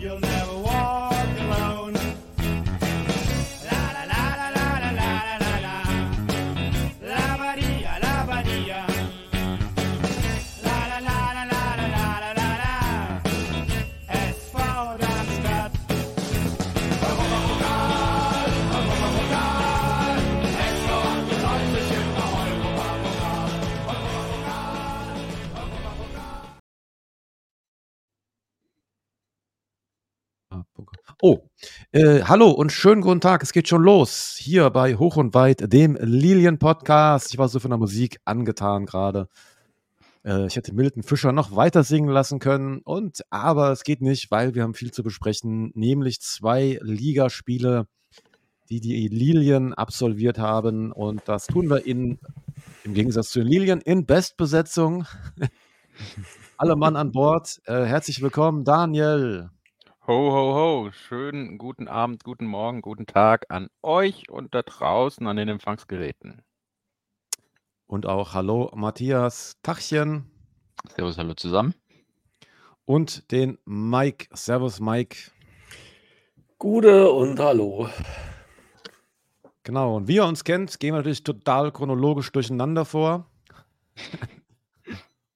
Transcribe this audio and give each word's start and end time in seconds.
You'll 0.00 0.20
never 0.20 0.58
walk 0.58 1.07
äh, 31.92 32.22
hallo 32.24 32.50
und 32.50 32.70
schönen 32.70 33.00
guten 33.00 33.20
Tag. 33.20 33.42
Es 33.42 33.52
geht 33.52 33.66
schon 33.66 33.82
los 33.82 34.36
hier 34.38 34.68
bei 34.70 34.96
Hoch 34.96 35.16
und 35.16 35.32
Weit, 35.34 35.72
dem 35.72 35.96
Lilien 36.00 36.58
Podcast. 36.58 37.32
Ich 37.32 37.38
war 37.38 37.48
so 37.48 37.60
von 37.60 37.70
der 37.70 37.78
Musik 37.78 38.18
angetan 38.26 38.84
gerade. 38.84 39.28
Äh, 40.22 40.46
ich 40.46 40.56
hätte 40.56 40.74
Milton 40.74 41.02
Fischer 41.02 41.32
noch 41.32 41.56
weiter 41.56 41.84
singen 41.84 42.10
lassen 42.10 42.40
können 42.40 42.80
und 42.84 43.22
aber 43.30 43.72
es 43.72 43.84
geht 43.84 44.02
nicht, 44.02 44.30
weil 44.30 44.54
wir 44.54 44.64
haben 44.64 44.74
viel 44.74 44.90
zu 44.90 45.02
besprechen, 45.02 45.70
nämlich 45.74 46.20
zwei 46.20 46.78
Ligaspiele, 46.82 47.86
die 48.68 48.80
die 48.80 49.08
Lilien 49.08 49.72
absolviert 49.72 50.38
haben 50.38 50.92
und 50.92 51.22
das 51.24 51.46
tun 51.46 51.70
wir 51.70 51.86
in 51.86 52.18
im 52.84 52.92
Gegensatz 52.92 53.30
zu 53.30 53.38
den 53.38 53.48
Lilien 53.48 53.80
in 53.80 54.04
Bestbesetzung. 54.04 55.06
Alle 56.58 56.76
Mann 56.76 56.96
an 56.96 57.12
Bord. 57.12 57.60
Äh, 57.64 57.84
herzlich 57.84 58.20
willkommen, 58.20 58.64
Daniel. 58.64 59.50
Ho, 60.08 60.32
ho, 60.32 60.54
ho. 60.54 60.90
Schönen 60.90 61.58
guten 61.58 61.86
Abend, 61.86 62.24
guten 62.24 62.46
Morgen, 62.46 62.80
guten 62.80 63.04
Tag 63.04 63.44
an 63.50 63.68
euch 63.82 64.30
und 64.30 64.54
da 64.54 64.62
draußen 64.62 65.26
an 65.26 65.36
den 65.36 65.48
Empfangsgeräten. 65.48 66.40
Und 67.86 68.06
auch 68.06 68.32
Hallo 68.32 68.72
Matthias 68.74 69.58
Tachchen 69.62 70.30
Servus, 70.96 71.18
hallo 71.18 71.34
zusammen. 71.34 71.74
und 72.86 73.30
den 73.30 73.58
Mike. 73.66 74.28
Servus 74.32 74.80
Mike. 74.80 75.30
Gute 76.56 77.10
und 77.10 77.38
hallo. 77.38 77.90
Genau, 79.62 79.96
und 79.96 80.08
wie 80.08 80.14
ihr 80.14 80.24
uns 80.24 80.42
kennt, 80.42 80.80
gehen 80.80 80.94
wir 80.94 81.00
natürlich 81.00 81.22
total 81.22 81.70
chronologisch 81.70 82.32
durcheinander 82.32 82.86
vor. 82.86 83.30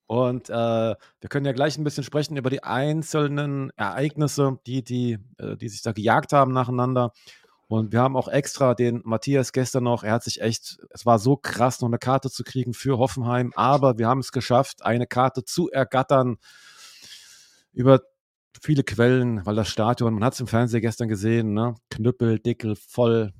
Und 0.07 0.49
äh, 0.49 0.53
wir 0.53 1.29
können 1.29 1.45
ja 1.45 1.53
gleich 1.53 1.77
ein 1.77 1.83
bisschen 1.83 2.03
sprechen 2.03 2.37
über 2.37 2.49
die 2.49 2.63
einzelnen 2.63 3.71
Ereignisse, 3.77 4.59
die, 4.67 4.83
die, 4.83 5.17
äh, 5.37 5.55
die 5.55 5.69
sich 5.69 5.81
da 5.81 5.91
gejagt 5.91 6.33
haben 6.33 6.51
nacheinander. 6.53 7.11
Und 7.67 7.91
wir 7.91 8.01
haben 8.01 8.15
auch 8.15 8.27
extra 8.27 8.75
den 8.75 9.01
Matthias 9.03 9.51
gestern 9.51 9.85
noch, 9.85 10.03
er 10.03 10.13
hat 10.13 10.23
sich 10.23 10.41
echt, 10.41 10.77
es 10.91 11.05
war 11.05 11.17
so 11.17 11.37
krass, 11.37 11.81
noch 11.81 11.87
eine 11.87 11.97
Karte 11.97 12.29
zu 12.29 12.43
kriegen 12.43 12.73
für 12.73 12.99
Hoffenheim, 12.99 13.51
aber 13.55 13.97
wir 13.97 14.07
haben 14.07 14.19
es 14.19 14.31
geschafft, 14.31 14.85
eine 14.85 15.07
Karte 15.07 15.43
zu 15.43 15.71
ergattern 15.71 16.37
über 17.71 18.01
viele 18.61 18.83
Quellen, 18.83 19.45
weil 19.45 19.55
das 19.55 19.69
Stadion, 19.69 20.13
man 20.13 20.23
hat 20.23 20.33
es 20.33 20.39
im 20.39 20.47
Fernsehen 20.47 20.81
gestern 20.81 21.07
gesehen, 21.07 21.53
ne? 21.53 21.75
Knüppel, 21.89 22.39
Dickel, 22.39 22.75
voll. 22.75 23.33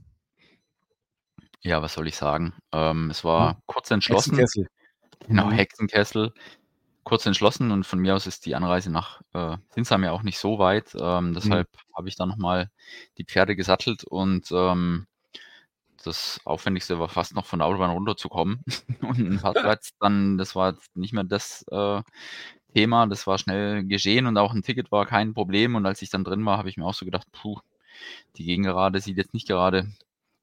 Ja, 1.61 1.81
was 1.81 1.93
soll 1.93 2.07
ich 2.07 2.15
sagen? 2.15 2.53
Ähm, 2.71 3.09
es 3.11 3.23
war 3.23 3.61
kurz 3.67 3.91
entschlossen. 3.91 4.35
Hexenkessel. 4.35 4.67
Genau, 5.27 5.47
Mhm. 5.47 5.51
Hexenkessel. 5.51 6.33
Kurz 7.03 7.25
entschlossen 7.25 7.71
und 7.71 7.85
von 7.85 7.99
mir 7.99 8.15
aus 8.15 8.27
ist 8.27 8.45
die 8.45 8.55
Anreise 8.55 8.91
nach 8.91 9.21
äh, 9.33 9.57
Sinsheim 9.71 10.03
ja 10.03 10.11
auch 10.13 10.23
nicht 10.23 10.39
so 10.39 10.59
weit. 10.59 10.95
Ähm, 10.99 11.33
deshalb 11.33 11.69
habe 11.95 12.09
ich 12.09 12.15
da 12.15 12.25
nochmal 12.25 12.71
die 13.17 13.25
Pferde 13.25 13.55
gesattelt 13.57 14.05
und 14.05 14.51
ähm, 14.53 15.07
das 16.03 16.41
Aufwendigste 16.45 16.99
war 16.99 17.09
fast 17.09 17.35
noch 17.35 17.45
von 17.45 17.59
der 17.59 17.67
Autobahn 17.67 17.91
runterzukommen 17.91 18.63
und 19.01 19.19
ein 19.19 19.39
Parkplatz 19.39 19.91
dann, 19.99 20.37
das 20.37 20.55
war 20.55 20.73
jetzt 20.73 20.95
nicht 20.97 21.13
mehr 21.13 21.23
das 21.25 21.65
äh, 21.71 22.01
Thema, 22.75 23.07
das 23.07 23.27
war 23.27 23.37
schnell 23.39 23.85
geschehen 23.85 24.27
und 24.27 24.37
auch 24.37 24.53
ein 24.53 24.63
Ticket 24.63 24.91
war 24.91 25.05
kein 25.05 25.33
Problem 25.33 25.75
und 25.75 25.85
als 25.85 26.01
ich 26.01 26.09
dann 26.09 26.23
drin 26.23 26.45
war, 26.45 26.57
habe 26.57 26.69
ich 26.69 26.77
mir 26.77 26.85
auch 26.85 26.93
so 26.95 27.05
gedacht, 27.05 27.27
puh, 27.31 27.59
die 28.37 28.45
Gegengerade 28.45 28.99
sieht 29.01 29.17
jetzt 29.17 29.33
nicht 29.33 29.47
gerade 29.47 29.91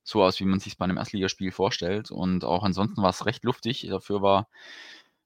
so 0.02 0.22
aus, 0.22 0.40
wie 0.40 0.44
man 0.44 0.60
sich 0.60 0.76
bei 0.78 0.84
einem 0.84 0.96
Erstligaspiel 0.96 1.52
vorstellt 1.52 2.10
und 2.10 2.44
auch 2.44 2.62
ansonsten 2.64 3.02
war 3.02 3.10
es 3.10 3.26
recht 3.26 3.44
luftig. 3.44 3.86
Dafür 3.88 4.22
war 4.22 4.48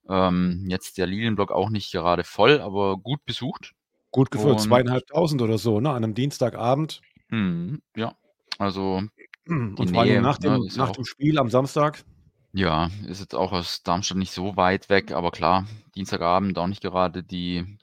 ähm, 0.09 0.67
jetzt 0.69 0.99
der 0.99 1.07
Lilienblock 1.07 1.51
auch 1.53 1.71
nicht 1.71 1.93
gerade 1.93 2.25
voll, 2.25 2.61
aber 2.61 2.97
gut 2.99 3.25
besucht. 3.25 3.73
Gut 4.11 4.31
gefüllt, 4.31 4.55
Und- 4.55 4.61
zweieinhalbtausend 4.61 5.41
oder 5.43 5.59
so, 5.59 5.81
ne? 5.81 5.91
An 5.91 6.05
einem 6.05 6.15
Dienstagabend. 6.15 7.01
Mhm, 7.29 7.81
ja, 7.97 8.15
also 8.59 9.03
Und 9.47 9.77
vor 9.91 10.01
allem 10.01 10.09
Nähe, 10.13 10.21
nach, 10.23 10.39
dem, 10.39 10.53
ne, 10.55 10.69
nach 10.77 10.91
auch- 10.91 10.93
dem 10.97 11.05
Spiel 11.05 11.39
am 11.39 11.49
Samstag. 11.49 12.05
ja, 12.53 12.91
ist 13.07 13.21
jetzt 13.21 13.35
auch 13.35 13.53
aus 13.53 13.83
Darmstadt 13.83 14.19
nicht 14.19 14.33
so 14.33 14.57
weit 14.57 14.89
weg, 14.91 15.13
aber 15.13 15.31
klar, 15.31 15.67
Dienstagabend 15.97 16.59
auch 16.59 16.67
nicht 16.67 16.83
gerade 16.83 17.23
die 17.25 17.79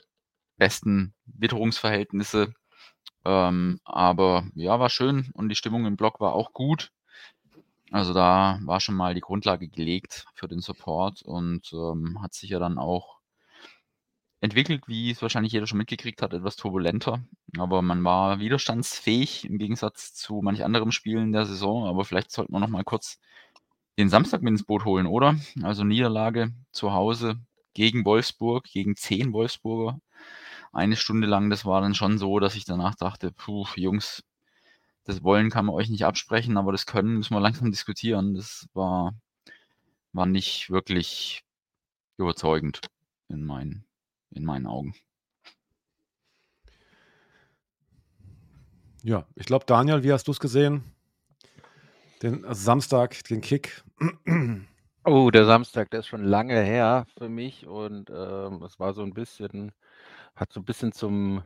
besten 0.58 1.14
Witterungsverhältnisse. 1.26 2.54
Ähm, 3.26 3.80
aber 3.84 4.46
ja, 4.56 4.80
war 4.80 4.90
schön 4.90 5.32
und 5.34 5.50
die 5.50 5.56
Stimmung 5.56 5.86
im 5.86 5.98
Block 5.98 6.20
war 6.20 6.34
auch 6.34 6.54
gut. 6.54 6.92
Also 7.92 8.14
da 8.14 8.60
war 8.64 8.80
schon 8.80 8.96
mal 8.96 9.14
die 9.14 9.22
Grundlage 9.22 9.68
gelegt 9.68 10.26
für 10.34 10.48
den 10.48 10.62
Support 10.62 11.24
und 11.24 11.72
ähm, 11.74 12.22
hat 12.22 12.34
sich 12.34 12.50
ja 12.50 12.60
dann 12.60 12.78
auch 12.78 13.20
entwickelt, 14.42 14.84
wie 14.88 15.12
es 15.12 15.22
wahrscheinlich 15.22 15.54
jeder 15.54 15.68
schon 15.68 15.78
mitgekriegt 15.78 16.22
hat, 16.22 16.34
etwas 16.34 16.56
turbulenter. 16.56 17.24
Aber 17.58 17.82
man 17.82 18.04
war 18.04 18.40
widerstandsfähig 18.40 19.46
im 19.46 19.60
Gegensatz 19.60 20.14
zu 20.14 20.42
manch 20.42 20.64
anderem 20.64 20.92
Spielen 20.92 21.32
der 21.32 21.46
Saison. 21.46 21.86
Aber 21.86 22.06
vielleicht 22.06 22.32
sollten 22.32 22.54
wir 22.54 22.60
noch 22.60 22.68
mal 22.68 22.84
kurz 22.84 23.20
den 24.00 24.10
Samstag 24.10 24.42
mit 24.42 24.52
ins 24.52 24.64
Boot 24.64 24.86
holen, 24.86 25.06
oder? 25.06 25.36
Also 25.62 25.84
Niederlage 25.84 26.54
zu 26.72 26.92
Hause 26.94 27.40
gegen 27.74 28.04
Wolfsburg, 28.04 28.66
gegen 28.66 28.96
zehn 28.96 29.32
Wolfsburger. 29.32 30.00
Eine 30.72 30.96
Stunde 30.96 31.28
lang, 31.28 31.50
das 31.50 31.66
war 31.66 31.82
dann 31.82 31.96
schon 31.96 32.18
so, 32.18 32.40
dass 32.40 32.56
ich 32.56 32.66
danach 32.66 32.96
dachte, 32.96 33.32
puh, 33.32 33.66
Jungs, 33.76 34.24
das 35.04 35.24
Wollen 35.24 35.50
kann 35.50 35.66
man 35.66 35.76
euch 35.76 35.90
nicht 35.90 36.06
absprechen, 36.06 36.58
aber 36.58 36.72
das 36.72 36.86
Können 36.86 37.18
müssen 37.18 37.34
wir 37.36 37.40
langsam 37.42 37.72
diskutieren. 37.72 38.36
Das 38.36 38.68
war, 38.74 39.14
war 40.14 40.26
nicht 40.26 40.70
wirklich 40.70 41.44
überzeugend 42.18 42.82
in 43.28 43.46
meinen, 43.46 43.86
in 44.32 44.46
meinen 44.46 44.68
Augen. 44.68 44.94
Ja, 49.04 49.26
ich 49.36 49.48
glaube, 49.48 49.66
Daniel, 49.66 50.04
wie 50.04 50.14
hast 50.14 50.28
du 50.28 50.32
es 50.32 50.40
gesehen? 50.40 50.84
Den 52.22 52.46
Samstag, 52.54 53.24
den 53.26 53.42
Kick. 53.42 53.84
Oh, 55.04 55.32
der 55.32 55.46
Samstag, 55.46 55.90
der 55.90 56.02
ist 56.02 56.08
schon 56.08 56.24
lange 56.24 56.62
her 56.62 57.08
für 57.18 57.28
mich 57.28 57.66
und 57.66 58.12
ähm, 58.12 58.62
es 58.62 58.80
war 58.80 58.94
so 58.94 59.02
ein 59.02 59.16
bisschen, 59.16 59.72
hat 60.36 60.52
so 60.54 60.60
ein 60.60 60.66
bisschen 60.66 60.92
zum, 60.92 61.44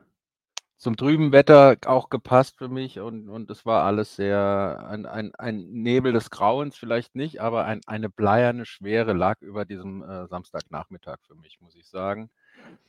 zum 0.77 0.97
trüben 0.97 1.31
Wetter 1.31 1.77
auch 1.85 2.09
gepasst 2.09 2.57
für 2.57 2.69
mich 2.69 2.99
und, 2.99 3.29
und 3.29 3.49
es 3.49 3.65
war 3.65 3.83
alles 3.83 4.15
sehr, 4.15 4.85
ein, 4.89 5.05
ein, 5.05 5.33
ein 5.35 5.71
Nebel 5.71 6.13
des 6.13 6.29
Grauens 6.29 6.77
vielleicht 6.77 7.15
nicht, 7.15 7.41
aber 7.41 7.65
ein, 7.65 7.81
eine 7.87 8.09
bleierne 8.09 8.65
Schwere 8.65 9.13
lag 9.13 9.41
über 9.41 9.65
diesem 9.65 10.03
äh, 10.03 10.27
Samstagnachmittag 10.27 11.17
für 11.27 11.35
mich, 11.35 11.59
muss 11.61 11.75
ich 11.75 11.87
sagen. 11.87 12.29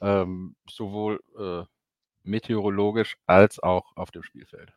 Ähm, 0.01 0.57
sowohl 0.69 1.21
äh, 1.39 1.65
meteorologisch 2.23 3.17
als 3.27 3.61
auch 3.61 3.97
auf 3.97 4.11
dem 4.11 4.23
Spielfeld. 4.23 4.73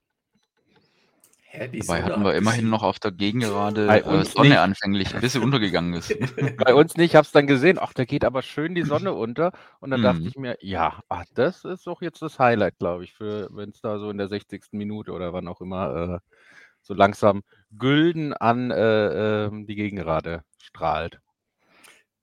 Hä, 1.51 1.67
die 1.67 1.79
Dabei 1.79 2.01
Sonne 2.01 2.03
hatten 2.03 2.19
hat 2.19 2.25
wir 2.27 2.35
immerhin 2.35 2.69
noch 2.69 2.83
auf 2.83 2.99
der 2.99 3.11
Gegengerade 3.11 3.87
äh, 3.87 4.23
Sonne 4.23 4.49
nicht. 4.49 4.57
anfänglich, 4.59 5.15
bis 5.19 5.33
sie 5.33 5.39
untergegangen 5.39 5.93
ist. 5.95 6.13
Bei 6.63 6.75
uns 6.75 6.95
nicht, 6.95 7.11
ich 7.11 7.15
habe 7.15 7.25
es 7.25 7.31
dann 7.31 7.47
gesehen, 7.47 7.79
ach, 7.81 7.93
da 7.93 8.05
geht 8.05 8.23
aber 8.23 8.43
schön 8.43 8.75
die 8.75 8.83
Sonne 8.83 9.13
unter. 9.15 9.51
Und 9.79 9.89
dann 9.89 10.03
dachte 10.03 10.21
Mhm. 10.21 10.27
ich 10.27 10.35
mir, 10.35 10.57
ja, 10.61 11.01
ach, 11.09 11.25
das 11.33 11.65
ist 11.65 11.87
doch 11.87 12.03
jetzt 12.03 12.21
das 12.21 12.37
Highlight, 12.37 12.77
glaube 12.77 13.03
ich, 13.03 13.13
für 13.13 13.49
wenn 13.51 13.69
es 13.69 13.81
da 13.81 13.97
so 13.97 14.11
in 14.11 14.19
der 14.19 14.27
60. 14.27 14.77
Minute 14.77 15.11
oder 15.11 15.33
wann 15.33 15.47
auch 15.47 15.59
immer 15.61 16.21
äh, 16.21 16.35
so 16.83 16.93
langsam 16.93 17.41
gülden 17.71 18.33
an 18.33 18.69
äh, 18.69 19.45
ähm, 19.45 19.65
die 19.65 19.75
Gegengerade 19.75 20.43
strahlt. 20.61 21.19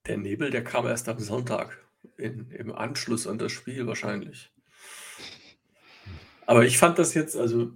Der 0.06 0.18
Nebel, 0.18 0.50
der 0.50 0.62
kam 0.62 0.86
erst 0.86 1.08
am 1.08 1.18
Sonntag. 1.18 1.84
In, 2.16 2.48
Im 2.52 2.72
Anschluss 2.72 3.26
an 3.26 3.38
das 3.38 3.50
Spiel 3.50 3.88
wahrscheinlich. 3.88 4.52
Aber 6.46 6.64
ich 6.64 6.78
fand 6.78 6.96
das 7.00 7.14
jetzt, 7.14 7.36
also, 7.36 7.72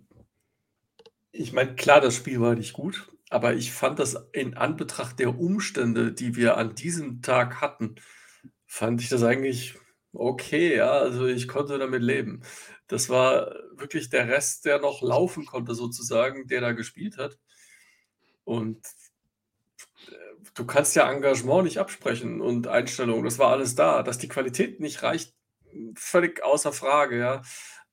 ich 1.33 1.53
meine, 1.53 1.75
klar, 1.75 2.01
das 2.01 2.17
Spiel 2.17 2.41
war 2.41 2.55
nicht 2.55 2.73
gut, 2.73 3.11
aber 3.31 3.55
ich 3.55 3.73
fand 3.73 3.99
das 3.99 4.17
in 4.33 4.57
Anbetracht 4.57 5.19
der 5.19 5.39
Umstände, 5.39 6.13
die 6.13 6.37
wir 6.37 6.57
an 6.57 6.75
diesem 6.75 7.23
Tag 7.23 7.61
hatten, 7.61 7.97
fand 8.67 9.01
ich 9.03 9.09
das 9.09 9.23
eigentlich 9.23 9.79
okay, 10.13 10.77
ja. 10.77 10.91
Also 10.93 11.27
ich 11.27 11.49
konnte 11.49 11.79
damit 11.79 12.03
leben. 12.03 12.43
Das 12.89 13.09
war 13.09 13.55
wirklich 13.77 14.11
der 14.11 14.29
Rest, 14.29 14.65
der 14.65 14.81
noch 14.81 15.03
laufen 15.03 15.47
konnte, 15.47 15.75
sozusagen, 15.75 16.47
der 16.49 16.61
da 16.61 16.73
gespielt 16.73 17.19
hat. 17.19 17.39
Und 18.45 18.79
äh, 20.09 20.15
du 20.55 20.67
kannst 20.67 20.97
ja 20.97 21.11
Engagement 21.11 21.65
nicht 21.65 21.79
absprechen 21.79 22.41
und 22.41 22.67
Einstellung, 22.67 23.25
das 23.25 23.39
war 23.39 23.51
alles 23.51 23.75
da. 23.75 24.03
Dass 24.03 24.19
die 24.19 24.29
Qualität 24.29 24.81
nicht 24.81 25.03
reicht, 25.03 25.35
völlig 25.97 26.43
außer 26.43 26.73
Frage, 26.73 27.19
ja. 27.19 27.43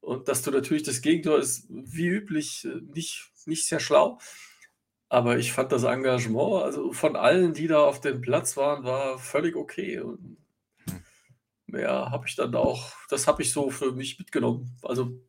Und 0.02 0.28
dass 0.28 0.42
du 0.44 0.52
natürlich 0.52 0.84
das 0.84 1.02
Gegentor 1.02 1.40
ist 1.40 1.68
wie 1.70 2.08
üblich 2.08 2.66
äh, 2.66 2.82
nicht, 2.94 3.32
nicht 3.46 3.66
sehr 3.68 3.80
schlau. 3.80 4.20
Aber 5.10 5.38
ich 5.38 5.54
fand 5.54 5.72
das 5.72 5.84
Engagement, 5.84 6.64
also 6.64 6.94
von 6.94 7.16
allen, 7.16 7.54
die 7.54 7.68
da 7.68 7.80
auf 7.82 8.02
dem 8.02 8.22
Platz 8.22 8.58
waren, 8.58 8.84
war 8.84 9.20
völlig 9.20 9.56
okay. 9.56 10.00
Und 10.00 10.38
mehr 11.68 12.10
habe 12.12 12.28
ich 12.28 12.36
dann 12.36 12.56
auch, 12.56 12.92
das 13.10 13.28
habe 13.28 13.42
ich 13.42 13.52
so 13.52 13.70
für 13.70 13.92
mich 13.92 14.18
mitgenommen. 14.20 14.78
Also, 14.84 15.22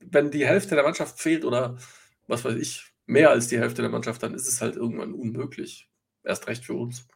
wenn 0.00 0.30
die 0.30 0.46
Hälfte 0.46 0.74
der 0.74 0.84
Mannschaft 0.84 1.20
fehlt 1.20 1.44
oder 1.44 1.78
was 2.26 2.44
weiß 2.44 2.56
ich, 2.56 2.92
mehr 3.06 3.30
als 3.30 3.48
die 3.48 3.58
Hälfte 3.58 3.82
der 3.82 3.90
Mannschaft, 3.90 4.22
dann 4.22 4.34
ist 4.34 4.48
es 4.48 4.60
halt 4.60 4.76
irgendwann 4.76 5.14
unmöglich. 5.14 5.90
Erst 6.24 6.46
recht 6.46 6.64
für 6.64 6.74
uns. 6.74 7.06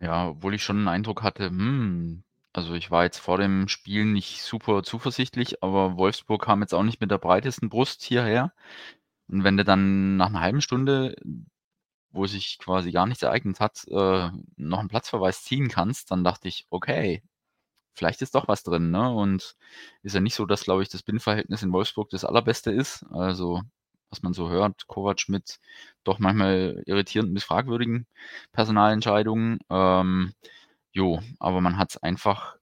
Ja, 0.00 0.28
obwohl 0.28 0.54
ich 0.54 0.62
schon 0.62 0.78
'n 0.84 0.88
Eindruck 0.88 1.22
hatte, 1.22 1.48
hm, 1.48 2.22
also 2.56 2.74
ich 2.74 2.90
war 2.90 3.04
jetzt 3.04 3.18
vor 3.18 3.38
dem 3.38 3.68
Spiel 3.68 4.04
nicht 4.04 4.42
super 4.42 4.82
zuversichtlich, 4.82 5.62
aber 5.62 5.96
Wolfsburg 5.96 6.42
kam 6.44 6.60
jetzt 6.62 6.74
auch 6.74 6.82
nicht 6.82 7.00
mit 7.00 7.10
der 7.10 7.18
breitesten 7.18 7.68
Brust 7.68 8.02
hierher. 8.02 8.52
Und 9.28 9.44
wenn 9.44 9.56
du 9.58 9.64
dann 9.64 10.16
nach 10.18 10.28
einer 10.28 10.40
halben 10.42 10.62
Stunde, 10.62 11.16
wo 12.10 12.26
sich 12.26 12.58
quasi 12.58 12.92
gar 12.92 13.06
nichts 13.06 13.22
ereignet 13.22 13.60
hat, 13.60 13.84
äh, 13.88 14.30
noch 14.56 14.78
einen 14.80 14.88
Platzverweis 14.88 15.44
ziehen 15.44 15.68
kannst, 15.68 16.10
dann 16.10 16.24
dachte 16.24 16.48
ich: 16.48 16.66
„Okay, 16.70 17.22
vielleicht 17.94 18.22
ist 18.22 18.34
doch 18.34 18.48
was 18.48 18.62
drin“, 18.64 18.90
ne? 18.90 19.10
Und 19.12 19.56
ist 20.02 20.14
ja 20.14 20.20
nicht 20.20 20.34
so, 20.34 20.46
dass, 20.46 20.64
glaube 20.64 20.82
ich, 20.82 20.88
das 20.90 21.02
Binnenverhältnis 21.02 21.62
in 21.62 21.72
Wolfsburg 21.72 22.10
das 22.10 22.24
allerbeste 22.24 22.70
ist. 22.72 23.04
Also, 23.10 23.62
was 24.10 24.22
man 24.22 24.32
so 24.34 24.50
hört, 24.50 24.86
Kovac 24.86 25.28
mit 25.28 25.58
doch 26.04 26.18
manchmal 26.18 26.82
irritierenden 26.86 27.34
bis 27.34 27.44
fragwürdigen 27.44 28.06
Personalentscheidungen. 28.52 29.58
Ähm, 29.70 30.32
jo, 30.96 31.20
aber 31.38 31.60
man 31.60 31.76
hat 31.76 31.90
es 31.90 32.02
einfach 32.02 32.56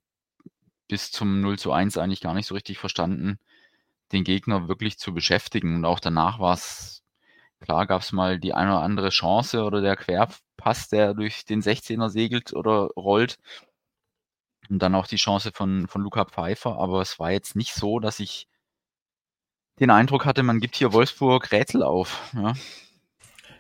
bis 0.88 1.12
zum 1.12 1.40
0:1 1.40 1.98
eigentlich 1.98 2.20
gar 2.20 2.34
nicht 2.34 2.46
so 2.46 2.54
richtig 2.54 2.78
verstanden, 2.78 3.38
den 4.12 4.25
Gegner 4.25 4.69
wirklich 4.69 4.98
zu 4.98 5.14
beschäftigen. 5.14 5.76
Und 5.76 5.84
auch 5.86 6.00
danach 6.00 6.40
war 6.40 6.54
es 6.54 7.02
klar 7.60 7.86
gab 7.86 8.02
es 8.02 8.12
mal 8.12 8.38
die 8.40 8.54
eine 8.54 8.72
oder 8.72 8.82
andere 8.82 9.10
Chance 9.10 9.64
oder 9.64 9.81
der 9.82 9.96
Querpass, 9.96 10.88
der 10.90 11.14
durch 11.14 11.44
den 11.46 11.62
16er 11.62 12.10
segelt 12.10 12.54
oder 12.54 12.88
rollt. 12.96 13.36
Und 14.70 14.78
dann 14.82 14.94
auch 14.94 15.06
die 15.06 15.16
Chance 15.16 15.50
von 15.52 15.88
von 15.88 16.02
Luca 16.02 16.25
Pfeiffer, 16.25 16.76
aber 16.78 17.00
es 17.02 17.19
war 17.19 17.31
jetzt 17.31 17.54
nicht 17.56 17.75
so, 17.75 17.98
dass 18.00 18.20
ich 18.20 18.46
den 19.81 19.90
Eindruck 19.90 20.25
hatte, 20.25 20.42
man 20.44 20.60
gibt 20.60 20.76
hier 20.76 20.92
Wolfsburg 20.92 21.50
Rätsel 21.50 21.82
auf, 21.82 22.20
ja. 22.34 22.52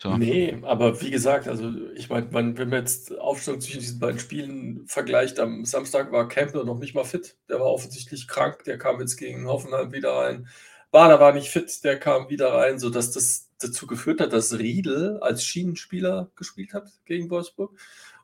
So. 0.04 0.18
Nee, 0.18 0.58
aber 0.62 1.00
wie 1.00 1.10
gesagt, 1.10 1.48
also 1.48 1.72
ich 1.94 2.10
meine, 2.10 2.30
wenn 2.30 2.68
man 2.68 2.80
jetzt 2.80 3.18
Aufstellung 3.18 3.62
zwischen 3.62 3.80
diesen 3.80 4.00
beiden 4.00 4.18
Spielen 4.20 4.86
vergleicht, 4.86 5.40
am 5.40 5.64
Samstag 5.64 6.12
war 6.12 6.28
Campbell 6.28 6.64
noch 6.64 6.78
nicht 6.78 6.94
mal 6.94 7.04
fit. 7.04 7.38
Der 7.48 7.58
war 7.58 7.68
offensichtlich 7.68 8.28
krank, 8.28 8.64
der 8.64 8.76
kam 8.76 9.00
jetzt 9.00 9.16
gegen 9.16 9.48
Hoffenheim 9.48 9.92
wieder 9.92 10.12
rein. 10.12 10.46
Bader 10.90 11.20
war 11.20 11.32
nicht 11.32 11.48
fit, 11.48 11.82
der 11.84 11.98
kam 11.98 12.28
wieder 12.28 12.52
rein, 12.52 12.78
sodass 12.78 13.12
das 13.12 13.48
dazu 13.58 13.86
geführt 13.86 14.20
hat, 14.20 14.34
dass 14.34 14.58
Riedel 14.58 15.20
als 15.22 15.42
Schienenspieler 15.42 16.30
gespielt 16.36 16.74
hat 16.74 16.92
gegen 17.06 17.30
Wolfsburg 17.30 17.72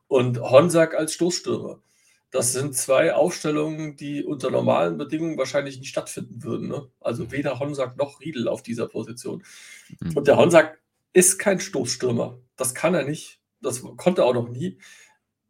und 0.07 0.39
Honsack 0.39 0.95
als 0.95 1.15
Stoßstürmer. 1.15 1.81
Das 2.31 2.53
sind 2.53 2.77
zwei 2.77 3.15
Aufstellungen, 3.15 3.97
die 3.97 4.23
unter 4.23 4.51
normalen 4.51 4.99
Bedingungen 4.99 5.39
wahrscheinlich 5.39 5.79
nicht 5.79 5.89
stattfinden 5.89 6.43
würden. 6.45 6.69
Ne? 6.69 6.89
Also 7.01 7.33
weder 7.33 7.59
Honsack 7.59 7.97
noch 7.97 8.21
Riedel 8.21 8.49
auf 8.49 8.63
dieser 8.63 8.87
Position. 8.87 9.43
Mhm. 9.99 10.17
Und 10.19 10.29
der 10.29 10.37
Honsack 10.37 10.80
ist 11.13 11.39
kein 11.39 11.61
Stoßstürmer. 11.61 12.39
Das 12.57 12.75
kann 12.75 12.95
er 12.95 13.05
nicht. 13.05 13.41
Das 13.61 13.83
konnte 13.97 14.23
er 14.23 14.27
auch 14.27 14.35
noch 14.35 14.49
nie. 14.49 14.79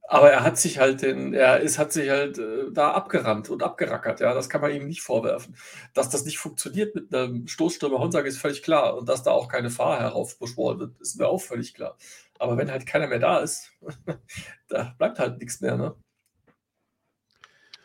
Aber 0.09 0.31
er 0.33 0.43
hat 0.43 0.59
sich 0.59 0.79
halt 0.81 1.03
den, 1.03 1.35
er 1.35 1.61
ist, 1.61 1.79
hat 1.79 1.93
sich 1.93 2.11
halt 2.11 2.37
äh, 2.39 2.73
da 2.73 2.91
abgerannt 2.91 3.49
und 3.49 3.63
abgerackert, 3.63 4.19
ja. 4.19 4.35
Das 4.35 4.49
kann 4.49 4.61
man 4.61 4.73
ihm 4.73 4.89
nicht 4.89 5.03
vorwerfen. 5.03 5.57
Dass 5.95 6.11
das 6.11 6.25
nicht 6.25 6.39
funktioniert 6.39 6.97
mit 6.97 7.15
einem 7.15 7.47
Stoßstürmer 7.47 8.01
Honsack 8.01 8.27
ist 8.27 8.39
völlig 8.39 8.63
klar. 8.65 8.97
Und 8.97 9.09
dass 9.09 9.23
da 9.23 9.31
auch 9.31 9.47
keine 9.49 9.71
Fahr 9.71 10.01
heraufbeschworen 10.01 10.81
wird, 10.81 11.01
ist 11.01 11.19
mir 11.19 11.29
auch 11.29 11.41
völlig 11.41 11.75
klar. 11.75 11.97
Aber 12.41 12.57
wenn 12.57 12.73
halt 12.73 12.87
keiner 12.87 13.07
mehr 13.07 13.21
da 13.21 13.39
ist, 13.39 13.73
da 14.69 14.95
bleibt 14.99 15.21
halt 15.21 15.39
nichts 15.39 15.61
mehr, 15.61 15.77
ne? 15.77 15.95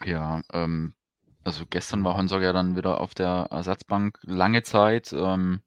Ja, 0.04 0.42
ähm, 0.52 0.96
also 1.44 1.66
gestern 1.70 2.04
war 2.04 2.18
Honsack 2.18 2.42
ja 2.42 2.54
dann 2.54 2.76
wieder 2.76 3.02
auf 3.02 3.14
der 3.14 3.50
Ersatzbank 3.52 4.18
lange 4.24 4.64
Zeit. 4.64 5.14
Ähm, 5.14 5.62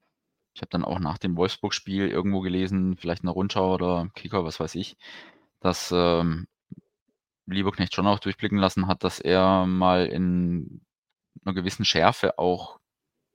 ich 0.59 0.63
habe 0.63 0.71
dann 0.71 0.85
auch 0.85 0.99
nach 0.99 1.19
dem 1.19 1.37
Wolfsburg-Spiel 1.37 2.09
irgendwo 2.09 2.41
gelesen, 2.41 2.97
vielleicht 2.97 3.23
eine 3.23 3.31
Rundschau 3.31 3.75
oder 3.75 4.11
Kicker, 4.17 4.45
was 4.45 4.59
weiß 4.59 4.75
ich, 4.75 4.97
dass 5.61 5.93
ähm, 5.95 6.49
Lieberknecht 7.47 7.95
schon 7.95 8.09
auch 8.09 8.19
durchblicken 8.19 8.59
lassen 8.59 8.89
hat, 8.89 9.05
dass 9.05 9.21
er 9.21 9.67
mal 9.67 10.07
in 10.07 10.81
einer 11.45 11.55
gewissen 11.55 11.85
Schärfe 11.85 12.41
auch 12.41 12.81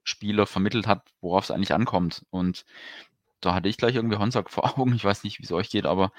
Spieler 0.02 0.46
vermittelt 0.46 0.86
hat, 0.86 1.08
worauf 1.22 1.44
es 1.44 1.50
eigentlich 1.50 1.72
ankommt. 1.72 2.26
Und 2.28 2.66
da 3.40 3.54
hatte 3.54 3.70
ich 3.70 3.78
gleich 3.78 3.94
irgendwie 3.94 4.18
Honsack 4.18 4.50
vor 4.50 4.78
Augen. 4.78 4.94
Ich 4.94 5.04
weiß 5.04 5.24
nicht, 5.24 5.38
wie 5.38 5.44
es 5.44 5.52
euch 5.52 5.70
geht, 5.70 5.86
aber 5.86 6.12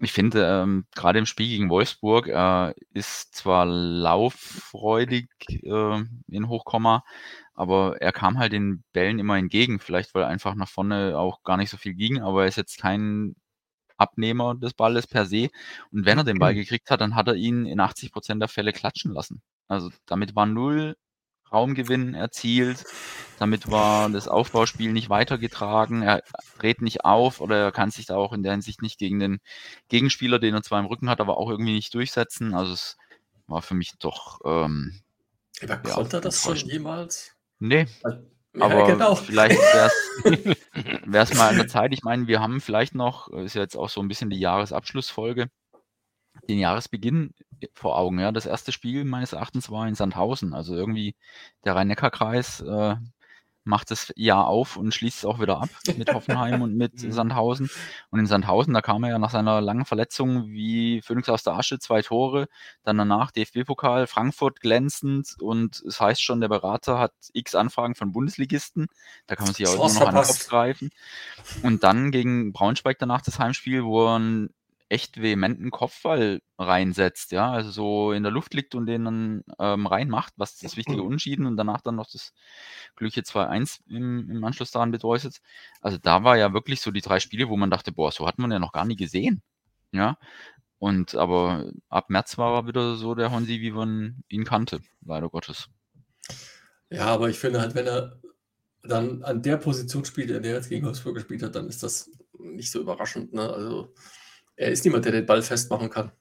ich 0.00 0.12
finde, 0.12 0.44
ähm, 0.46 0.86
gerade 0.94 1.18
im 1.18 1.26
Spiel 1.26 1.48
gegen 1.48 1.70
Wolfsburg, 1.70 2.28
er 2.28 2.74
ist 2.94 3.34
zwar 3.34 3.66
lauffreudig 3.66 5.28
äh, 5.48 6.02
in 6.28 6.48
Hochkomma, 6.48 7.04
aber 7.54 8.00
er 8.00 8.12
kam 8.12 8.38
halt 8.38 8.52
den 8.52 8.84
Bällen 8.92 9.18
immer 9.18 9.36
entgegen. 9.36 9.80
Vielleicht, 9.80 10.14
weil 10.14 10.24
einfach 10.24 10.54
nach 10.54 10.68
vorne 10.68 11.18
auch 11.18 11.42
gar 11.42 11.56
nicht 11.56 11.70
so 11.70 11.76
viel 11.76 11.94
ging, 11.94 12.20
aber 12.20 12.42
er 12.42 12.48
ist 12.48 12.56
jetzt 12.56 12.80
kein 12.80 13.34
Abnehmer 13.96 14.54
des 14.54 14.74
Balles 14.74 15.06
per 15.06 15.26
se. 15.26 15.48
Und 15.92 16.06
wenn 16.06 16.18
er 16.18 16.24
den 16.24 16.38
Ball 16.38 16.54
gekriegt 16.54 16.90
hat, 16.90 17.00
dann 17.00 17.14
hat 17.16 17.28
er 17.28 17.34
ihn 17.34 17.66
in 17.66 17.80
80 17.80 18.12
Prozent 18.12 18.40
der 18.40 18.48
Fälle 18.48 18.72
klatschen 18.72 19.12
lassen. 19.12 19.42
Also 19.68 19.90
damit 20.06 20.36
war 20.36 20.46
null 20.46 20.96
Raumgewinn 21.52 22.14
erzielt. 22.14 22.84
Damit 23.38 23.70
war 23.70 24.10
das 24.10 24.28
Aufbauspiel 24.28 24.92
nicht 24.92 25.10
weitergetragen. 25.10 26.02
Er 26.02 26.22
dreht 26.58 26.82
nicht 26.82 27.04
auf 27.04 27.40
oder 27.40 27.56
er 27.56 27.72
kann 27.72 27.90
sich 27.90 28.06
da 28.06 28.16
auch 28.16 28.32
in 28.32 28.42
der 28.42 28.52
Hinsicht 28.52 28.82
nicht 28.82 28.98
gegen 28.98 29.20
den 29.20 29.38
Gegenspieler, 29.88 30.38
den 30.38 30.54
er 30.54 30.62
zwar 30.62 30.80
im 30.80 30.86
Rücken 30.86 31.08
hat, 31.08 31.20
aber 31.20 31.38
auch 31.38 31.50
irgendwie 31.50 31.74
nicht 31.74 31.94
durchsetzen. 31.94 32.54
Also 32.54 32.72
es 32.72 32.96
war 33.46 33.62
für 33.62 33.74
mich 33.74 33.92
doch. 33.98 34.40
Ähm, 34.44 35.00
aber 35.62 35.88
ja, 35.88 35.94
konnte 35.94 36.18
er 36.18 36.20
das 36.20 36.42
schon 36.42 36.56
jemals? 36.56 37.34
Nee. 37.58 37.86
Ja, 38.04 38.64
aber 38.64 38.86
genau. 38.86 39.14
vielleicht 39.14 39.58
wäre 39.58 39.90
es 41.22 41.34
mal 41.34 41.50
an 41.50 41.56
der 41.56 41.68
Zeit. 41.68 41.92
Ich 41.92 42.02
meine, 42.02 42.26
wir 42.26 42.40
haben 42.40 42.60
vielleicht 42.60 42.94
noch, 42.94 43.28
ist 43.28 43.54
ja 43.54 43.62
jetzt 43.62 43.76
auch 43.76 43.88
so 43.88 44.00
ein 44.00 44.08
bisschen 44.08 44.30
die 44.30 44.38
Jahresabschlussfolge, 44.38 45.48
den 46.48 46.58
Jahresbeginn 46.58 47.34
vor 47.74 47.98
Augen. 47.98 48.18
Ja, 48.18 48.32
das 48.32 48.46
erste 48.46 48.72
Spiel 48.72 49.04
meines 49.04 49.32
Erachtens 49.32 49.70
war 49.70 49.88
in 49.88 49.94
Sandhausen. 49.94 50.54
Also 50.54 50.74
irgendwie 50.74 51.14
der 51.64 51.74
Rhein-Neckar-Kreis 51.74 52.60
äh, 52.60 52.96
macht 53.68 53.90
das 53.90 54.12
Jahr 54.16 54.46
auf 54.46 54.76
und 54.76 54.94
schließt 54.94 55.18
es 55.18 55.24
auch 55.24 55.40
wieder 55.40 55.60
ab 55.60 55.68
mit 55.96 56.12
Hoffenheim 56.12 56.62
und 56.62 56.74
mit 56.76 57.02
mhm. 57.02 57.12
Sandhausen. 57.12 57.70
Und 58.10 58.18
in 58.18 58.26
Sandhausen, 58.26 58.72
da 58.74 58.80
kam 58.80 59.04
er 59.04 59.10
ja 59.10 59.18
nach 59.18 59.30
seiner 59.30 59.60
langen 59.60 59.84
Verletzung 59.84 60.48
wie 60.48 61.02
Phoenix 61.02 61.28
aus 61.28 61.42
der 61.42 61.52
Asche, 61.52 61.78
zwei 61.78 62.02
Tore. 62.02 62.48
Dann 62.82 62.96
danach 62.96 63.30
DFB-Pokal, 63.30 64.06
Frankfurt 64.06 64.60
glänzend 64.60 65.36
und 65.40 65.82
es 65.86 66.00
heißt 66.00 66.22
schon, 66.22 66.40
der 66.40 66.48
Berater 66.48 66.98
hat 66.98 67.12
x 67.34 67.54
Anfragen 67.54 67.94
von 67.94 68.12
Bundesligisten. 68.12 68.86
Da 69.26 69.36
kann 69.36 69.46
man 69.46 69.54
sich 69.54 69.68
auch 69.68 69.74
immer 69.74 70.00
noch 70.00 70.08
an 70.08 70.14
den 70.14 70.24
Kopf 70.24 70.48
greifen. 70.48 70.90
Und 71.62 71.84
dann 71.84 72.10
gegen 72.10 72.52
Braunschweig 72.52 72.98
danach 72.98 73.20
das 73.20 73.38
Heimspiel, 73.38 73.84
wo 73.84 74.06
er 74.06 74.18
ein 74.18 74.48
echt 74.88 75.20
vehementen 75.20 75.70
Kopfball 75.70 76.40
reinsetzt, 76.58 77.32
ja, 77.32 77.50
also 77.50 77.70
so 77.70 78.12
in 78.12 78.22
der 78.22 78.32
Luft 78.32 78.54
liegt 78.54 78.74
und 78.74 78.86
den 78.86 79.04
dann 79.04 79.44
ähm, 79.58 79.86
reinmacht, 79.86 80.32
was 80.36 80.56
das 80.58 80.76
wichtige 80.76 81.02
Unschieden 81.02 81.46
und 81.46 81.56
danach 81.56 81.82
dann 81.82 81.96
noch 81.96 82.10
das 82.10 82.32
glückliche 82.96 83.20
2-1 83.20 83.80
im, 83.88 84.30
im 84.30 84.44
Anschluss 84.44 84.70
daran 84.70 84.90
bedeutet. 84.90 85.40
Also 85.82 85.98
da 85.98 86.24
war 86.24 86.36
ja 86.38 86.54
wirklich 86.54 86.80
so 86.80 86.90
die 86.90 87.02
drei 87.02 87.20
Spiele, 87.20 87.48
wo 87.48 87.56
man 87.56 87.70
dachte, 87.70 87.92
boah, 87.92 88.10
so 88.10 88.26
hat 88.26 88.38
man 88.38 88.50
ja 88.50 88.58
noch 88.58 88.72
gar 88.72 88.86
nie 88.86 88.96
gesehen. 88.96 89.42
Ja. 89.92 90.16
Und 90.78 91.14
aber 91.14 91.70
ab 91.88 92.08
März 92.08 92.38
war 92.38 92.54
er 92.54 92.66
wieder 92.66 92.96
so 92.96 93.14
der 93.14 93.30
Honsi, 93.30 93.60
wie 93.60 93.72
man 93.72 94.22
ihn 94.28 94.44
kannte, 94.44 94.80
leider 95.04 95.28
Gottes. 95.28 95.68
Ja, 96.90 97.06
aber 97.06 97.28
ich 97.28 97.38
finde 97.38 97.60
halt, 97.60 97.74
wenn 97.74 97.86
er 97.86 98.20
dann 98.82 99.22
an 99.22 99.42
der 99.42 99.56
Position 99.56 100.04
spielt, 100.04 100.30
in 100.30 100.42
der 100.42 100.52
er 100.52 100.58
jetzt 100.58 100.68
gegen 100.68 100.86
Wolfsburg 100.86 101.16
gespielt 101.16 101.42
hat, 101.42 101.56
dann 101.56 101.68
ist 101.68 101.82
das 101.82 102.10
nicht 102.38 102.70
so 102.70 102.80
überraschend. 102.80 103.32
Ne? 103.32 103.42
Also 103.42 103.92
er 104.58 104.72
ist 104.72 104.84
niemand, 104.84 105.04
der 105.04 105.12
den 105.12 105.26
Ball 105.26 105.40
festmachen 105.40 105.88
kann. 105.88 106.12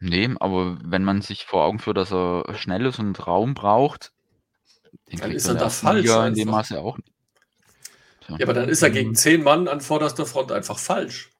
Nee, 0.00 0.30
aber 0.38 0.78
wenn 0.84 1.04
man 1.04 1.22
sich 1.22 1.44
vor 1.44 1.64
Augen 1.64 1.80
führt, 1.80 1.96
dass 1.96 2.12
er 2.12 2.54
schnell 2.54 2.86
ist 2.86 3.00
und 3.00 3.26
Raum 3.26 3.54
braucht, 3.54 4.12
dann 5.10 5.32
ist 5.32 5.48
er 5.48 5.56
da 5.56 5.68
falsch. 5.68 6.02
Liga 6.02 6.26
in 6.26 6.34
dem 6.34 6.48
Maße 6.48 6.80
auch 6.80 6.96
nicht. 6.96 7.12
Ja. 8.28 8.36
aber 8.42 8.52
dann 8.52 8.68
ist 8.68 8.82
er 8.82 8.90
gegen 8.90 9.14
zehn 9.14 9.42
Mann 9.42 9.68
an 9.68 9.80
vorderster 9.80 10.26
Front 10.26 10.52
einfach 10.52 10.78
falsch. 10.78 11.30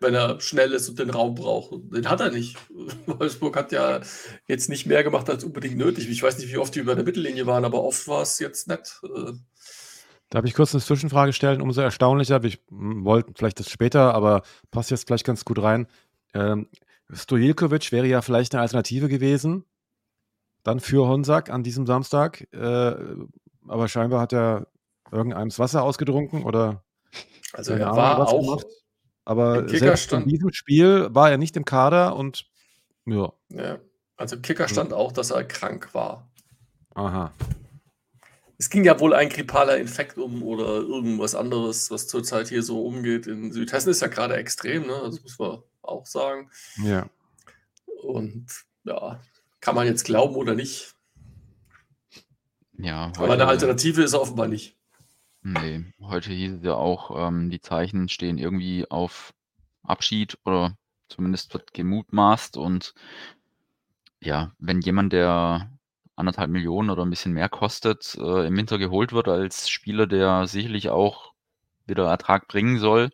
Wenn 0.00 0.14
er 0.14 0.38
schnell 0.40 0.72
ist 0.72 0.88
und 0.88 0.98
den 0.98 1.10
Raum 1.10 1.34
braucht. 1.34 1.72
Den 1.92 2.08
hat 2.08 2.20
er 2.20 2.30
nicht. 2.30 2.56
Wolfsburg 3.06 3.56
hat 3.56 3.72
ja 3.72 4.00
jetzt 4.46 4.68
nicht 4.68 4.86
mehr 4.86 5.02
gemacht 5.02 5.28
als 5.28 5.42
unbedingt 5.42 5.78
nötig. 5.78 6.08
Ich 6.08 6.22
weiß 6.22 6.38
nicht, 6.38 6.52
wie 6.52 6.58
oft 6.58 6.74
die 6.74 6.80
über 6.80 6.94
der 6.94 7.04
Mittellinie 7.04 7.46
waren, 7.46 7.64
aber 7.64 7.82
oft 7.82 8.06
war 8.06 8.22
es 8.22 8.38
jetzt 8.38 8.68
nett. 8.68 9.00
Äh, 9.02 9.32
Darf 10.30 10.44
ich 10.44 10.54
kurz 10.54 10.74
eine 10.74 10.82
Zwischenfrage 10.82 11.32
stellen? 11.32 11.62
Umso 11.62 11.80
erstaunlicher, 11.80 12.42
wir 12.42 12.52
wollten 12.68 13.34
vielleicht 13.34 13.60
das 13.60 13.70
später, 13.70 14.14
aber 14.14 14.42
passt 14.70 14.90
jetzt 14.90 15.06
vielleicht 15.06 15.24
ganz 15.24 15.44
gut 15.44 15.62
rein. 15.62 15.86
Ähm, 16.34 16.68
Stojilkovic 17.10 17.90
wäre 17.92 18.06
ja 18.06 18.20
vielleicht 18.20 18.54
eine 18.54 18.60
Alternative 18.62 19.08
gewesen. 19.08 19.64
dann 20.64 20.80
für 20.80 21.06
Honsack 21.08 21.48
an 21.48 21.62
diesem 21.62 21.86
Samstag. 21.86 22.46
Äh, 22.52 22.94
aber 23.66 23.88
scheinbar 23.88 24.20
hat 24.20 24.34
er 24.34 24.66
irgendeinem 25.10 25.48
das 25.48 25.58
Wasser 25.58 25.82
ausgetrunken 25.82 26.42
oder 26.44 26.84
Also 27.54 27.72
er 27.72 27.96
war 27.96 28.18
was 28.18 28.28
auch 28.28 28.40
gemacht. 28.42 28.66
Aber 29.24 29.60
im 29.60 29.68
selbst 29.68 30.12
in 30.12 30.26
diesem 30.28 30.52
Spiel 30.52 31.08
war 31.14 31.30
er 31.30 31.38
nicht 31.38 31.56
im 31.56 31.64
Kader 31.64 32.16
und 32.16 32.46
ja, 33.06 33.32
Ja, 33.48 33.78
also 34.16 34.38
Kicker 34.38 34.68
stand 34.68 34.92
auch, 34.92 35.12
dass 35.12 35.30
er 35.30 35.44
krank 35.44 35.94
war. 35.94 36.28
aha. 36.94 37.32
Es 38.58 38.70
ging 38.70 38.84
ja 38.84 38.98
wohl 38.98 39.14
ein 39.14 39.28
grippaler 39.28 39.78
Infekt 39.78 40.18
um 40.18 40.42
oder 40.42 40.66
irgendwas 40.66 41.36
anderes, 41.36 41.92
was 41.92 42.08
zurzeit 42.08 42.48
hier 42.48 42.64
so 42.64 42.84
umgeht. 42.84 43.28
In 43.28 43.52
Südhessen 43.52 43.90
ist 43.90 44.02
ja 44.02 44.08
gerade 44.08 44.36
extrem, 44.36 44.86
ne? 44.86 45.00
Das 45.04 45.22
muss 45.22 45.38
man 45.38 45.62
auch 45.82 46.06
sagen. 46.06 46.50
Ja. 46.82 47.08
Und 48.02 48.46
ja, 48.82 49.20
kann 49.60 49.76
man 49.76 49.86
jetzt 49.86 50.04
glauben 50.04 50.34
oder 50.34 50.54
nicht. 50.54 50.94
Ja, 52.78 53.12
Aber 53.16 53.32
eine 53.32 53.46
Alternative 53.46 54.02
ist 54.02 54.14
offenbar 54.14 54.48
nicht. 54.48 54.76
Nee, 55.42 55.84
heute 56.00 56.30
hieß 56.30 56.54
es 56.54 56.64
ja 56.64 56.74
auch, 56.74 57.28
ähm, 57.28 57.50
die 57.50 57.60
Zeichen 57.60 58.08
stehen 58.08 58.38
irgendwie 58.38 58.90
auf 58.90 59.34
Abschied 59.82 60.36
oder 60.44 60.76
zumindest 61.08 61.54
wird 61.54 61.72
gemutmaßt. 61.74 62.56
Und 62.56 62.94
ja, 64.20 64.52
wenn 64.58 64.80
jemand, 64.80 65.12
der 65.12 65.77
anderthalb 66.18 66.50
Millionen 66.50 66.90
oder 66.90 67.04
ein 67.04 67.10
bisschen 67.10 67.32
mehr 67.32 67.48
kostet, 67.48 68.16
äh, 68.20 68.46
im 68.46 68.56
Winter 68.56 68.78
geholt 68.78 69.12
wird 69.12 69.28
als 69.28 69.70
Spieler, 69.70 70.06
der 70.06 70.46
sicherlich 70.46 70.90
auch 70.90 71.32
wieder 71.86 72.06
Ertrag 72.08 72.48
bringen 72.48 72.78
soll, 72.78 73.10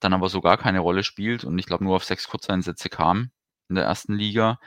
dann 0.00 0.14
aber 0.14 0.28
so 0.30 0.40
gar 0.40 0.58
keine 0.58 0.80
Rolle 0.80 1.04
spielt 1.04 1.44
und 1.44 1.58
ich 1.58 1.66
glaube 1.66 1.84
nur 1.84 1.96
auf 1.96 2.04
sechs 2.04 2.28
Kurzeinsätze 2.28 2.88
kam 2.90 3.30
in 3.68 3.76
der 3.76 3.84
ersten 3.84 4.14
Liga, 4.14 4.58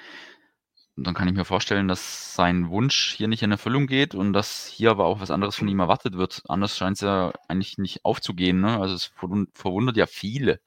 und 0.95 1.05
dann 1.05 1.13
kann 1.13 1.27
ich 1.27 1.35
mir 1.35 1.45
vorstellen, 1.45 1.87
dass 1.87 2.33
sein 2.33 2.69
Wunsch 2.69 3.13
hier 3.15 3.27
nicht 3.27 3.43
in 3.43 3.51
Erfüllung 3.51 3.85
geht 3.85 4.15
und 4.15 4.33
dass 4.33 4.65
hier 4.65 4.89
aber 4.89 5.05
auch 5.05 5.19
was 5.21 5.29
anderes 5.29 5.55
von 5.55 5.67
ihm 5.67 5.79
erwartet 5.79 6.15
wird. 6.17 6.41
Anders 6.47 6.75
scheint 6.75 6.95
es 6.95 7.01
ja 7.01 7.33
eigentlich 7.47 7.77
nicht 7.77 8.03
aufzugehen. 8.03 8.61
Ne? 8.61 8.79
Also 8.79 8.95
es 8.95 9.05
verwund- 9.05 9.49
verwundert 9.53 9.95
ja 9.95 10.07
viele, 10.07 10.59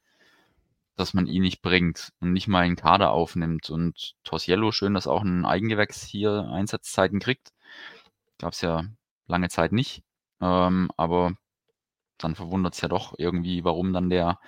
dass 1.01 1.15
man 1.15 1.27
ihn 1.27 1.43
nicht 1.43 1.63
bringt 1.63 2.13
und 2.21 2.33
nicht 2.33 2.49
mal 2.49 2.61
einen 2.61 2.77
Kader 2.77 3.13
aufnimmt. 3.13 3.71
Und 3.71 4.15
Torsiello, 4.25 4.73
schön, 4.73 4.95
dass 4.95 5.07
auch 5.07 5.23
ein 5.23 5.45
Eigengewächs 5.45 6.03
hier 6.05 6.49
Einsatzzeiten 6.53 7.21
kriegt. 7.21 7.53
Gab 8.39 8.53
es 8.53 8.61
ja 8.61 8.85
lange 9.27 9.49
Zeit 9.49 9.73
nicht. 9.73 10.05
Ähm, 10.41 10.91
aber 10.97 11.35
dann 12.19 12.35
verwundert 12.35 12.75
es 12.75 12.81
ja 12.81 12.89
doch 12.89 13.15
irgendwie, 13.19 13.65
warum 13.65 13.93
dann 13.93 14.11
der 14.11 14.39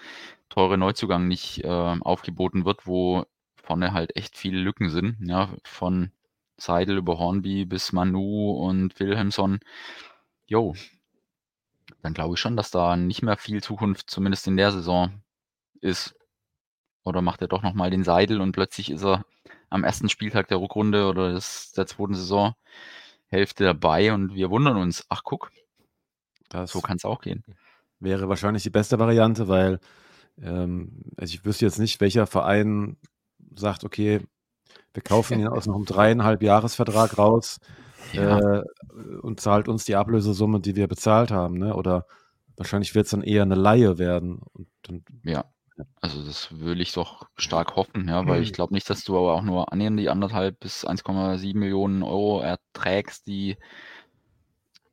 teure 0.49 0.79
Neuzugang 0.79 1.29
nicht 1.29 1.65
äh, 1.65 1.69
aufgeboten 1.69 2.65
wird, 2.65 2.87
wo 2.87 3.25
vorne 3.57 3.93
halt 3.93 4.17
echt 4.17 4.37
viele 4.37 4.61
Lücken 4.61 4.91
sind. 4.91 5.17
Ja, 5.21 5.49
von 5.65 6.13
Seidel 6.57 6.99
über 6.99 7.19
Hornby 7.19 7.65
bis 7.65 7.93
Manu 7.93 8.53
und 8.53 8.99
Wilhelmsson. 9.01 9.61
Jo, 10.47 10.75
dann 12.03 12.15
glaube 12.15 12.35
ich 12.35 12.41
schon, 12.41 12.57
dass 12.57 12.71
da 12.71 12.97
nicht 12.97 13.23
mehr 13.23 13.37
viel 13.37 13.63
Zukunft, 13.63 14.11
zumindest 14.11 14.47
in 14.47 14.57
der 14.57 14.73
Saison, 14.73 15.23
ist. 15.81 16.15
Oder 17.05 17.23
macht 17.23 17.41
er 17.43 17.49
doch 17.49 17.63
nochmal 17.63 17.91
den 17.91 18.05
Seidel 18.05 18.41
und 18.41 18.53
plötzlich 18.53 18.91
ist 18.91 19.05
er 19.05 19.25
am 19.71 19.85
ersten 19.85 20.09
Spieltag 20.09 20.49
der 20.49 20.61
Rückrunde 20.61 21.07
oder 21.09 21.33
des, 21.33 21.73
der 21.73 21.87
zweiten 21.87 22.15
Saisonhälfte 22.15 23.65
dabei 23.65 24.13
und 24.13 24.35
wir 24.35 24.51
wundern 24.51 24.77
uns, 24.77 25.07
ach 25.09 25.23
guck, 25.25 25.51
Das 26.49 26.71
so 26.71 26.81
kann 26.81 26.97
es 26.97 27.05
auch 27.05 27.21
gehen. 27.21 27.45
wäre 28.01 28.29
wahrscheinlich 28.29 28.63
die 28.63 28.71
beste 28.71 28.99
Variante, 28.99 29.49
weil 29.49 29.81
ähm, 30.43 31.03
also 31.17 31.35
ich 31.35 31.45
wüsste 31.45 31.67
jetzt 31.67 31.79
nicht, 31.79 32.01
welcher 32.01 32.27
Verein 32.27 32.97
sagt, 33.57 33.85
okay, 33.85 34.21
wir 34.95 35.03
kaufen 35.03 35.41
ihn 35.41 35.49
aus 35.49 35.67
noch 35.67 35.77
einem 35.77 35.87
dreieinhalb 35.87 36.43
Jahresvertrag 36.43 37.19
raus 37.19 37.61
Ja, 38.13 38.41
äh, 38.41 38.63
und 39.23 39.41
zahlt 39.41 39.69
uns 39.69 39.85
die 39.85 39.97
Ablösesumme, 39.97 40.61
die 40.61 40.77
wir 40.77 40.89
bezahlt 40.89 41.31
haben, 41.31 41.59
ne? 41.59 41.75
Oder 41.77 42.07
wahrscheinlich 42.57 42.95
wird 42.95 43.07
es 43.07 43.13
dann 43.13 43.23
eher 43.23 43.43
eine 43.43 43.55
Laie 43.57 43.99
werden. 43.99 44.41
Und 44.55 44.69
dann, 44.83 45.05
ja. 45.25 45.45
Also 46.01 46.25
das 46.25 46.59
will 46.59 46.81
ich 46.81 46.93
doch 46.93 47.29
stark 47.37 47.77
hoffen, 47.77 48.09
ja, 48.09 48.27
weil 48.27 48.41
Mhm. 48.41 48.43
ich 48.43 48.53
glaube 48.53 48.75
nicht, 48.75 48.91
dass 48.91 49.05
du 49.05 49.17
aber 49.17 49.35
auch 49.35 49.43
nur 49.43 49.73
annähernd 49.73 49.99
die 49.99 50.11
anderthalb 50.11 50.59
bis 50.61 50.85
1,7 50.85 51.61
Millionen 51.61 52.03
Euro 52.03 52.41
erträgst, 52.41 53.27
die 53.27 53.57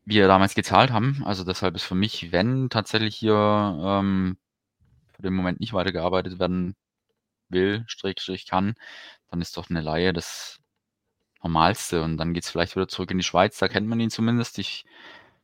wir 0.05 0.27
damals 0.27 0.55
gezahlt 0.55 0.91
haben. 0.91 1.21
Also 1.25 1.43
deshalb 1.43 1.75
ist 1.75 1.83
für 1.83 1.95
mich, 1.95 2.31
wenn 2.31 2.69
tatsächlich 2.69 3.15
hier 3.15 3.33
ähm, 3.35 4.37
für 5.15 5.23
den 5.23 5.33
Moment 5.35 5.59
nicht 5.59 5.73
weitergearbeitet 5.73 6.39
werden 6.39 6.75
will, 7.49 7.83
Strich, 7.87 8.47
kann, 8.47 8.75
dann 9.29 9.41
ist 9.41 9.57
doch 9.57 9.69
eine 9.69 9.81
Laie 9.81 10.13
das 10.13 10.59
Normalste. 11.43 12.03
Und 12.03 12.17
dann 12.17 12.33
geht 12.33 12.43
es 12.45 12.51
vielleicht 12.51 12.75
wieder 12.75 12.87
zurück 12.87 13.11
in 13.11 13.17
die 13.19 13.23
Schweiz, 13.23 13.57
da 13.59 13.67
kennt 13.67 13.87
man 13.87 13.99
ihn 13.99 14.11
zumindest. 14.11 14.59
Ich 14.59 14.85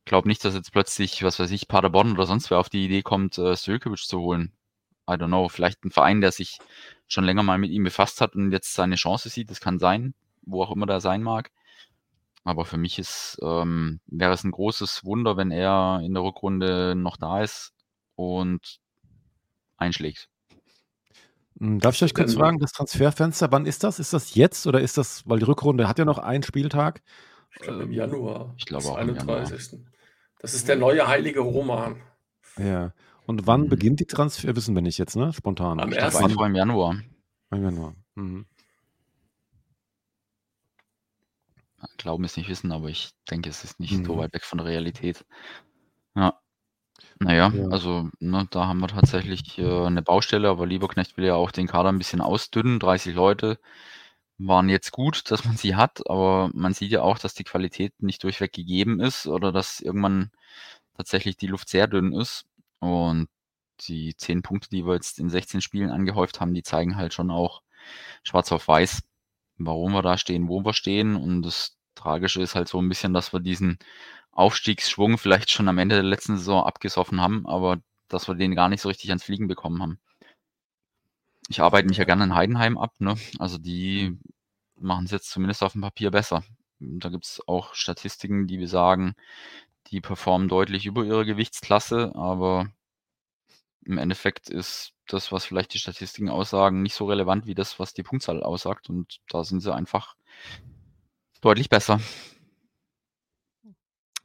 glaube 0.05 0.27
nicht, 0.29 0.45
dass 0.45 0.55
jetzt 0.55 0.71
plötzlich, 0.73 1.23
was 1.23 1.39
weiß 1.39 1.51
ich, 1.51 1.67
Paderborn 1.67 2.13
oder 2.13 2.27
sonst 2.27 2.51
wer 2.51 2.59
auf 2.59 2.69
die 2.69 2.85
Idee 2.85 3.03
kommt, 3.03 3.37
äh, 3.39 3.57
Stökovic 3.57 3.99
zu 3.99 4.19
holen. 4.21 4.53
I 5.07 5.13
don't 5.13 5.27
know. 5.27 5.49
Vielleicht 5.49 5.83
ein 5.85 5.91
Verein, 5.91 6.21
der 6.21 6.31
sich 6.31 6.59
schon 7.07 7.23
länger 7.23 7.43
mal 7.43 7.57
mit 7.57 7.71
ihm 7.71 7.83
befasst 7.83 8.21
hat 8.21 8.35
und 8.35 8.51
jetzt 8.51 8.73
seine 8.73 8.95
Chance 8.95 9.29
sieht. 9.29 9.49
Das 9.49 9.61
kann 9.61 9.79
sein, 9.79 10.13
wo 10.41 10.63
auch 10.63 10.71
immer 10.71 10.85
der 10.85 11.01
sein 11.01 11.21
mag. 11.21 11.51
Aber 12.43 12.65
für 12.65 12.77
mich 12.77 12.99
ist, 12.99 13.37
ähm, 13.41 13.99
wäre 14.05 14.33
es 14.33 14.43
ein 14.43 14.51
großes 14.51 15.03
Wunder, 15.03 15.35
wenn 15.35 15.51
er 15.51 16.01
in 16.03 16.13
der 16.13 16.23
Rückrunde 16.23 16.93
noch 16.95 17.17
da 17.17 17.41
ist 17.41 17.73
und 18.15 18.79
einschlägt. 19.77 20.29
Hm, 21.59 21.79
Darf 21.79 21.95
ich 21.95 22.03
euch 22.03 22.13
kurz 22.13 22.35
fragen, 22.35 22.59
das 22.59 22.71
Transferfenster, 22.71 23.51
wann 23.51 23.65
ist 23.65 23.83
das? 23.83 23.99
Ist 23.99 24.13
das 24.13 24.35
jetzt 24.35 24.67
oder 24.67 24.79
ist 24.79 24.97
das, 24.97 25.27
weil 25.27 25.39
die 25.39 25.45
Rückrunde 25.45 25.87
hat 25.87 25.97
ja 25.97 26.05
noch 26.05 26.19
einen 26.19 26.43
Spieltag? 26.43 27.01
Ich 27.55 27.61
glaube 27.61 27.83
im 27.83 27.91
Januar. 27.91 28.53
ich 28.57 28.65
glaube 28.65 28.85
auch 28.85 28.97
im 28.97 29.15
Januar. 29.15 29.37
31. 29.37 29.79
Das 30.39 30.53
ist 30.53 30.67
der 30.67 30.75
neue 30.75 31.07
heilige 31.07 31.39
Roman. 31.39 32.01
Ja. 32.57 32.93
Und 33.27 33.47
wann 33.47 33.61
Mhm. 33.63 33.69
beginnt 33.69 33.99
die 33.99 34.05
Transfer? 34.05 34.55
Wissen 34.55 34.75
wir 34.75 34.81
nicht 34.81 34.97
jetzt, 34.97 35.15
ne? 35.15 35.33
Spontan. 35.33 35.79
Am 35.79 35.89
Ich 35.89 35.95
Ich 35.95 35.99
glaub, 35.99 36.11
glaube 36.11 36.23
ersten- 36.23 36.31
einfach 36.39 36.45
im 36.47 36.55
Januar. 36.55 37.01
Im 37.51 37.63
Januar. 37.63 37.95
Mhm. 38.15 38.45
Glauben 41.97 42.23
es 42.23 42.35
nicht 42.37 42.49
wissen, 42.49 42.71
aber 42.71 42.89
ich 42.89 43.11
denke, 43.29 43.49
es 43.49 43.63
ist 43.63 43.79
nicht 43.79 44.05
so 44.05 44.15
Mhm. 44.15 44.17
weit 44.19 44.33
weg 44.33 44.43
von 44.43 44.57
der 44.57 44.67
Realität. 44.67 45.25
Ja. 46.15 46.39
Naja, 47.19 47.49
Ja. 47.53 47.67
also 47.69 48.09
ne, 48.19 48.47
da 48.49 48.67
haben 48.67 48.79
wir 48.79 48.87
tatsächlich 48.87 49.57
äh, 49.59 49.85
eine 49.85 50.01
Baustelle, 50.01 50.49
aber 50.49 50.65
Lieberknecht 50.65 51.17
will 51.17 51.25
ja 51.25 51.35
auch 51.35 51.51
den 51.51 51.67
Kader 51.67 51.89
ein 51.89 51.97
bisschen 51.97 52.21
ausdünnen. 52.21 52.79
30 52.79 53.13
Leute 53.15 53.59
waren 54.37 54.69
jetzt 54.69 54.91
gut, 54.91 55.29
dass 55.31 55.45
man 55.45 55.57
sie 55.57 55.75
hat, 55.75 56.09
aber 56.09 56.49
man 56.53 56.73
sieht 56.73 56.91
ja 56.91 57.01
auch, 57.01 57.19
dass 57.19 57.33
die 57.33 57.43
Qualität 57.43 57.93
nicht 58.01 58.23
durchweg 58.23 58.51
gegeben 58.53 58.99
ist 58.99 59.27
oder 59.27 59.51
dass 59.51 59.79
irgendwann 59.81 60.31
tatsächlich 60.97 61.37
die 61.37 61.47
Luft 61.47 61.69
sehr 61.69 61.87
dünn 61.87 62.13
ist. 62.13 62.45
Und 62.85 63.27
die 63.81 64.15
10 64.15 64.41
Punkte, 64.41 64.69
die 64.69 64.85
wir 64.85 64.93
jetzt 64.93 65.19
in 65.19 65.29
16 65.29 65.61
Spielen 65.61 65.89
angehäuft 65.89 66.39
haben, 66.39 66.53
die 66.53 66.63
zeigen 66.63 66.95
halt 66.95 67.13
schon 67.13 67.31
auch 67.31 67.61
schwarz 68.23 68.51
auf 68.51 68.67
weiß, 68.67 69.03
warum 69.57 69.93
wir 69.93 70.01
da 70.01 70.17
stehen, 70.17 70.47
wo 70.47 70.63
wir 70.63 70.73
stehen. 70.73 71.15
Und 71.15 71.41
das 71.41 71.77
Tragische 71.95 72.41
ist 72.41 72.55
halt 72.55 72.67
so 72.69 72.81
ein 72.81 72.89
bisschen, 72.89 73.13
dass 73.13 73.33
wir 73.33 73.39
diesen 73.39 73.79
Aufstiegsschwung 74.31 75.17
vielleicht 75.17 75.49
schon 75.49 75.67
am 75.67 75.77
Ende 75.77 75.95
der 75.95 76.03
letzten 76.03 76.37
Saison 76.37 76.65
abgesoffen 76.65 77.21
haben, 77.21 77.47
aber 77.47 77.77
dass 78.07 78.27
wir 78.27 78.35
den 78.35 78.55
gar 78.55 78.69
nicht 78.69 78.81
so 78.81 78.89
richtig 78.89 79.09
ans 79.09 79.23
Fliegen 79.23 79.47
bekommen 79.47 79.81
haben. 79.81 79.99
Ich 81.47 81.61
arbeite 81.61 81.87
mich 81.87 81.97
ja 81.97 82.05
gerne 82.05 82.23
in 82.23 82.35
Heidenheim 82.35 82.77
ab, 82.77 82.93
ne? 82.99 83.15
Also 83.39 83.57
die 83.57 84.17
machen 84.77 85.05
es 85.05 85.11
jetzt 85.11 85.29
zumindest 85.29 85.63
auf 85.63 85.73
dem 85.73 85.81
Papier 85.81 86.11
besser. 86.11 86.43
Da 86.79 87.09
gibt 87.09 87.25
es 87.25 87.41
auch 87.47 87.73
Statistiken, 87.75 88.47
die 88.47 88.59
wir 88.59 88.67
sagen, 88.67 89.15
die 89.87 90.01
performen 90.01 90.47
deutlich 90.47 90.85
über 90.85 91.03
ihre 91.03 91.25
Gewichtsklasse, 91.25 92.13
aber 92.15 92.67
im 93.85 93.97
Endeffekt 93.97 94.49
ist 94.49 94.93
das, 95.07 95.31
was 95.31 95.45
vielleicht 95.45 95.73
die 95.73 95.79
Statistiken 95.79 96.29
aussagen, 96.29 96.81
nicht 96.81 96.95
so 96.95 97.05
relevant 97.05 97.45
wie 97.45 97.55
das, 97.55 97.79
was 97.79 97.93
die 97.93 98.03
Punktzahl 98.03 98.41
aussagt. 98.41 98.89
Und 98.89 99.19
da 99.29 99.43
sind 99.43 99.61
sie 99.61 99.73
einfach 99.73 100.15
deutlich 101.41 101.69
besser. 101.69 101.99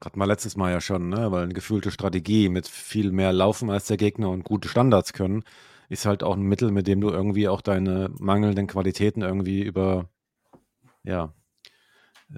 Hatten 0.02 0.18
wir 0.18 0.26
letztes 0.26 0.56
Mal 0.56 0.72
ja 0.72 0.80
schon, 0.80 1.10
ne? 1.10 1.30
Weil 1.30 1.44
eine 1.44 1.52
gefühlte 1.52 1.90
Strategie 1.90 2.48
mit 2.48 2.66
viel 2.66 3.12
mehr 3.12 3.34
Laufen 3.34 3.68
als 3.68 3.86
der 3.86 3.98
Gegner 3.98 4.30
und 4.30 4.44
gute 4.44 4.68
Standards 4.68 5.12
können, 5.12 5.44
ist 5.90 6.06
halt 6.06 6.22
auch 6.22 6.36
ein 6.36 6.42
Mittel, 6.42 6.70
mit 6.70 6.86
dem 6.86 7.02
du 7.02 7.10
irgendwie 7.10 7.48
auch 7.48 7.60
deine 7.60 8.10
mangelnden 8.18 8.66
Qualitäten 8.66 9.20
irgendwie 9.20 9.62
über, 9.62 10.08
ja, 11.02 11.34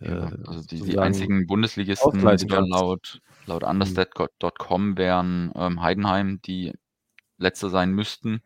Ja, 0.00 0.28
äh, 0.28 0.38
also 0.46 0.62
die, 0.66 0.80
die 0.80 0.98
einzigen 0.98 1.46
Bundesligisten, 1.46 2.12
die 2.12 2.16
ausgleichen 2.18 2.48
da 2.48 2.56
kannst. 2.56 2.70
laut, 2.70 3.20
laut 3.46 3.64
understat.com 3.64 4.96
wären 4.96 5.52
ähm, 5.54 5.82
Heidenheim, 5.82 6.40
die 6.42 6.72
letzter 7.38 7.68
sein 7.70 7.92
müssten. 7.92 8.42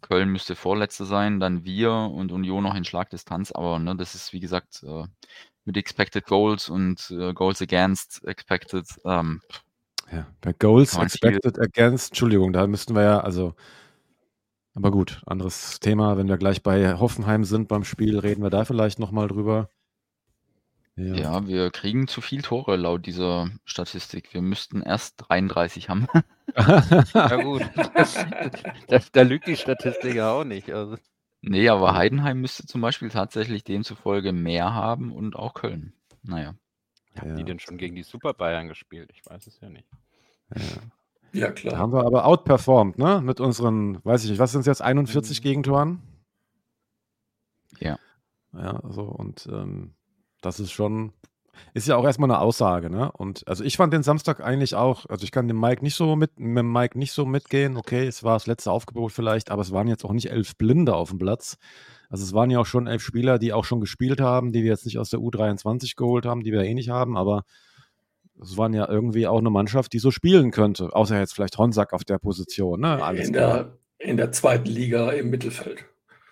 Köln 0.00 0.28
müsste 0.30 0.54
vorletzter 0.54 1.06
sein, 1.06 1.40
dann 1.40 1.64
wir 1.64 1.90
und 1.92 2.30
Union 2.30 2.62
noch 2.62 2.74
in 2.74 2.84
Schlagdistanz, 2.84 3.52
aber 3.52 3.78
ne, 3.78 3.96
das 3.96 4.14
ist 4.14 4.32
wie 4.32 4.40
gesagt 4.40 4.82
äh, 4.82 5.04
mit 5.64 5.76
Expected 5.78 6.26
Goals 6.26 6.68
und 6.68 7.10
äh, 7.10 7.32
Goals 7.32 7.62
Against 7.62 8.22
Expected. 8.26 8.86
Ähm, 9.06 9.40
Ja, 10.12 10.26
bei 10.42 10.52
Goals 10.52 10.96
man 10.98 11.08
viel- 11.08 11.28
expected 11.30 11.58
against, 11.58 12.10
Entschuldigung, 12.10 12.52
da 12.52 12.66
müssten 12.66 12.94
wir 12.94 13.02
ja, 13.02 13.20
also, 13.20 13.54
aber 14.74 14.90
gut, 14.90 15.22
anderes 15.24 15.80
Thema. 15.80 16.18
Wenn 16.18 16.28
wir 16.28 16.36
gleich 16.36 16.62
bei 16.62 16.98
Hoffenheim 16.98 17.44
sind 17.44 17.68
beim 17.68 17.84
Spiel, 17.84 18.18
reden 18.18 18.42
wir 18.42 18.50
da 18.50 18.64
vielleicht 18.66 18.98
nochmal 18.98 19.28
drüber. 19.28 19.70
Ja. 20.96 21.14
Ja, 21.14 21.46
wir 21.48 21.70
kriegen 21.70 22.06
zu 22.06 22.20
viel 22.20 22.42
Tore 22.42 22.76
laut 22.76 23.04
dieser 23.06 23.50
Statistik. 23.64 24.32
Wir 24.32 24.42
müssten 24.42 24.80
erst 24.82 25.14
33 25.28 25.88
haben. 25.88 26.06
Ja 27.14 27.42
gut, 27.42 27.62
das, 27.96 28.24
das, 28.86 29.10
da 29.10 29.22
lügt 29.22 29.48
die 29.48 29.56
Statistik 29.56 30.14
ja 30.14 30.30
auch 30.30 30.44
nicht. 30.44 30.70
Also, 30.72 30.96
Nee, 31.40 31.68
aber 31.68 31.94
Heidenheim 31.94 32.40
müsste 32.40 32.64
zum 32.66 32.80
Beispiel 32.80 33.08
tatsächlich 33.08 33.64
demzufolge 33.64 34.32
mehr 34.32 34.72
haben 34.72 35.10
und 35.10 35.34
auch 35.34 35.54
Köln. 35.54 35.94
Naja. 36.22 36.54
haben 37.18 37.30
Ja. 37.30 37.34
die 37.34 37.44
denn 37.44 37.58
schon 37.58 37.76
gegen 37.76 37.96
die 37.96 38.04
Super 38.04 38.34
Bayern 38.34 38.68
gespielt? 38.68 39.10
Ich 39.12 39.26
weiß 39.26 39.46
es 39.48 39.58
ja 39.60 39.68
nicht. 39.68 39.88
Ja, 41.32 41.46
Da 41.48 41.52
klar. 41.52 41.78
haben 41.78 41.92
wir 41.92 42.06
aber 42.06 42.24
outperformed, 42.24 42.98
ne? 42.98 43.20
Mit 43.20 43.40
unseren, 43.40 44.04
weiß 44.04 44.22
ich 44.24 44.30
nicht, 44.30 44.38
was 44.38 44.52
sind 44.52 44.60
es 44.60 44.66
jetzt, 44.66 44.80
41 44.82 45.40
Mhm. 45.40 45.42
Gegentoren? 45.42 46.02
Ja. 47.80 47.98
Ja, 48.52 48.80
so 48.88 49.02
und 49.02 49.46
ähm, 49.50 49.94
das 50.44 50.60
ist 50.60 50.72
schon, 50.72 51.12
ist 51.72 51.88
ja 51.88 51.96
auch 51.96 52.04
erstmal 52.04 52.30
eine 52.30 52.40
Aussage, 52.40 52.90
ne? 52.90 53.10
Und 53.12 53.46
also 53.48 53.64
ich 53.64 53.76
fand 53.76 53.92
den 53.92 54.02
Samstag 54.02 54.40
eigentlich 54.40 54.74
auch, 54.74 55.06
also 55.06 55.24
ich 55.24 55.32
kann 55.32 55.48
dem 55.48 55.60
Mike 55.60 55.82
nicht 55.82 55.94
so 55.94 56.16
mit, 56.16 56.38
mit 56.38 56.58
dem 56.58 56.72
Mike 56.72 56.98
nicht 56.98 57.12
so 57.12 57.24
mitgehen. 57.24 57.76
Okay, 57.76 58.06
es 58.06 58.22
war 58.22 58.34
das 58.34 58.46
letzte 58.46 58.70
Aufgebot 58.70 59.12
vielleicht, 59.12 59.50
aber 59.50 59.62
es 59.62 59.72
waren 59.72 59.88
jetzt 59.88 60.04
auch 60.04 60.12
nicht 60.12 60.30
elf 60.30 60.56
Blinde 60.56 60.94
auf 60.94 61.10
dem 61.10 61.18
Platz. 61.18 61.56
Also 62.08 62.24
es 62.24 62.32
waren 62.32 62.50
ja 62.50 62.60
auch 62.60 62.66
schon 62.66 62.86
elf 62.86 63.02
Spieler, 63.02 63.38
die 63.38 63.52
auch 63.52 63.64
schon 63.64 63.80
gespielt 63.80 64.20
haben, 64.20 64.52
die 64.52 64.62
wir 64.62 64.70
jetzt 64.70 64.84
nicht 64.84 64.98
aus 64.98 65.10
der 65.10 65.20
U23 65.20 65.96
geholt 65.96 66.26
haben, 66.26 66.42
die 66.42 66.52
wir 66.52 66.62
eh 66.62 66.74
nicht 66.74 66.90
haben, 66.90 67.16
aber 67.16 67.44
es 68.40 68.56
waren 68.56 68.72
ja 68.72 68.88
irgendwie 68.88 69.26
auch 69.26 69.38
eine 69.38 69.50
Mannschaft, 69.50 69.92
die 69.92 69.98
so 69.98 70.10
spielen 70.10 70.50
könnte. 70.50 70.94
Außer 70.94 71.18
jetzt 71.18 71.34
vielleicht 71.34 71.56
Honsack 71.58 71.92
auf 71.92 72.04
der 72.04 72.18
Position, 72.18 72.80
ne? 72.80 73.02
Alles 73.02 73.28
In 73.28 73.32
der, 73.32 73.78
in 73.98 74.16
der 74.16 74.32
zweiten 74.32 74.68
Liga 74.68 75.10
im 75.10 75.30
Mittelfeld. 75.30 75.86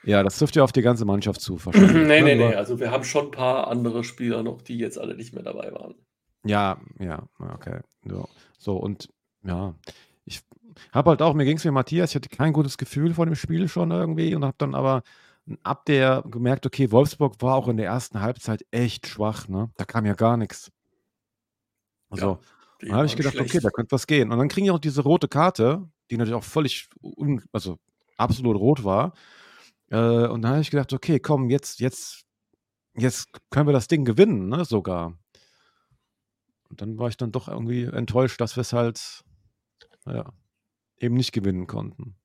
Ja, 0.05 0.23
das 0.23 0.39
trifft 0.39 0.57
ja 0.57 0.65
auf 0.65 0.73
die 0.73 0.83
ganze 0.83 1.05
Mannschaft 1.05 1.41
zu, 1.41 1.59
wahrscheinlich. 1.65 1.93
nee, 1.93 2.21
ne? 2.21 2.23
nee, 2.23 2.35
Nur- 2.35 2.49
nee. 2.51 2.55
Also 2.55 2.81
wir 2.81 2.91
haben 2.91 3.05
schon 3.05 3.27
ein 3.27 3.31
paar 3.31 3.69
andere 3.69 4.05
Spieler 4.05 4.43
noch, 4.43 4.63
die 4.63 4.79
jetzt 4.79 4.99
alle 4.99 5.15
nicht 5.15 5.33
mehr 5.33 5.43
dabei 5.43 5.73
waren. 5.73 5.95
Ja, 6.45 6.81
ja, 6.99 7.23
okay. 7.39 7.81
So, 8.05 8.29
so 8.59 8.77
und 8.77 9.09
ja, 9.45 9.75
ich 10.25 10.41
habe 10.93 11.11
halt 11.11 11.23
auch, 11.23 11.35
mir 11.35 11.45
ging 11.45 11.57
es 11.57 11.65
wie 11.65 11.71
Matthias, 11.71 12.11
ich 12.11 12.17
hatte 12.17 12.29
kein 12.29 12.53
gutes 12.53 12.79
Gefühl 12.79 13.15
vor 13.15 13.27
dem 13.27 13.37
Spiel 13.37 13.69
schon 13.69 13.91
irgendwie 13.93 14.35
und 14.35 14.45
habe 14.45 14.57
dann 14.59 14.75
aber 14.75 15.03
ab 15.63 15.85
der 15.87 16.25
gemerkt, 16.29 16.67
okay, 16.67 16.91
Wolfsburg 16.91 17.41
war 17.41 17.55
auch 17.57 17.69
in 17.69 17.77
der 17.77 17.87
ersten 17.87 18.21
Halbzeit 18.21 18.65
echt 18.71 19.07
schwach, 19.07 19.49
ne? 19.49 19.71
Da 19.77 19.85
kam 19.85 20.07
ja 20.07 20.15
gar 20.15 20.37
nichts. 20.37 20.71
Also, 22.11 22.39
Die 22.81 22.87
dann 22.87 22.97
habe 22.97 23.07
ich 23.07 23.17
gedacht, 23.17 23.37
okay, 23.37 23.49
schlecht. 23.49 23.65
da 23.65 23.71
könnte 23.71 23.93
was 23.93 24.07
gehen. 24.07 24.31
Und 24.31 24.39
dann 24.39 24.49
kriegen 24.49 24.65
die 24.65 24.71
auch 24.71 24.79
diese 24.79 25.03
rote 25.03 25.29
Karte, 25.29 25.89
die 26.11 26.17
natürlich 26.17 26.39
auch 26.39 26.45
völlig, 26.45 26.89
also 27.53 27.79
absolut 28.17 28.57
rot 28.57 28.85
war. 28.85 29.13
Äh, 29.93 30.27
und 30.27 30.43
dann 30.43 30.53
habe 30.53 30.63
ich 30.63 30.71
gedacht, 30.71 30.93
okay, 30.95 31.21
komm, 31.21 31.51
jetzt, 31.51 31.79
jetzt, 31.81 32.25
jetzt 32.95 33.29
können 33.51 33.69
wir 33.69 33.75
das 33.75 33.89
Ding 33.89 34.05
gewinnen, 34.07 34.49
ne, 34.49 34.65
sogar. 34.65 35.19
Und 36.71 36.81
dann 36.81 36.99
war 36.99 37.09
ich 37.09 37.19
dann 37.19 37.31
doch 37.31 37.47
irgendwie 37.47 37.85
enttäuscht, 37.85 38.41
dass 38.41 38.57
wir 38.57 38.63
es 38.63 38.73
halt, 38.73 39.23
ja, 40.07 40.33
eben 40.97 41.15
nicht 41.15 41.33
gewinnen 41.33 41.67
konnten. 41.67 42.17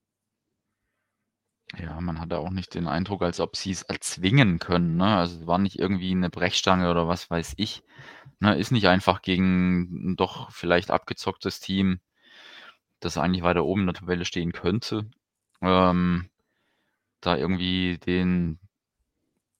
Ja, 1.78 2.00
man 2.00 2.18
hatte 2.18 2.38
auch 2.38 2.48
nicht 2.48 2.74
den 2.74 2.88
Eindruck, 2.88 3.20
als 3.20 3.40
ob 3.40 3.54
sie 3.54 3.72
es 3.72 3.82
erzwingen 3.82 4.58
können. 4.58 4.96
Ne? 4.96 5.16
Also 5.16 5.40
es 5.40 5.46
war 5.46 5.58
nicht 5.58 5.78
irgendwie 5.78 6.12
eine 6.12 6.30
Brechstange 6.30 6.90
oder 6.90 7.06
was 7.08 7.28
weiß 7.28 7.52
ich. 7.58 7.82
Ne? 8.40 8.56
Ist 8.56 8.70
nicht 8.70 8.88
einfach 8.88 9.20
gegen 9.20 10.12
ein 10.12 10.16
doch 10.16 10.50
vielleicht 10.50 10.90
abgezocktes 10.90 11.60
Team, 11.60 12.00
das 13.00 13.18
eigentlich 13.18 13.42
weiter 13.42 13.66
oben 13.66 13.82
in 13.82 13.86
der 13.88 13.94
Tabelle 13.96 14.24
stehen 14.24 14.52
könnte, 14.52 15.10
ähm, 15.60 16.30
da 17.20 17.36
irgendwie 17.36 17.98
den 17.98 18.58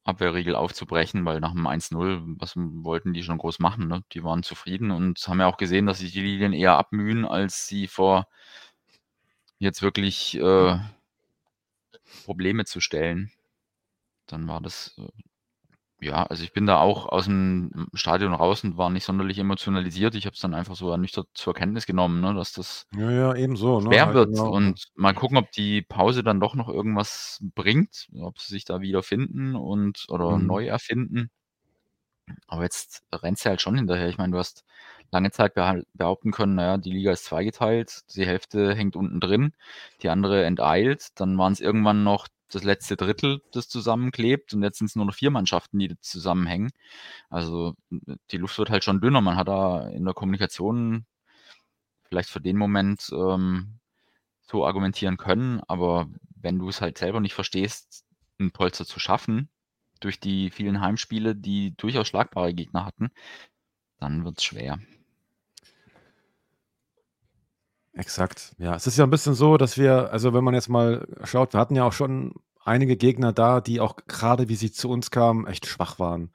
Abwehrriegel 0.05 0.55
aufzubrechen, 0.55 1.25
weil 1.27 1.41
nach 1.41 1.53
dem 1.53 1.67
1-0, 1.67 2.37
was 2.39 2.55
wollten 2.57 3.13
die 3.13 3.23
schon 3.23 3.39
groß 3.39 3.59
machen? 3.59 3.89
Ne? 3.89 4.03
Die 4.13 4.25
waren 4.25 4.43
zufrieden 4.43 4.91
und 4.91 5.19
haben 5.29 5.41
ja 5.41 5.47
auch 5.47 5.59
gesehen, 5.59 5.87
dass 5.87 5.99
sich 5.99 6.13
die 6.13 6.23
Lilien 6.23 6.55
eher 6.55 6.79
abmühen, 6.79 7.27
als 7.27 7.67
sie 7.67 7.87
vor 7.87 8.27
jetzt 9.59 9.83
wirklich 9.83 10.37
äh, 10.39 10.79
Probleme 12.25 12.65
zu 12.65 12.81
stellen. 12.81 13.31
Dann 14.27 14.49
war 14.49 14.61
das, 14.61 14.97
äh, 14.99 15.09
ja, 16.01 16.25
also 16.25 16.45
ich 16.45 16.53
bin 16.53 16.67
da 16.67 16.79
auch 16.81 17.07
aus 17.07 17.25
dem 17.27 17.89
Stadion 17.95 18.33
raus 18.35 18.65
und 18.65 18.77
war 18.77 18.91
nicht 18.91 19.05
sonderlich 19.05 19.39
emotionalisiert. 19.39 20.15
Ich 20.15 20.27
habe 20.27 20.35
es 20.35 20.41
dann 20.41 20.55
einfach 20.55 20.77
so 20.77 20.91
ernüchtert 20.91 21.29
zur 21.35 21.55
Kenntnis 21.55 21.87
genommen, 21.87 22.21
ne, 22.21 22.35
dass 22.35 22.53
das 22.53 22.87
Ja, 22.93 23.11
ja, 23.11 23.35
ebenso. 23.35 23.81
Ne? 23.81 23.91
schwer 23.91 24.05
Halt 24.05 24.21
wird 24.21 24.45
genau. 24.51 24.51
und 24.51 24.85
mal 24.95 25.15
gucken, 25.15 25.37
ob 25.39 25.51
die 25.53 25.83
Pause 25.83 26.23
dann 26.23 26.41
doch 26.41 26.55
noch 26.55 26.69
irgendwas 26.69 27.39
bringt, 27.55 28.09
ob 28.21 28.39
sie 28.41 28.53
sich 28.55 28.65
da 28.65 28.81
wieder 28.81 29.03
finden 29.03 29.57
und 29.57 30.05
oder 30.09 30.39
Mhm. 30.39 30.39
neu 30.39 30.67
erfinden. 30.67 31.31
Aber 32.47 32.63
jetzt 32.63 33.03
rennst 33.13 33.45
du 33.45 33.51
halt 33.51 33.61
schon 33.63 33.77
hinterher. 33.77 34.09
Ich 34.09 34.19
meine, 34.19 34.33
du 34.33 34.39
hast 34.39 34.65
lange 35.11 35.31
Zeit 35.31 35.55
behaupten 35.55 36.31
können, 36.33 36.55
naja, 36.57 36.77
die 36.79 36.91
Liga 36.91 37.13
ist 37.13 37.25
zweigeteilt, 37.25 38.03
die 38.15 38.27
Hälfte 38.27 38.75
hängt 38.75 38.97
unten 38.97 39.21
drin, 39.21 39.53
die 40.03 40.09
andere 40.11 40.45
enteilt. 40.45 41.09
Dann 41.21 41.39
waren 41.39 41.53
es 41.53 41.61
irgendwann 41.61 42.05
noch 42.05 42.29
das 42.49 42.65
letzte 42.65 42.97
Drittel, 42.97 43.43
das 43.53 43.69
zusammenklebt 43.69 44.55
und 44.55 44.63
jetzt 44.63 44.79
sind 44.79 44.87
es 44.87 44.97
nur 44.97 45.05
noch 45.07 45.15
vier 45.15 45.31
Mannschaften, 45.31 45.79
die 45.79 45.99
zusammenhängen. 46.01 46.71
Also 47.31 47.75
die 48.31 48.39
Luft 48.39 48.59
wird 48.59 48.71
halt 48.71 48.85
schon 48.85 49.01
dünner. 49.01 49.21
Man 49.21 49.37
hat 49.37 49.49
da 49.49 49.89
in 49.89 50.05
der 50.05 50.15
Kommunikation 50.15 51.07
vielleicht 52.09 52.31
für 52.31 52.41
den 52.41 52.57
Moment 52.57 53.11
ähm, 53.13 53.79
so 54.41 54.67
argumentieren 54.67 55.19
können, 55.19 55.61
aber 55.69 56.09
wenn 56.37 56.59
du 56.59 56.69
es 56.69 56.81
halt 56.81 56.99
selber 56.99 57.21
nicht 57.21 57.35
verstehst, 57.35 58.05
ein 58.41 58.51
Polster 58.51 58.87
zu 58.87 58.99
schaffen, 58.99 59.51
durch 60.01 60.21
die 60.21 60.51
vielen 60.51 60.81
Heimspiele, 60.81 61.35
die 61.35 61.77
durchaus 61.77 62.09
schlagbare 62.09 62.55
Gegner 62.55 62.85
hatten, 62.85 63.11
dann 63.99 64.25
wird 64.25 64.39
es 64.39 64.45
schwer. 64.45 64.79
Exakt. 67.99 68.55
Ja, 68.59 68.77
es 68.77 68.87
ist 68.87 68.97
ja 68.97 69.05
ein 69.05 69.11
bisschen 69.11 69.35
so, 69.35 69.57
dass 69.57 69.77
wir, 69.77 70.13
also 70.13 70.33
wenn 70.33 70.45
man 70.45 70.55
jetzt 70.55 70.69
mal 70.69 71.07
schaut, 71.25 71.53
wir 71.53 71.59
hatten 71.61 71.75
ja 71.75 71.85
auch 71.85 71.93
schon 71.93 72.33
einige 72.65 72.97
Gegner 72.97 73.33
da, 73.33 73.61
die 73.61 73.81
auch 73.81 73.97
gerade, 74.07 74.49
wie 74.49 74.55
sie 74.55 74.71
zu 74.71 74.89
uns 74.89 75.11
kamen, 75.11 75.49
echt 75.49 75.67
schwach 75.67 75.99
waren. 75.99 76.31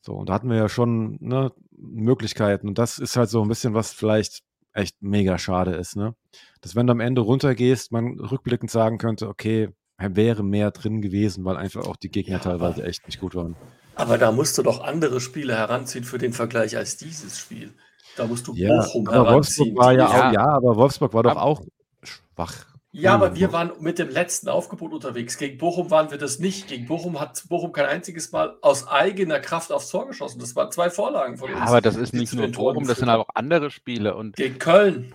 So, 0.00 0.14
und 0.14 0.28
da 0.28 0.34
hatten 0.34 0.48
wir 0.48 0.56
ja 0.56 0.68
schon 0.68 1.16
ne, 1.20 1.52
Möglichkeiten. 1.76 2.68
Und 2.68 2.78
das 2.78 3.00
ist 3.00 3.16
halt 3.16 3.28
so 3.28 3.42
ein 3.42 3.48
bisschen, 3.48 3.74
was 3.74 3.92
vielleicht 3.92 4.42
echt 4.72 5.02
mega 5.02 5.36
schade 5.36 5.72
ist, 5.72 5.96
ne? 5.96 6.14
Dass 6.60 6.76
wenn 6.76 6.86
du 6.86 6.92
am 6.92 7.00
Ende 7.00 7.22
runtergehst, 7.22 7.90
man 7.90 8.18
rückblickend 8.20 8.70
sagen 8.70 8.98
könnte, 8.98 9.28
okay, 9.28 9.70
wäre 9.98 10.44
mehr 10.44 10.70
drin 10.70 11.02
gewesen, 11.02 11.44
weil 11.44 11.56
einfach 11.56 11.86
auch 11.86 11.96
die 11.96 12.08
Gegner 12.08 12.34
Ja, 12.36 12.38
teilweise 12.42 12.80
aber- 12.82 12.88
echt 12.88 13.06
nicht 13.06 13.20
gut 13.20 13.34
waren. 13.34 13.56
Aber 13.94 14.16
da 14.16 14.32
musst 14.32 14.56
du 14.58 14.62
doch 14.62 14.82
andere 14.82 15.20
Spiele 15.20 15.54
heranziehen 15.54 16.04
für 16.04 16.18
den 16.18 16.32
Vergleich 16.32 16.76
als 16.76 16.96
dieses 16.96 17.38
Spiel. 17.38 17.74
Da 18.16 18.26
musst 18.26 18.46
du 18.46 18.54
Ja, 18.54 18.68
Bochum 18.76 19.08
aber 19.08 19.32
Wolfsburg 19.34 19.68
heranziehen. 19.68 19.76
war 19.76 19.92
ja 19.92 20.06
auch, 20.28 20.32
ja, 20.32 20.46
aber 20.46 20.76
Wolfsburg 20.76 21.14
war 21.14 21.22
doch 21.22 21.30
Ab- 21.32 21.42
auch 21.42 21.62
schwach. 22.02 22.66
Ja, 22.94 23.14
aber 23.14 23.30
Mhm. 23.30 23.36
wir 23.36 23.52
waren 23.54 23.72
mit 23.80 23.98
dem 23.98 24.10
letzten 24.10 24.50
Aufgebot 24.50 24.92
unterwegs. 24.92 25.38
Gegen 25.38 25.56
Bochum 25.56 25.90
waren 25.90 26.10
wir 26.10 26.18
das 26.18 26.38
nicht. 26.38 26.68
Gegen 26.68 26.86
Bochum 26.86 27.18
hat 27.20 27.42
Bochum 27.48 27.72
kein 27.72 27.86
einziges 27.86 28.32
Mal 28.32 28.58
aus 28.60 28.86
eigener 28.86 29.40
Kraft 29.40 29.72
aufs 29.72 29.88
Tor 29.88 30.06
geschossen. 30.06 30.40
Das 30.40 30.54
waren 30.56 30.70
zwei 30.70 30.90
Vorlagen 30.90 31.38
von 31.38 31.48
Ja, 31.50 31.56
uns. 31.60 31.68
aber 31.70 31.80
das 31.80 31.96
ist 31.96 32.12
nicht 32.12 32.34
nur 32.34 32.48
Bochum, 32.48 32.86
das 32.86 32.98
sind 32.98 33.08
auch 33.08 33.26
andere 33.34 33.70
Spiele. 33.70 34.14
Und 34.14 34.36
Gegen 34.36 34.58
Köln. 34.58 35.14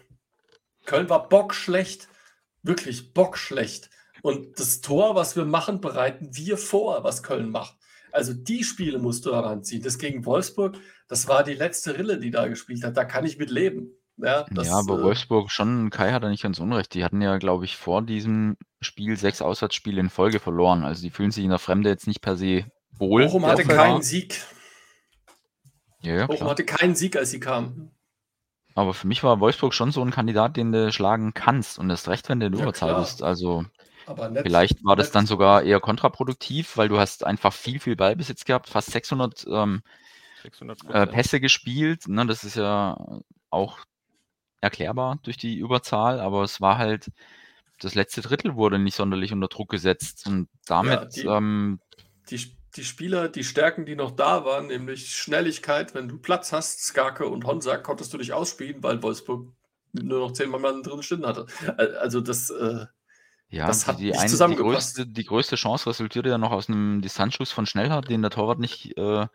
Köln 0.86 1.08
war 1.10 1.30
bockschlecht. 1.30 2.08
Wirklich 2.64 3.14
bockschlecht. 3.14 3.92
Und 4.24 4.60
das 4.60 4.82
Tor, 4.82 5.14
was 5.14 5.36
wir 5.36 5.46
machen, 5.46 5.80
bereiten 5.80 6.30
wir 6.36 6.58
vor, 6.58 7.04
was 7.04 7.22
Köln 7.22 7.52
macht. 7.52 7.76
Also 8.17 8.34
die 8.34 8.63
Spiele 8.63 8.97
musst 8.97 9.25
du 9.25 9.34
heranziehen. 9.34 9.84
Das 9.84 9.99
gegen 9.99 10.25
Wolfsburg, 10.25 10.77
das 11.08 11.27
war 11.27 11.43
die 11.43 11.53
letzte 11.53 11.97
Rille, 11.97 12.19
die 12.19 12.32
da 12.32 12.47
gespielt 12.47 12.84
hat. 12.84 12.97
Da 12.97 13.06
kann 13.06 13.25
ich 13.25 13.38
mit 13.38 13.51
leben. 13.51 13.91
Ja, 14.17 14.47
das, 14.49 14.67
ja, 14.67 14.80
aber 14.80 14.99
äh, 14.99 15.03
Wolfsburg 15.03 15.51
schon, 15.51 15.91
Kai 15.91 16.12
hat 16.12 16.23
da 16.23 16.30
nicht 16.30 16.41
ganz 16.41 16.60
unrecht. 16.60 16.95
Die 16.95 17.03
hatten 17.03 17.21
ja, 17.21 17.38
glaube 17.38 17.65
ich, 17.65 17.77
vor 17.77 18.01
diesem 18.01 18.58
Spiel 18.82 19.15
sechs 19.15 19.43
Auswärtsspiele 19.43 19.99
in 19.99 20.10
Folge 20.10 20.39
verloren. 20.39 20.84
Also 20.84 21.03
die 21.03 21.12
fühlen 21.12 21.30
sich 21.30 21.43
in 21.43 21.51
der 21.51 21.60
Fremde 21.60 21.89
jetzt 21.89 22.08
nicht 22.08 22.21
per 22.21 22.36
se 22.36 22.65
wohl. 22.97 23.25
Bochum 23.25 23.45
hatte 23.45 23.63
keinen 23.63 24.01
Sieg. 24.01 24.41
Ja, 26.01 26.15
ja, 26.15 26.25
Bochum 26.25 26.38
klar. 26.38 26.49
hatte 26.49 26.65
keinen 26.65 26.95
Sieg, 26.95 27.15
als 27.15 27.30
sie 27.30 27.39
kamen. 27.39 27.91
Aber 28.73 28.93
für 28.95 29.08
mich 29.08 29.23
war 29.23 29.39
Wolfsburg 29.39 29.73
schon 29.73 29.91
so 29.91 30.01
ein 30.01 30.12
Kandidat, 30.12 30.58
den 30.58 30.71
du 30.71 30.91
schlagen 30.91 31.36
kannst. 31.36 31.77
Und 31.77 31.89
erst 31.91 32.08
recht, 32.08 32.30
wenn 32.30 32.39
du 32.39 32.47
in 32.47 32.53
Ja, 32.53 32.63
Überzahl 32.63 32.99
bist. 32.99 33.21
Also 33.21 33.65
vielleicht 34.43 34.84
war 34.84 34.96
das 34.96 35.12
dann 35.12 35.26
sogar 35.26 35.63
eher 35.63 35.80
kontraproduktiv, 35.80 36.78
weil 36.78 36.89
du 36.89 37.00
hast 37.00 37.26
einfach 37.26 37.54
viel, 37.54 37.80
viel 37.80 37.96
Ballbesitz 37.96 38.46
gehabt, 38.46 38.70
fast 38.70 38.91
600 38.91 39.46
ähm, 39.50 39.82
600 40.43 40.84
äh, 40.93 41.08
Pässe 41.08 41.39
gespielt. 41.39 42.08
Ne? 42.08 42.26
Das 42.26 42.43
ist 42.43 42.56
ja 42.56 42.98
auch 43.50 43.80
erklärbar 44.62 45.20
durch 45.24 45.38
die 45.38 45.58
Überzahl, 45.58 46.20
aber 46.20 46.43
es 46.43 46.62
war 46.62 46.78
halt, 46.78 47.12
das 47.80 47.96
letzte 47.96 48.22
Drittel 48.22 48.56
wurde 48.56 48.80
nicht 48.80 48.96
sonderlich 48.96 49.34
unter 49.34 49.48
Druck 49.48 49.70
gesetzt 49.70 50.26
und 50.28 50.50
damit, 50.65 51.15
die- 51.15 51.26
ähm, 51.26 51.80
die, 52.30 52.56
die 52.76 52.84
Spieler, 52.84 53.30
die 53.30 53.43
Stärken, 53.43 53.86
die 53.86 53.96
noch 53.96 54.12
da 54.12 54.46
waren, 54.46 54.67
nämlich 54.67 55.15
Schnelligkeit, 55.15 55.93
wenn 55.96 56.08
du 56.08 56.17
Platz 56.17 56.52
hast, 56.52 56.82
Skarke 56.84 57.28
und 57.28 57.46
Honsack, 57.46 57.84
konntest 57.84 58.13
du 58.13 58.17
nicht 58.17 58.34
ausspielen, 58.34 58.84
weil 58.84 59.02
Wolfsburg 59.02 59.54
nur 59.93 60.20
noch 60.20 60.34
zehn 60.34 60.50
Mann 60.50 60.84
drin 60.84 61.02
stehen 61.04 61.26
hatte. 61.26 61.46
Al- 61.78 61.96
Also 61.98 62.22
das, 62.22 62.50
äh, 62.50 62.86
Ja, 63.50 63.68
Das 63.68 63.86
die, 63.86 63.86
hat 63.86 64.00
die, 64.00 64.06
nicht 64.08 64.20
ein, 64.20 64.28
die, 64.50 64.56
größte, 64.56 65.08
die 65.08 65.24
größte 65.24 65.56
Chance 65.56 65.90
resultierte 65.90 66.28
ja 66.30 66.38
noch 66.38 66.52
aus 66.52 66.68
einem 66.68 67.02
Distanzschuss 67.02 67.52
von 67.52 67.66
Schnellhardt, 67.66 68.10
den 68.10 68.22
der 68.22 68.32
Torwart 68.32 68.60
nicht 68.60 68.98
äh, 68.98 69.28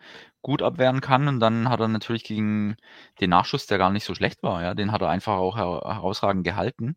gut 0.42 0.60
abwehren 0.60 1.00
kann. 1.00 1.28
Und 1.28 1.40
dann 1.40 1.70
hat 1.70 1.80
er 1.80 1.88
natürlich 1.88 2.22
gegen 2.24 2.76
den 3.20 3.30
Nachschuss, 3.30 3.66
der 3.66 3.78
gar 3.78 3.90
nicht 3.90 4.04
so 4.04 4.14
schlecht 4.14 4.42
war, 4.42 4.62
ja, 4.62 4.74
den 4.74 4.92
hat 4.92 5.00
er 5.00 5.08
einfach 5.08 5.34
auch 5.38 5.56
her 5.56 5.80
herausragend 5.94 6.44
gehalten. 6.44 6.96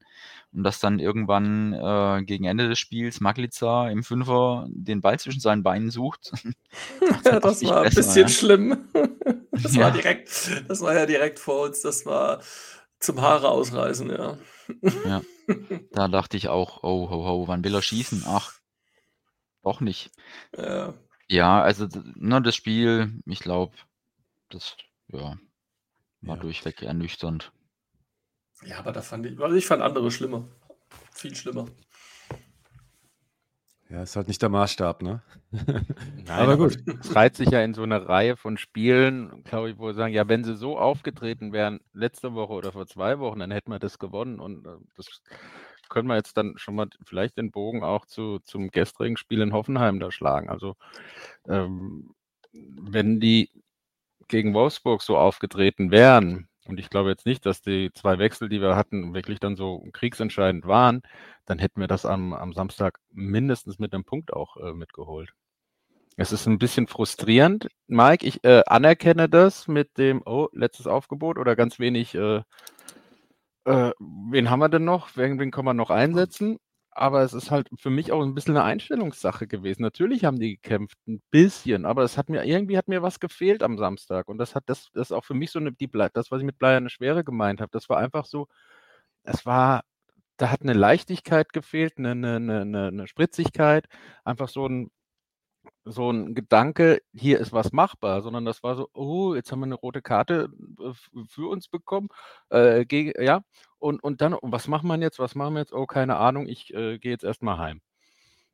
Und 0.51 0.63
dass 0.63 0.79
dann 0.79 0.99
irgendwann 0.99 1.73
äh, 1.73 2.23
gegen 2.25 2.45
Ende 2.45 2.67
des 2.67 2.79
Spiels 2.79 3.21
Maglica 3.21 3.89
im 3.89 4.03
Fünfer 4.03 4.65
den 4.69 4.99
Ball 5.01 5.17
zwischen 5.19 5.39
seinen 5.39 5.63
Beinen 5.63 5.91
sucht. 5.91 6.31
Das 7.23 7.61
nicht 7.61 7.69
war 7.71 7.83
ein 7.83 7.83
besser, 7.85 7.95
bisschen 7.95 8.21
ja. 8.23 8.27
schlimm. 8.29 8.77
Das 9.51 9.73
Ja. 9.73 9.85
war 9.85 9.91
direkt, 9.91 10.51
das 10.67 10.81
war 10.81 10.93
ja 10.93 11.05
direkt 11.05 11.39
vor 11.39 11.61
uns. 11.67 11.81
Das 11.81 12.05
war 12.05 12.41
zum 12.99 13.21
Haare 13.21 13.49
ausreißen, 13.49 14.09
ja. 14.09 14.37
Ja. 15.05 15.21
Da 15.91 16.07
dachte 16.07 16.37
ich 16.37 16.47
auch, 16.49 16.83
oh, 16.83 17.09
ho, 17.09 17.25
ho, 17.25 17.47
wann 17.47 17.63
will 17.63 17.75
er 17.75 17.81
schießen? 17.81 18.23
Ach, 18.27 18.53
doch 19.63 19.81
nicht. 19.81 20.11
Ja. 20.57 20.93
Ja, 21.27 21.61
also 21.61 21.87
d- 21.87 22.01
ne, 22.15 22.41
das 22.41 22.55
Spiel, 22.55 23.19
ich 23.25 23.39
glaube, 23.39 23.75
das 24.49 24.77
ja, 25.07 25.37
war 26.21 26.35
Ja. 26.35 26.41
durchweg 26.41 26.81
ernüchternd. 26.83 27.51
Ja, 28.63 28.79
aber 28.79 28.91
da 28.91 29.01
fand 29.01 29.25
ich, 29.25 29.39
also 29.39 29.55
ich 29.55 29.65
fand 29.65 29.81
andere 29.81 30.11
schlimmer. 30.11 30.47
Viel 31.11 31.35
schlimmer. 31.35 31.67
Ja, 33.89 34.01
ist 34.01 34.15
halt 34.15 34.27
nicht 34.27 34.41
der 34.41 34.49
Maßstab, 34.49 35.03
ne? 35.03 35.21
Nein, 35.51 36.27
aber 36.27 36.57
gut. 36.57 36.77
Es 37.01 37.15
reiht 37.15 37.35
sich 37.35 37.49
ja 37.49 37.61
in 37.61 37.75
so 37.75 37.83
eine 37.83 38.09
Reihe 38.09 38.35
von 38.35 38.57
Spielen, 38.57 39.43
glaube 39.43 39.69
ich, 39.69 39.77
wo 39.77 39.85
wir 39.85 39.93
sagen, 39.93 40.13
ja, 40.13 40.27
wenn 40.27 40.43
sie 40.43 40.55
so 40.55 40.77
aufgetreten 40.77 41.53
wären 41.53 41.79
letzte 41.93 42.33
Woche 42.33 42.53
oder 42.53 42.71
vor 42.71 42.87
zwei 42.87 43.19
Wochen, 43.19 43.39
dann 43.39 43.51
hätten 43.51 43.71
wir 43.71 43.77
das 43.77 43.99
gewonnen. 43.99 44.39
Und 44.39 44.65
äh, 44.65 44.71
das 44.97 45.21
können 45.87 46.07
wir 46.07 46.15
jetzt 46.15 46.35
dann 46.35 46.57
schon 46.57 46.75
mal 46.75 46.87
vielleicht 47.05 47.37
den 47.37 47.51
Bogen 47.51 47.83
auch 47.83 48.07
zu, 48.07 48.39
zum 48.39 48.71
gestrigen 48.71 49.17
Spiel 49.17 49.41
in 49.41 49.53
Hoffenheim 49.53 49.99
da 49.99 50.11
schlagen. 50.11 50.49
Also 50.49 50.75
ähm, 51.47 52.15
wenn 52.53 53.19
die 53.19 53.51
gegen 54.27 54.55
Wolfsburg 54.55 55.03
so 55.03 55.17
aufgetreten 55.17 55.91
wären, 55.91 56.47
und 56.67 56.79
ich 56.79 56.89
glaube 56.89 57.09
jetzt 57.09 57.25
nicht, 57.25 57.45
dass 57.45 57.61
die 57.61 57.91
zwei 57.93 58.17
Wechsel, 58.19 58.49
die 58.49 58.61
wir 58.61 58.75
hatten, 58.75 59.13
wirklich 59.13 59.39
dann 59.39 59.55
so 59.55 59.87
kriegsentscheidend 59.93 60.65
waren, 60.65 61.01
dann 61.45 61.59
hätten 61.59 61.79
wir 61.79 61.87
das 61.87 62.05
am, 62.05 62.33
am 62.33 62.53
Samstag 62.53 62.99
mindestens 63.11 63.79
mit 63.79 63.93
einem 63.93 64.03
Punkt 64.03 64.33
auch 64.33 64.57
äh, 64.57 64.73
mitgeholt. 64.73 65.33
Es 66.17 66.31
ist 66.31 66.47
ein 66.47 66.59
bisschen 66.59 66.87
frustrierend, 66.87 67.67
Mike. 67.87 68.25
Ich 68.25 68.43
äh, 68.43 68.63
anerkenne 68.67 69.27
das 69.27 69.67
mit 69.67 69.97
dem, 69.97 70.21
oh, 70.25 70.47
letztes 70.53 70.87
Aufgebot 70.87 71.37
oder 71.37 71.55
ganz 71.55 71.77
wenig. 71.77 72.15
Äh, 72.15 72.41
äh, 73.65 73.91
wen 73.99 74.49
haben 74.49 74.59
wir 74.59 74.69
denn 74.69 74.85
noch? 74.85 75.15
Wen, 75.17 75.39
wen 75.39 75.51
können 75.51 75.67
wir 75.67 75.73
noch 75.73 75.89
einsetzen? 75.89 76.57
Aber 76.97 77.23
es 77.23 77.33
ist 77.33 77.51
halt 77.51 77.67
für 77.77 77.89
mich 77.89 78.11
auch 78.13 78.21
ein 78.23 78.33
bisschen 78.33 78.55
eine 78.55 78.63
Einstellungssache 78.63 79.47
gewesen. 79.47 79.81
Natürlich 79.81 80.23
haben 80.23 80.39
die 80.39 80.55
gekämpft, 80.55 80.97
ein 81.07 81.21
bisschen, 81.29 81.85
aber 81.85 82.03
es 82.03 82.17
hat 82.17 82.29
mir 82.29 82.45
irgendwie 82.45 82.77
hat 82.77 82.87
mir 82.87 83.01
was 83.01 83.19
gefehlt 83.19 83.63
am 83.63 83.77
Samstag. 83.77 84.29
Und 84.29 84.37
das 84.37 84.55
hat 84.55 84.63
das, 84.67 84.89
das 84.93 85.09
ist 85.09 85.11
auch 85.11 85.25
für 85.25 85.33
mich 85.33 85.51
so 85.51 85.59
eine, 85.59 85.73
die, 85.73 85.89
das, 86.13 86.31
was 86.31 86.39
ich 86.39 86.45
mit 86.45 86.57
Bleierne 86.57 86.89
Schwere 86.89 87.23
gemeint 87.25 87.59
habe. 87.61 87.71
Das 87.71 87.89
war 87.89 87.97
einfach 87.97 88.25
so, 88.25 88.47
es 89.23 89.45
war, 89.45 89.83
da 90.37 90.51
hat 90.51 90.61
eine 90.63 90.73
Leichtigkeit 90.73 91.53
gefehlt, 91.53 91.95
eine, 91.99 92.11
eine, 92.13 92.35
eine, 92.37 92.61
eine 92.61 92.87
eine 92.89 93.07
Spritzigkeit, 93.07 93.87
einfach 94.25 94.49
so 94.49 94.67
ein, 94.67 94.91
so 95.85 96.09
ein 96.11 96.33
Gedanke, 96.35 97.01
hier 97.13 97.39
ist 97.39 97.53
was 97.53 97.71
machbar, 97.71 98.21
sondern 98.21 98.45
das 98.45 98.63
war 98.63 98.75
so, 98.75 98.89
oh, 98.93 99.35
jetzt 99.35 99.51
haben 99.51 99.59
wir 99.59 99.65
eine 99.65 99.75
rote 99.75 100.01
Karte 100.01 100.49
äh, 100.79 100.93
für 101.29 101.47
uns 101.49 101.67
bekommen, 101.69 102.09
äh, 102.49 102.85
gegen, 102.85 103.13
ja, 103.23 103.41
und, 103.85 104.03
und 104.03 104.21
dann, 104.21 104.35
was 104.41 104.67
machen 104.67 104.87
wir 104.87 104.97
jetzt, 104.97 105.19
was 105.19 105.35
machen 105.35 105.53
wir 105.53 105.59
jetzt, 105.59 105.71
oh, 105.71 105.85
keine 105.85 106.15
Ahnung, 106.17 106.47
ich 106.47 106.73
äh, 106.73 106.97
gehe 106.97 107.11
jetzt 107.11 107.23
erstmal 107.23 107.59
heim. 107.59 107.81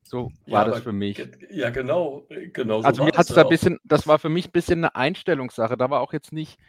So 0.04 0.30
Ja, 0.46 0.54
war 0.58 0.66
das 0.66 0.74
aber 0.76 0.84
für 0.84 0.92
mich. 0.92 1.26
Ja, 1.50 1.70
genau. 1.70 2.26
äh, 2.30 2.48
Genau 2.50 2.82
so 2.82 2.88
Also 2.88 3.04
mir 3.06 3.12
das 3.12 3.20
hat 3.20 3.24
es 3.26 3.30
ja 3.30 3.36
da 3.36 3.42
ein 3.42 3.46
auch. 3.46 3.50
bisschen, 3.50 3.80
das 3.86 4.08
war 4.08 4.20
für 4.20 4.28
mich 4.28 4.48
ein 4.50 4.52
bisschen 4.52 4.80
eine 4.80 4.94
Einstellungssache. 4.96 5.78
Da 5.78 5.90
war 5.90 6.02
auch 6.02 6.12
jetzt 6.12 6.34
nicht 6.34 6.60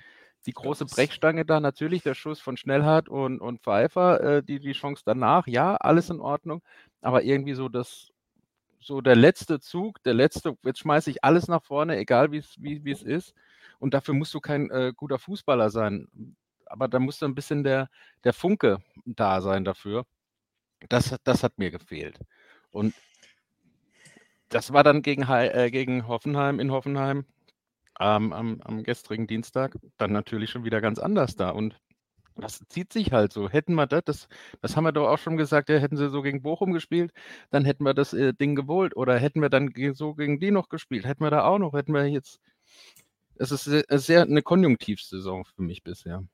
die 0.46 0.52
große 0.52 0.84
das- 0.84 0.94
Brechstange 0.94 1.44
da. 1.44 1.58
Natürlich 1.58 2.04
der 2.04 2.14
Schuss 2.14 2.40
von 2.40 2.56
Schnellhardt 2.56 3.08
und, 3.08 3.40
und 3.40 3.62
Pfeiffer, 3.62 4.20
äh, 4.20 4.42
die, 4.44 4.60
die 4.60 4.72
Chance 4.74 5.02
danach, 5.04 5.48
ja, 5.48 5.74
alles 5.76 6.08
in 6.10 6.20
Ordnung. 6.20 6.62
Aber 7.00 7.24
irgendwie 7.24 7.54
so 7.54 7.68
das, 7.68 8.12
so 8.78 9.00
der 9.00 9.16
letzte 9.16 9.58
Zug, 9.58 10.00
der 10.04 10.14
letzte, 10.14 10.56
jetzt 10.62 10.78
schmeiße 10.78 11.10
ich 11.10 11.24
alles 11.24 11.48
nach 11.48 11.64
vorne, 11.64 11.96
egal 11.96 12.30
wie's, 12.30 12.54
wie 12.60 12.84
wie 12.84 12.92
es 12.92 13.02
ist. 13.02 13.34
Und 13.80 13.92
dafür 13.94 14.14
musst 14.14 14.34
du 14.34 14.40
kein 14.40 14.70
äh, 14.70 14.92
guter 14.94 15.18
Fußballer 15.18 15.70
sein. 15.70 16.06
Aber 16.72 16.88
da 16.88 16.98
muss 16.98 17.22
ein 17.22 17.34
bisschen 17.34 17.64
der, 17.64 17.90
der 18.24 18.32
Funke 18.32 18.78
da 19.04 19.40
sein 19.40 19.64
dafür. 19.64 20.06
Das, 20.88 21.14
das 21.24 21.42
hat 21.42 21.58
mir 21.58 21.70
gefehlt. 21.70 22.18
Und 22.70 22.94
das 24.48 24.72
war 24.72 24.82
dann 24.82 25.02
gegen, 25.02 25.22
äh, 25.22 25.70
gegen 25.70 26.08
Hoffenheim 26.08 26.60
in 26.60 26.72
Hoffenheim 26.72 27.26
ähm, 28.00 28.32
am, 28.32 28.60
am 28.62 28.82
gestrigen 28.82 29.26
Dienstag 29.26 29.78
dann 29.98 30.12
natürlich 30.12 30.50
schon 30.50 30.64
wieder 30.64 30.80
ganz 30.80 30.98
anders 30.98 31.36
da. 31.36 31.50
Und 31.50 31.78
das 32.36 32.64
zieht 32.68 32.92
sich 32.92 33.12
halt 33.12 33.32
so. 33.32 33.50
Hätten 33.50 33.74
wir 33.74 33.86
das, 33.86 34.04
das, 34.04 34.28
das 34.62 34.76
haben 34.76 34.84
wir 34.84 34.92
doch 34.92 35.08
auch 35.08 35.18
schon 35.18 35.36
gesagt, 35.36 35.68
ja, 35.68 35.76
hätten 35.78 35.96
sie 35.96 36.08
so 36.08 36.22
gegen 36.22 36.42
Bochum 36.42 36.72
gespielt, 36.72 37.12
dann 37.50 37.64
hätten 37.66 37.84
wir 37.84 37.94
das 37.94 38.14
äh, 38.14 38.32
Ding 38.32 38.54
geholt. 38.54 38.96
Oder 38.96 39.18
hätten 39.18 39.42
wir 39.42 39.50
dann 39.50 39.70
so 39.94 40.14
gegen 40.14 40.40
die 40.40 40.50
noch 40.50 40.68
gespielt, 40.70 41.04
hätten 41.04 41.22
wir 41.24 41.30
da 41.30 41.44
auch 41.44 41.58
noch, 41.58 41.74
hätten 41.74 41.92
wir 41.92 42.06
jetzt. 42.08 42.40
Es 43.36 43.50
ist 43.50 43.64
sehr, 43.64 43.84
sehr 43.90 44.22
eine 44.22 44.42
Konjunktivsaison 44.42 45.44
für 45.44 45.62
mich 45.62 45.82
bisher. 45.82 46.24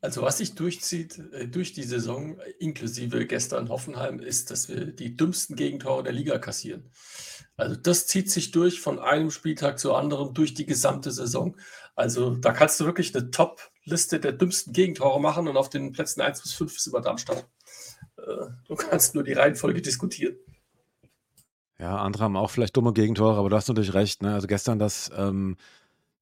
Also 0.00 0.22
was 0.22 0.38
sich 0.38 0.54
durchzieht 0.54 1.18
äh, 1.32 1.48
durch 1.48 1.72
die 1.72 1.82
Saison, 1.82 2.38
inklusive 2.58 3.26
gestern 3.26 3.68
Hoffenheim, 3.68 4.20
ist, 4.20 4.50
dass 4.50 4.68
wir 4.68 4.86
die 4.86 5.16
dümmsten 5.16 5.56
Gegentore 5.56 6.02
der 6.02 6.12
Liga 6.12 6.38
kassieren. 6.38 6.90
Also 7.56 7.76
das 7.76 8.06
zieht 8.06 8.30
sich 8.30 8.50
durch 8.52 8.80
von 8.80 8.98
einem 8.98 9.30
Spieltag 9.30 9.78
zu 9.78 9.94
anderem 9.94 10.32
durch 10.32 10.54
die 10.54 10.66
gesamte 10.66 11.10
Saison. 11.10 11.56
Also 11.94 12.34
da 12.34 12.52
kannst 12.52 12.80
du 12.80 12.86
wirklich 12.86 13.14
eine 13.14 13.30
Top-Liste 13.30 14.20
der 14.20 14.32
dümmsten 14.32 14.72
Gegentore 14.72 15.20
machen 15.20 15.48
und 15.48 15.56
auf 15.56 15.68
den 15.68 15.92
Plätzen 15.92 16.20
1 16.22 16.40
bis 16.42 16.52
5 16.54 16.76
ist 16.76 16.86
immer 16.86 17.00
Darmstadt. 17.00 17.46
Äh, 18.16 18.46
Du 18.66 18.76
kannst 18.76 19.14
nur 19.14 19.24
die 19.24 19.32
Reihenfolge 19.32 19.82
diskutieren. 19.82 20.36
Ja, 21.78 21.96
andere 21.96 22.24
haben 22.24 22.36
auch 22.36 22.50
vielleicht 22.50 22.76
dumme 22.76 22.92
Gegentore, 22.92 23.38
aber 23.38 23.48
du 23.48 23.56
hast 23.56 23.68
natürlich 23.68 23.94
recht. 23.94 24.22
Ne? 24.22 24.34
Also 24.34 24.46
gestern 24.46 24.78
das, 24.78 25.10
ähm, 25.16 25.56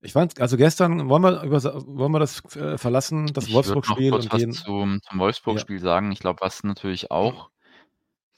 ich 0.01 0.13
fand, 0.13 0.41
also 0.41 0.57
gestern 0.57 1.09
wollen 1.09 1.23
wir 1.23 1.43
über, 1.43 1.63
wollen 1.87 2.13
wir 2.13 2.21
das 2.21 2.45
äh, 2.55 2.79
verlassen, 2.79 3.27
das 3.33 3.49
Ich 3.49 3.55
würde 3.55 3.69
noch 3.71 3.75
Wolfsburg-Spiel 3.75 4.11
kurz 4.11 4.25
und 4.27 4.33
was 4.33 4.65
zum, 4.65 5.01
zum 5.03 5.19
Wolfsburg-Spiel 5.19 5.81
sagen. 5.81 6.13
Ich 6.13 6.21
glaube, 6.21 6.41
was 6.41 6.63
natürlich 6.63 7.11
auch 7.11 7.51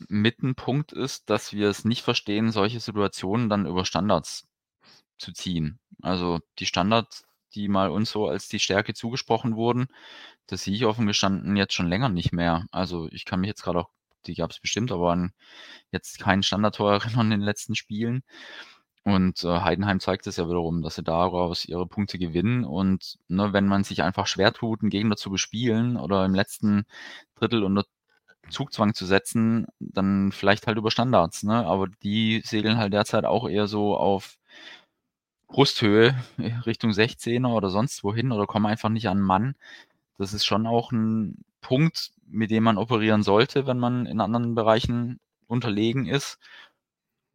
mit 0.08 0.42
ein 0.42 0.54
Punkt 0.54 0.92
ist, 0.92 1.28
dass 1.28 1.52
wir 1.52 1.68
es 1.68 1.84
nicht 1.84 2.02
verstehen, 2.02 2.52
solche 2.52 2.80
Situationen 2.80 3.50
dann 3.50 3.66
über 3.66 3.84
Standards 3.84 4.48
zu 5.18 5.32
ziehen. 5.32 5.78
Also 6.02 6.40
die 6.58 6.66
Standards, 6.66 7.24
die 7.54 7.68
mal 7.68 7.90
uns 7.90 8.10
so 8.10 8.26
als 8.26 8.48
die 8.48 8.60
Stärke 8.60 8.94
zugesprochen 8.94 9.56
wurden, 9.56 9.88
das 10.46 10.62
sehe 10.64 10.74
ich 10.74 10.86
offen 10.86 11.06
gestanden 11.06 11.56
jetzt 11.56 11.74
schon 11.74 11.88
länger 11.88 12.08
nicht 12.08 12.32
mehr. 12.32 12.64
Also 12.70 13.08
ich 13.12 13.24
kann 13.26 13.40
mich 13.40 13.48
jetzt 13.48 13.62
gerade 13.62 13.80
auch, 13.80 13.90
die 14.26 14.34
gab 14.34 14.50
es 14.50 14.60
bestimmt, 14.60 14.92
aber 14.92 15.12
an 15.12 15.32
jetzt 15.92 16.18
kein 16.18 16.42
Standardtor 16.42 16.92
erinnern 17.04 17.26
in 17.26 17.40
den 17.40 17.46
letzten 17.46 17.74
Spielen. 17.74 18.22
Und 19.02 19.44
äh, 19.44 19.60
Heidenheim 19.60 19.98
zeigt 20.00 20.26
es 20.26 20.36
ja 20.36 20.46
wiederum, 20.46 20.82
dass 20.82 20.96
sie 20.96 21.02
daraus 21.02 21.64
ihre 21.64 21.86
Punkte 21.86 22.18
gewinnen. 22.18 22.64
Und 22.64 23.18
ne, 23.28 23.52
wenn 23.52 23.66
man 23.66 23.82
sich 23.84 24.02
einfach 24.02 24.26
schwer 24.26 24.52
tut, 24.52 24.82
einen 24.82 24.90
Gegner 24.90 25.16
zu 25.16 25.30
bespielen 25.30 25.96
oder 25.96 26.24
im 26.24 26.34
letzten 26.34 26.84
Drittel 27.36 27.64
unter 27.64 27.84
Zugzwang 28.50 28.94
zu 28.94 29.06
setzen, 29.06 29.66
dann 29.78 30.32
vielleicht 30.32 30.66
halt 30.66 30.76
über 30.78 30.90
Standards. 30.90 31.42
Ne? 31.44 31.66
Aber 31.66 31.88
die 32.02 32.42
segeln 32.44 32.78
halt 32.78 32.92
derzeit 32.92 33.24
auch 33.24 33.48
eher 33.48 33.66
so 33.68 33.96
auf 33.96 34.36
Brusthöhe 35.48 36.14
Richtung 36.66 36.90
16er 36.90 37.48
oder 37.48 37.70
sonst 37.70 38.04
wohin 38.04 38.32
oder 38.32 38.46
kommen 38.46 38.66
einfach 38.66 38.88
nicht 38.88 39.08
an 39.08 39.18
einen 39.18 39.26
Mann. 39.26 39.54
Das 40.18 40.34
ist 40.34 40.44
schon 40.44 40.66
auch 40.66 40.92
ein 40.92 41.44
Punkt, 41.60 42.12
mit 42.26 42.50
dem 42.50 42.64
man 42.64 42.78
operieren 42.78 43.22
sollte, 43.22 43.66
wenn 43.66 43.78
man 43.78 44.06
in 44.06 44.20
anderen 44.20 44.54
Bereichen 44.54 45.20
unterlegen 45.46 46.06
ist. 46.06 46.38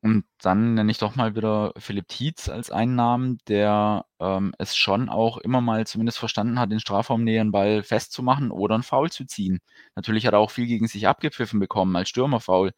Und 0.01 0.25
dann 0.39 0.75
nenne 0.75 0.91
ich 0.91 0.99
doch 0.99 1.15
mal 1.15 1.35
wieder 1.35 1.73
Philipp 1.77 2.07
Tietz 2.07 2.47
als 2.47 2.69
einen 2.69 2.95
Namen, 2.95 3.39
der 3.47 4.05
ähm, 4.19 4.53
es 4.59 4.75
schon 4.75 5.09
auch 5.09 5.37
immer 5.37 5.61
mal 5.61 5.87
zumindest 5.87 6.19
verstanden 6.19 6.59
hat, 6.59 6.71
den 6.71 6.79
Strafraumnähe 6.79 7.41
einen 7.41 7.51
Ball 7.51 7.81
festzumachen 7.81 8.51
oder 8.51 8.75
einen 8.75 8.83
Foul 8.83 9.11
zu 9.11 9.25
ziehen. 9.25 9.61
Natürlich 9.95 10.27
hat 10.27 10.33
er 10.33 10.39
auch 10.39 10.51
viel 10.51 10.67
gegen 10.67 10.87
sich 10.87 11.07
abgepfiffen 11.07 11.59
bekommen 11.59 11.95
als 11.95 12.09
Stürmerfoul. 12.09 12.71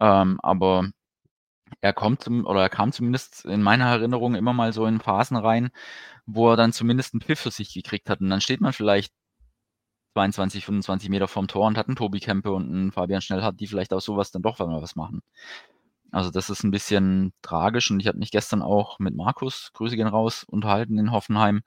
Ähm, 0.00 0.40
aber 0.42 0.90
er 1.80 1.92
kommt 1.92 2.22
zum, 2.22 2.46
oder 2.46 2.62
er 2.62 2.68
kam 2.70 2.92
zumindest 2.92 3.44
in 3.44 3.62
meiner 3.62 3.86
Erinnerung 3.86 4.34
immer 4.34 4.52
mal 4.52 4.72
so 4.72 4.86
in 4.86 5.00
Phasen 5.00 5.36
rein, 5.36 5.70
wo 6.26 6.50
er 6.50 6.56
dann 6.56 6.72
zumindest 6.72 7.14
einen 7.14 7.20
Pfiff 7.22 7.40
für 7.40 7.50
sich 7.50 7.74
gekriegt 7.74 8.10
hat. 8.10 8.20
Und 8.20 8.30
dann 8.30 8.40
steht 8.40 8.60
man 8.60 8.72
vielleicht 8.72 9.12
22, 10.14 10.64
25 10.64 11.10
Meter 11.10 11.28
vom 11.28 11.48
Tor 11.48 11.66
und 11.66 11.78
hat 11.78 11.88
einen 11.88 11.96
Tobi 11.96 12.20
Kempe 12.20 12.50
und 12.52 12.68
einen 12.68 12.92
Fabian 12.92 13.20
Schnellhardt, 13.22 13.60
die 13.60 13.66
vielleicht 13.66 13.92
auch 13.92 14.00
sowas 14.00 14.30
dann 14.30 14.42
doch 14.42 14.58
mal 14.58 14.82
was 14.82 14.96
machen. 14.96 15.22
Also 16.10 16.30
das 16.30 16.50
ist 16.50 16.64
ein 16.64 16.70
bisschen 16.70 17.32
tragisch 17.42 17.90
und 17.90 18.00
ich 18.00 18.06
habe 18.06 18.18
mich 18.18 18.30
gestern 18.30 18.62
auch 18.62 18.98
mit 18.98 19.14
Markus, 19.14 19.70
Grüße 19.74 19.96
gehen 19.96 20.08
raus, 20.08 20.44
unterhalten 20.44 20.98
in 20.98 21.12
Hoffenheim. 21.12 21.62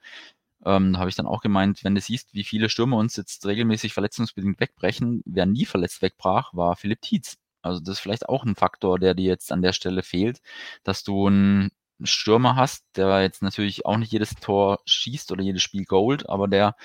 Ähm, 0.64 0.92
da 0.92 1.00
habe 1.00 1.10
ich 1.10 1.16
dann 1.16 1.26
auch 1.26 1.40
gemeint, 1.42 1.84
wenn 1.84 1.94
du 1.94 2.00
siehst, 2.00 2.34
wie 2.34 2.44
viele 2.44 2.68
Stürmer 2.68 2.96
uns 2.96 3.16
jetzt 3.16 3.46
regelmäßig 3.46 3.94
verletzungsbedingt 3.94 4.60
wegbrechen, 4.60 5.22
wer 5.26 5.46
nie 5.46 5.64
verletzt 5.64 6.02
wegbrach, 6.02 6.54
war 6.54 6.76
Philipp 6.76 7.02
Tietz. 7.02 7.38
Also 7.62 7.80
das 7.80 7.96
ist 7.96 8.00
vielleicht 8.00 8.28
auch 8.28 8.44
ein 8.44 8.56
Faktor, 8.56 8.98
der 8.98 9.14
dir 9.14 9.26
jetzt 9.26 9.52
an 9.52 9.62
der 9.62 9.72
Stelle 9.72 10.02
fehlt, 10.02 10.40
dass 10.84 11.04
du 11.04 11.28
einen 11.28 11.70
Stürmer 12.02 12.56
hast, 12.56 12.84
der 12.96 13.22
jetzt 13.22 13.42
natürlich 13.42 13.86
auch 13.86 13.96
nicht 13.96 14.12
jedes 14.12 14.34
Tor 14.36 14.80
schießt 14.86 15.30
oder 15.32 15.42
jedes 15.42 15.62
Spiel 15.62 15.84
gold, 15.84 16.28
aber 16.28 16.48
der 16.48 16.76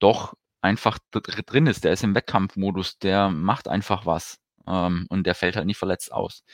doch 0.00 0.34
einfach 0.60 0.98
drin 1.12 1.66
ist, 1.66 1.84
der 1.84 1.92
ist 1.92 2.04
im 2.04 2.14
Wettkampfmodus, 2.14 2.98
der 2.98 3.30
macht 3.30 3.68
einfach 3.68 4.06
was 4.06 4.41
ähm, 4.66 5.06
und 5.08 5.24
der 5.26 5.34
fällt 5.34 5.56
halt 5.56 5.66
nicht 5.66 5.78
verletzt 5.78 6.12
aus. 6.12 6.44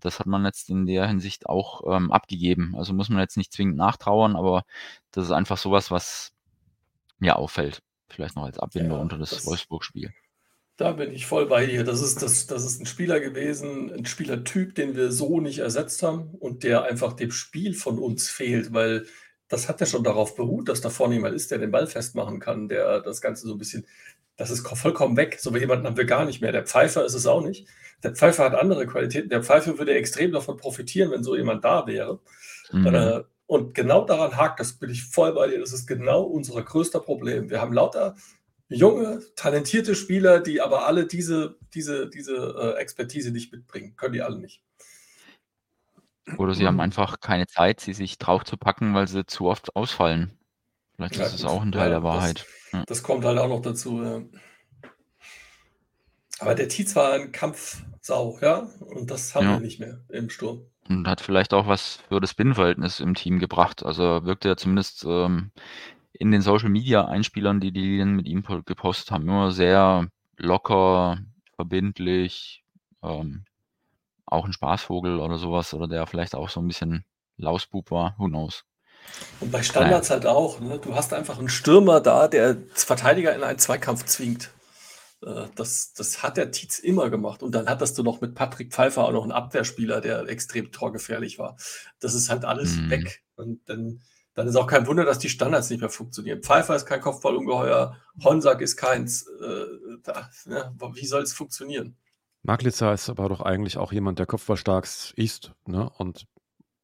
Das 0.00 0.18
hat 0.18 0.26
man 0.26 0.44
jetzt 0.44 0.68
in 0.68 0.86
der 0.86 1.06
Hinsicht 1.06 1.46
auch 1.46 1.82
ähm, 1.94 2.10
abgegeben. 2.10 2.74
Also 2.76 2.92
muss 2.92 3.08
man 3.08 3.20
jetzt 3.20 3.36
nicht 3.36 3.52
zwingend 3.52 3.76
nachtrauern, 3.76 4.34
aber 4.36 4.64
das 5.12 5.26
ist 5.26 5.30
einfach 5.32 5.58
sowas, 5.58 5.90
was 5.90 6.32
mir 7.18 7.36
auffällt. 7.36 7.82
Vielleicht 8.08 8.36
noch 8.36 8.44
als 8.44 8.58
Abbinder 8.58 8.96
Ja, 8.96 9.00
unter 9.00 9.18
das, 9.18 9.30
das- 9.30 9.46
Wolfsburg-Spiel. 9.46 10.12
Da 10.76 10.92
bin 10.92 11.12
ich 11.12 11.26
voll 11.26 11.46
bei 11.46 11.66
dir. 11.66 11.84
Das 11.84 12.00
ist, 12.00 12.22
das, 12.22 12.46
das 12.46 12.64
ist 12.64 12.80
ein 12.80 12.86
Spieler 12.86 13.20
gewesen, 13.20 13.92
ein 13.92 14.06
Spielertyp, 14.06 14.74
den 14.74 14.96
wir 14.96 15.12
so 15.12 15.38
nicht 15.40 15.58
ersetzt 15.58 16.02
haben 16.02 16.30
und 16.40 16.64
der 16.64 16.82
einfach 16.84 17.12
dem 17.12 17.30
Spiel 17.30 17.74
von 17.74 17.98
uns 17.98 18.28
fehlt, 18.30 18.72
weil 18.72 19.06
das 19.48 19.68
hat 19.68 19.80
ja 19.80 19.86
schon 19.86 20.02
darauf 20.02 20.34
beruht, 20.34 20.68
dass 20.70 20.80
da 20.80 20.88
vorne 20.88 21.14
jemand 21.14 21.34
ist, 21.36 21.50
der 21.50 21.58
den 21.58 21.70
Ball 21.70 21.86
festmachen 21.86 22.40
kann, 22.40 22.68
der 22.68 23.00
das 23.00 23.20
Ganze 23.20 23.46
so 23.46 23.52
ein 23.54 23.58
bisschen, 23.58 23.86
das 24.42 24.50
ist 24.50 24.66
vollkommen 24.66 25.16
weg. 25.16 25.38
So 25.40 25.56
jemanden 25.56 25.86
haben 25.86 25.96
wir 25.96 26.04
gar 26.04 26.24
nicht 26.24 26.40
mehr. 26.40 26.50
Der 26.50 26.66
Pfeifer 26.66 27.04
ist 27.04 27.14
es 27.14 27.26
auch 27.26 27.42
nicht. 27.42 27.68
Der 28.02 28.12
Pfeifer 28.12 28.44
hat 28.44 28.54
andere 28.54 28.86
Qualitäten. 28.86 29.28
Der 29.28 29.44
Pfeifer 29.44 29.78
würde 29.78 29.94
extrem 29.94 30.32
davon 30.32 30.56
profitieren, 30.56 31.12
wenn 31.12 31.22
so 31.22 31.36
jemand 31.36 31.64
da 31.64 31.86
wäre. 31.86 32.18
Mhm. 32.72 32.86
Äh, 32.86 33.22
und 33.46 33.74
genau 33.74 34.04
daran 34.04 34.36
hakt, 34.36 34.58
das 34.58 34.72
bin 34.72 34.90
ich 34.90 35.04
voll 35.04 35.32
bei 35.34 35.46
dir, 35.46 35.60
das 35.60 35.72
ist 35.72 35.86
genau 35.86 36.22
unser 36.22 36.60
größter 36.60 37.00
Problem. 37.00 37.50
Wir 37.50 37.60
haben 37.60 37.72
lauter 37.72 38.16
junge, 38.68 39.22
talentierte 39.36 39.94
Spieler, 39.94 40.40
die 40.40 40.60
aber 40.60 40.86
alle 40.86 41.06
diese, 41.06 41.58
diese, 41.74 42.08
diese 42.08 42.74
äh, 42.76 42.80
Expertise 42.80 43.30
nicht 43.30 43.52
mitbringen. 43.52 43.94
Können 43.96 44.14
die 44.14 44.22
alle 44.22 44.38
nicht. 44.38 44.62
Oder 46.38 46.54
sie 46.54 46.66
haben 46.66 46.80
einfach 46.80 47.20
keine 47.20 47.46
Zeit, 47.46 47.80
sie 47.80 47.92
sich 47.92 48.18
drauf 48.18 48.44
zu 48.44 48.56
packen, 48.56 48.94
weil 48.94 49.06
sie 49.06 49.24
zu 49.26 49.46
oft 49.46 49.76
ausfallen. 49.76 50.36
Vielleicht 50.96 51.16
Ja, 51.16 51.24
ist 51.26 51.34
es 51.34 51.44
auch 51.44 51.62
ein 51.62 51.72
Teil 51.72 51.90
Ja, 51.90 52.00
der 52.00 52.00
das- 52.00 52.04
Wahrheit. 52.04 52.46
Ja. 52.72 52.84
Das 52.86 53.02
kommt 53.02 53.24
halt 53.24 53.38
auch 53.38 53.48
noch 53.48 53.62
dazu. 53.62 54.02
Ja. 54.02 54.22
Aber 56.38 56.54
der 56.54 56.68
Tietz 56.68 56.96
war 56.96 57.12
ein 57.12 57.30
Kampfsau, 57.32 58.38
ja, 58.40 58.68
und 58.80 59.10
das 59.10 59.34
haben 59.34 59.46
wir 59.48 59.60
nicht 59.60 59.78
mehr 59.78 60.00
im 60.08 60.28
Sturm. 60.28 60.66
Und 60.88 61.06
hat 61.06 61.20
vielleicht 61.20 61.54
auch 61.54 61.68
was 61.68 61.96
für 62.08 62.20
das 62.20 62.34
Binnenverhältnis 62.34 62.98
im 62.98 63.14
Team 63.14 63.38
gebracht. 63.38 63.84
Also 63.84 64.02
er 64.02 64.24
wirkte 64.24 64.48
ja 64.48 64.56
zumindest 64.56 65.04
ähm, 65.06 65.52
in 66.12 66.32
den 66.32 66.42
Social 66.42 66.68
Media 66.68 67.04
Einspielern, 67.04 67.60
die 67.60 67.72
die 67.72 67.80
Lilien 67.80 68.16
mit 68.16 68.26
ihm 68.26 68.42
po- 68.42 68.62
gepostet 68.64 69.12
haben, 69.12 69.22
immer 69.22 69.52
sehr 69.52 70.08
locker, 70.36 71.18
verbindlich, 71.54 72.64
ähm, 73.02 73.44
auch 74.26 74.44
ein 74.44 74.52
Spaßvogel 74.52 75.20
oder 75.20 75.38
sowas, 75.38 75.72
oder 75.74 75.86
der 75.86 76.06
vielleicht 76.08 76.34
auch 76.34 76.48
so 76.48 76.60
ein 76.60 76.66
bisschen 76.66 77.04
Lausbub 77.36 77.90
war, 77.92 78.16
who 78.18 78.26
knows. 78.26 78.64
Und 79.40 79.50
bei 79.50 79.62
Standards 79.62 80.10
halt 80.10 80.26
auch. 80.26 80.60
Ne? 80.60 80.78
Du 80.78 80.94
hast 80.94 81.12
einfach 81.12 81.38
einen 81.38 81.48
Stürmer 81.48 82.00
da, 82.00 82.28
der 82.28 82.56
Verteidiger 82.74 83.34
in 83.34 83.42
einen 83.42 83.58
Zweikampf 83.58 84.04
zwingt. 84.04 84.50
Äh, 85.24 85.46
Das, 85.56 85.92
das 85.94 86.22
hat 86.22 86.36
der 86.36 86.50
Tietz 86.50 86.78
immer 86.78 87.10
gemacht. 87.10 87.42
Und 87.42 87.54
dann 87.54 87.68
hattest 87.68 87.98
du 87.98 88.02
noch 88.02 88.20
mit 88.20 88.34
Patrick 88.34 88.72
Pfeiffer 88.72 89.04
auch 89.04 89.12
noch 89.12 89.22
einen 89.22 89.32
Abwehrspieler, 89.32 90.00
der 90.00 90.28
extrem 90.28 90.70
torgefährlich 90.72 91.38
war. 91.38 91.56
Das 92.00 92.14
ist 92.14 92.30
halt 92.30 92.44
alles 92.44 92.76
Mhm. 92.76 92.90
weg. 92.90 93.22
Und 93.36 93.60
dann, 93.68 94.00
dann 94.34 94.46
ist 94.48 94.56
auch 94.56 94.66
kein 94.66 94.86
Wunder, 94.86 95.04
dass 95.04 95.18
die 95.18 95.28
Standards 95.28 95.70
nicht 95.70 95.80
mehr 95.80 95.90
funktionieren. 95.90 96.42
Pfeiffer 96.42 96.76
ist 96.76 96.86
kein 96.86 97.00
Kopfballungeheuer, 97.00 97.96
Honsack 98.22 98.60
ist 98.60 98.76
keins. 98.76 99.26
Äh, 99.26 99.64
da, 100.04 100.30
ne? 100.46 100.74
Wie 100.94 101.06
soll 101.06 101.22
es 101.22 101.32
funktionieren? 101.32 101.96
Maglitzer 102.44 102.92
ist 102.92 103.08
aber 103.08 103.28
doch 103.28 103.40
eigentlich 103.40 103.76
auch 103.76 103.92
jemand, 103.92 104.18
der 104.18 104.26
kopfballstark 104.26 104.88
ist. 105.16 105.52
Ne? 105.66 105.88
Und 105.98 106.26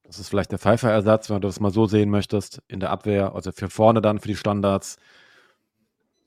das 0.09 0.18
ist 0.18 0.31
vielleicht 0.31 0.51
der 0.53 0.59
Pfeiffer-Ersatz, 0.59 1.29
wenn 1.29 1.40
du 1.42 1.49
das 1.49 1.61
mal 1.61 1.71
so 1.71 1.85
sehen 1.87 2.09
möchtest, 2.09 2.62
in 2.66 2.81
der 2.81 2.90
Abwehr, 2.90 3.35
also 3.35 3.53
für 3.53 3.68
vorne 3.68 4.01
dann 4.01 4.18
für 4.18 4.29
die 4.29 4.37
Standards. 4.37 4.97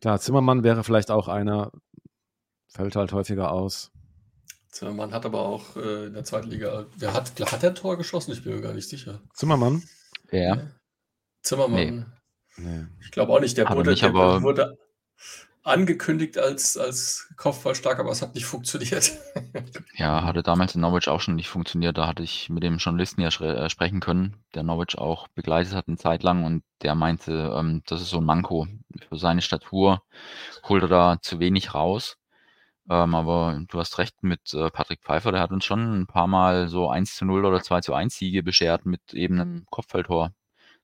Klar, 0.02 0.20
Zimmermann 0.20 0.64
wäre 0.64 0.84
vielleicht 0.84 1.10
auch 1.10 1.28
einer, 1.28 1.72
fällt 2.68 2.96
halt 2.96 3.12
häufiger 3.12 3.52
aus. 3.52 3.92
Zimmermann 4.70 5.14
hat 5.14 5.26
aber 5.26 5.42
auch 5.42 5.76
äh, 5.78 6.06
in 6.06 6.14
der 6.14 6.24
zweiten 6.24 6.50
Liga, 6.50 6.86
wer 6.96 7.14
hat, 7.14 7.32
hat 7.52 7.64
der 7.64 7.74
Tor 7.74 7.98
geschossen? 7.98 8.32
Ich 8.32 8.44
bin 8.44 8.54
mir 8.56 8.62
gar 8.62 8.74
nicht 8.74 8.88
sicher. 8.88 9.20
Zimmermann? 9.34 9.84
Ja, 10.32 10.70
Zimmermann. 11.42 12.14
Nee. 12.58 12.86
Ich 13.02 13.10
glaube 13.12 13.34
auch 13.34 13.40
nicht, 13.40 13.58
der 13.58 13.66
Hat 13.66 13.74
er 13.74 13.78
wurde, 13.78 13.90
nicht, 13.90 14.04
der 14.04 14.10
aber- 14.12 14.44
wurde 14.44 14.78
angekündigt 15.64 16.38
als, 16.38 16.78
als 16.78 17.30
Kopfballstark, 17.38 18.00
aber 18.00 18.12
es 18.12 18.22
hat 18.22 18.34
nicht 18.36 18.46
funktioniert. 18.46 19.12
ja, 19.96 20.24
hatte 20.24 20.42
damals 20.42 20.76
in 20.76 20.82
Norwich 20.82 21.08
auch 21.08 21.22
schon 21.22 21.36
nicht 21.36 21.50
funktioniert. 21.50 21.98
Da 21.98 22.08
hatte 22.08 22.24
ich 22.24 22.50
mit 22.50 22.64
dem 22.64 22.78
Journalisten 22.78 23.22
ja 23.22 23.28
äh, 23.28 23.70
sprechen 23.70 24.00
können, 24.00 24.38
der 24.56 24.64
Norwich 24.64 24.98
auch 24.98 25.28
begleitet 25.30 25.74
hat 25.74 25.88
eine 25.88 25.98
Zeit 25.98 26.24
lang 26.24 26.44
und 26.44 26.64
der 26.82 26.96
meinte, 26.96 27.54
ähm, 27.56 27.84
das 27.86 28.02
ist 28.02 28.10
so 28.10 28.18
ein 28.18 28.26
Manko. 28.26 28.68
Für 29.10 29.18
seine 29.18 29.42
Statur 29.42 30.02
holt 30.68 30.84
er 30.84 30.90
da 30.90 31.18
zu 31.22 31.40
wenig 31.40 31.74
raus. 31.74 32.18
Ähm, 32.90 33.16
aber 33.16 33.62
du 33.68 33.80
hast 33.80 34.00
recht 34.00 34.24
mit 34.24 34.54
äh, 34.54 34.70
Patrick 34.72 35.02
Pfeiffer, 35.02 35.32
der 35.32 35.42
hat 35.42 35.52
uns 35.52 35.66
schon 35.66 36.02
ein 36.02 36.08
paar 36.08 36.28
Mal 36.28 36.68
so 36.68 36.90
1 36.90 37.16
zu 37.16 37.26
0 37.26 37.46
oder 37.46 37.62
2 37.62 37.82
zu 37.82 37.94
1 37.94 38.16
Siege 38.16 38.44
beschert 38.44 38.86
mit 38.86 39.14
eben 39.14 39.40
einem 39.40 39.66
Kopfballtor 39.70 40.34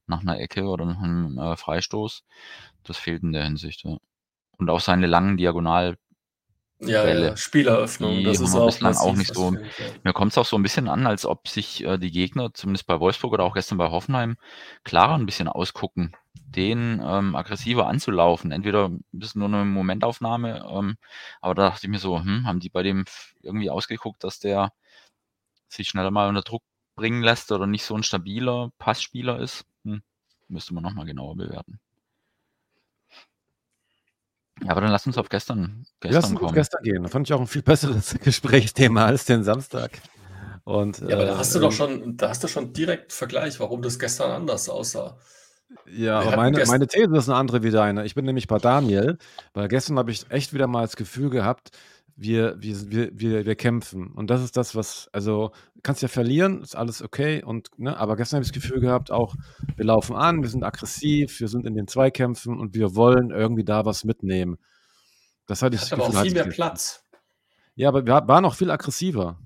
nach 0.08 0.22
einer 0.22 0.40
Ecke 0.40 0.66
oder 0.66 0.86
nach 0.86 1.02
einem 1.02 1.38
äh, 1.38 1.58
Freistoß. 1.58 2.24
Das 2.84 2.98
fehlt 2.98 3.24
in 3.24 3.34
der 3.34 3.44
Hinsicht. 3.46 3.84
Ja. 3.84 3.98
Und 4.58 4.70
auch 4.70 4.80
seine 4.80 5.08
langen 5.08 5.38
Diagonal 5.38 5.98
ja, 6.80 7.08
ja, 7.08 7.36
Spieleröffnung, 7.36 8.18
Die 8.18 8.24
das 8.24 8.40
ist 8.40 8.56
auch 8.56 8.68
bislang 8.68 8.96
auch 8.98 9.16
nicht 9.16 9.34
so- 9.34 9.52
fehlt, 9.52 9.80
ja. 9.80 9.86
Mir 10.04 10.14
kommt 10.14 10.32
es 10.32 10.38
auch 10.38 10.46
so 10.46 10.56
ein 10.58 10.64
bisschen 10.64 10.88
an, 10.88 11.08
als 11.08 11.26
ob 11.26 11.48
sich 11.48 11.84
äh, 11.84 11.98
die 11.98 12.12
Gegner, 12.12 12.54
zumindest 12.54 12.86
bei 12.86 13.00
Wolfsburg 13.00 13.34
oder 13.34 13.44
auch 13.44 13.56
gestern 13.56 13.80
bei 13.80 13.90
Hoffenheim, 13.90 14.38
klarer 14.84 15.16
ein 15.16 15.26
bisschen 15.26 15.48
ausgucken, 15.48 16.16
den 16.56 17.02
ähm, 17.04 17.36
aggressiver 17.36 17.88
anzulaufen. 17.88 18.52
Entweder 18.52 18.92
ist 19.14 19.26
es 19.30 19.36
nur 19.36 19.48
eine 19.48 19.66
Momentaufnahme, 19.66 20.66
ähm, 20.70 20.98
aber 21.42 21.56
da 21.56 21.70
dachte 21.70 21.88
ich 21.88 21.90
mir 21.90 22.00
so, 22.00 22.20
hm, 22.20 22.46
haben 22.46 22.60
die 22.60 22.70
bei 22.70 22.84
dem 22.84 23.06
irgendwie 23.42 23.72
ausgeguckt, 23.72 24.24
dass 24.24 24.40
der 24.40 24.72
sich 25.68 25.90
schneller 25.90 26.12
mal 26.12 26.30
unter 26.30 26.44
Druck 26.44 26.62
bringen 26.96 27.24
lässt 27.24 27.52
oder 27.52 27.66
nicht 27.68 27.84
so 27.84 27.96
ein 27.96 28.04
stabiler 28.04 28.72
Passspieler 28.78 29.40
ist? 29.40 29.66
Hm, 29.84 30.04
müsste 30.48 30.74
man 30.76 30.84
nochmal 30.84 31.06
genauer 31.06 31.36
bewerten. 31.36 31.80
Ja, 34.64 34.72
aber 34.72 34.82
dann 34.82 34.92
lass 34.92 35.06
uns 35.08 35.18
auf 35.18 35.30
gestern, 35.30 35.86
Lass 36.04 36.14
gestern 36.14 36.24
uns 36.24 36.34
auf 36.34 36.40
kommen. 36.42 36.54
gestern 36.56 36.84
gehen. 36.84 37.04
Da 37.04 37.10
fand 37.10 37.28
ich 37.28 37.34
auch 37.34 37.42
ein 37.42 37.48
viel 37.48 37.62
besseres 37.62 38.16
Gesprächsthema 38.24 39.06
als 39.06 39.26
den 39.26 39.44
Samstag. 39.44 39.92
Und, 40.64 41.00
Ja, 41.00 41.16
aber 41.16 41.26
da 41.26 41.34
äh, 41.34 41.38
hast 41.38 41.56
du 41.56 41.60
doch 41.60 41.72
schon, 41.72 42.18
da 42.18 42.30
hast 42.30 42.44
du 42.44 42.48
schon 42.48 42.74
direkt 42.74 43.14
Vergleich, 43.14 43.60
warum 43.60 43.82
das 43.82 44.00
gestern 44.00 44.32
anders 44.32 44.68
aussah. 44.68 45.18
Ja, 45.86 46.22
Wir 46.22 46.28
aber 46.28 46.38
meine, 46.38 46.64
meine 46.66 46.88
These 46.88 47.16
ist 47.18 47.30
eine 47.30 47.38
andere 47.38 47.62
wie 47.64 47.72
deine. 47.72 48.06
Ich 48.06 48.16
bin 48.16 48.26
nämlich 48.26 48.48
bei 48.48 48.58
Daniel, 48.58 49.18
weil 49.54 49.68
gestern 49.68 49.98
habe 49.98 50.12
ich 50.12 50.26
echt 50.30 50.54
wieder 50.54 50.68
mal 50.68 50.82
das 50.84 50.96
Gefühl 50.96 51.30
gehabt, 51.30 51.72
wir, 52.18 52.56
wir, 52.60 52.92
wir, 52.92 53.12
wir, 53.14 53.46
wir 53.46 53.56
kämpfen. 53.56 54.08
Und 54.12 54.30
das 54.30 54.44
ist 54.44 54.58
das, 54.58 54.76
was, 54.76 55.08
also 55.14 55.52
kannst 55.84 56.02
ja 56.02 56.08
verlieren, 56.08 56.62
ist 56.64 56.76
alles 56.76 57.02
okay. 57.02 57.44
Und, 57.44 57.70
ne, 57.78 57.96
aber 57.96 58.16
gestern 58.18 58.38
habe 58.38 58.44
ich 58.44 58.52
das 58.52 58.62
Gefühl 58.62 58.82
gehabt, 58.82 59.12
auch 59.12 59.36
wir 59.76 59.86
laufen 59.86 60.16
an, 60.16 60.42
wir 60.42 60.50
sind 60.50 60.64
aggressiv, 60.64 61.40
wir 61.40 61.48
sind 61.48 61.66
in 61.66 61.76
den 61.76 61.88
Zweikämpfen 61.88 62.60
und 62.60 62.74
wir 62.74 62.96
wollen 62.96 63.30
irgendwie 63.30 63.64
da 63.64 63.86
was 63.86 64.04
mitnehmen. 64.04 64.58
Das 65.46 65.62
hatte 65.62 65.76
ich 65.76 65.82
das 65.82 65.94
aber 65.94 66.06
auch 66.06 66.22
viel 66.24 66.34
mehr 66.34 66.48
ich- 66.48 66.54
Platz. 66.56 67.04
Ja, 67.76 67.90
aber 67.90 68.04
wir 68.06 68.28
waren 68.28 68.42
noch 68.42 68.56
viel 68.56 68.72
aggressiver. 68.72 69.40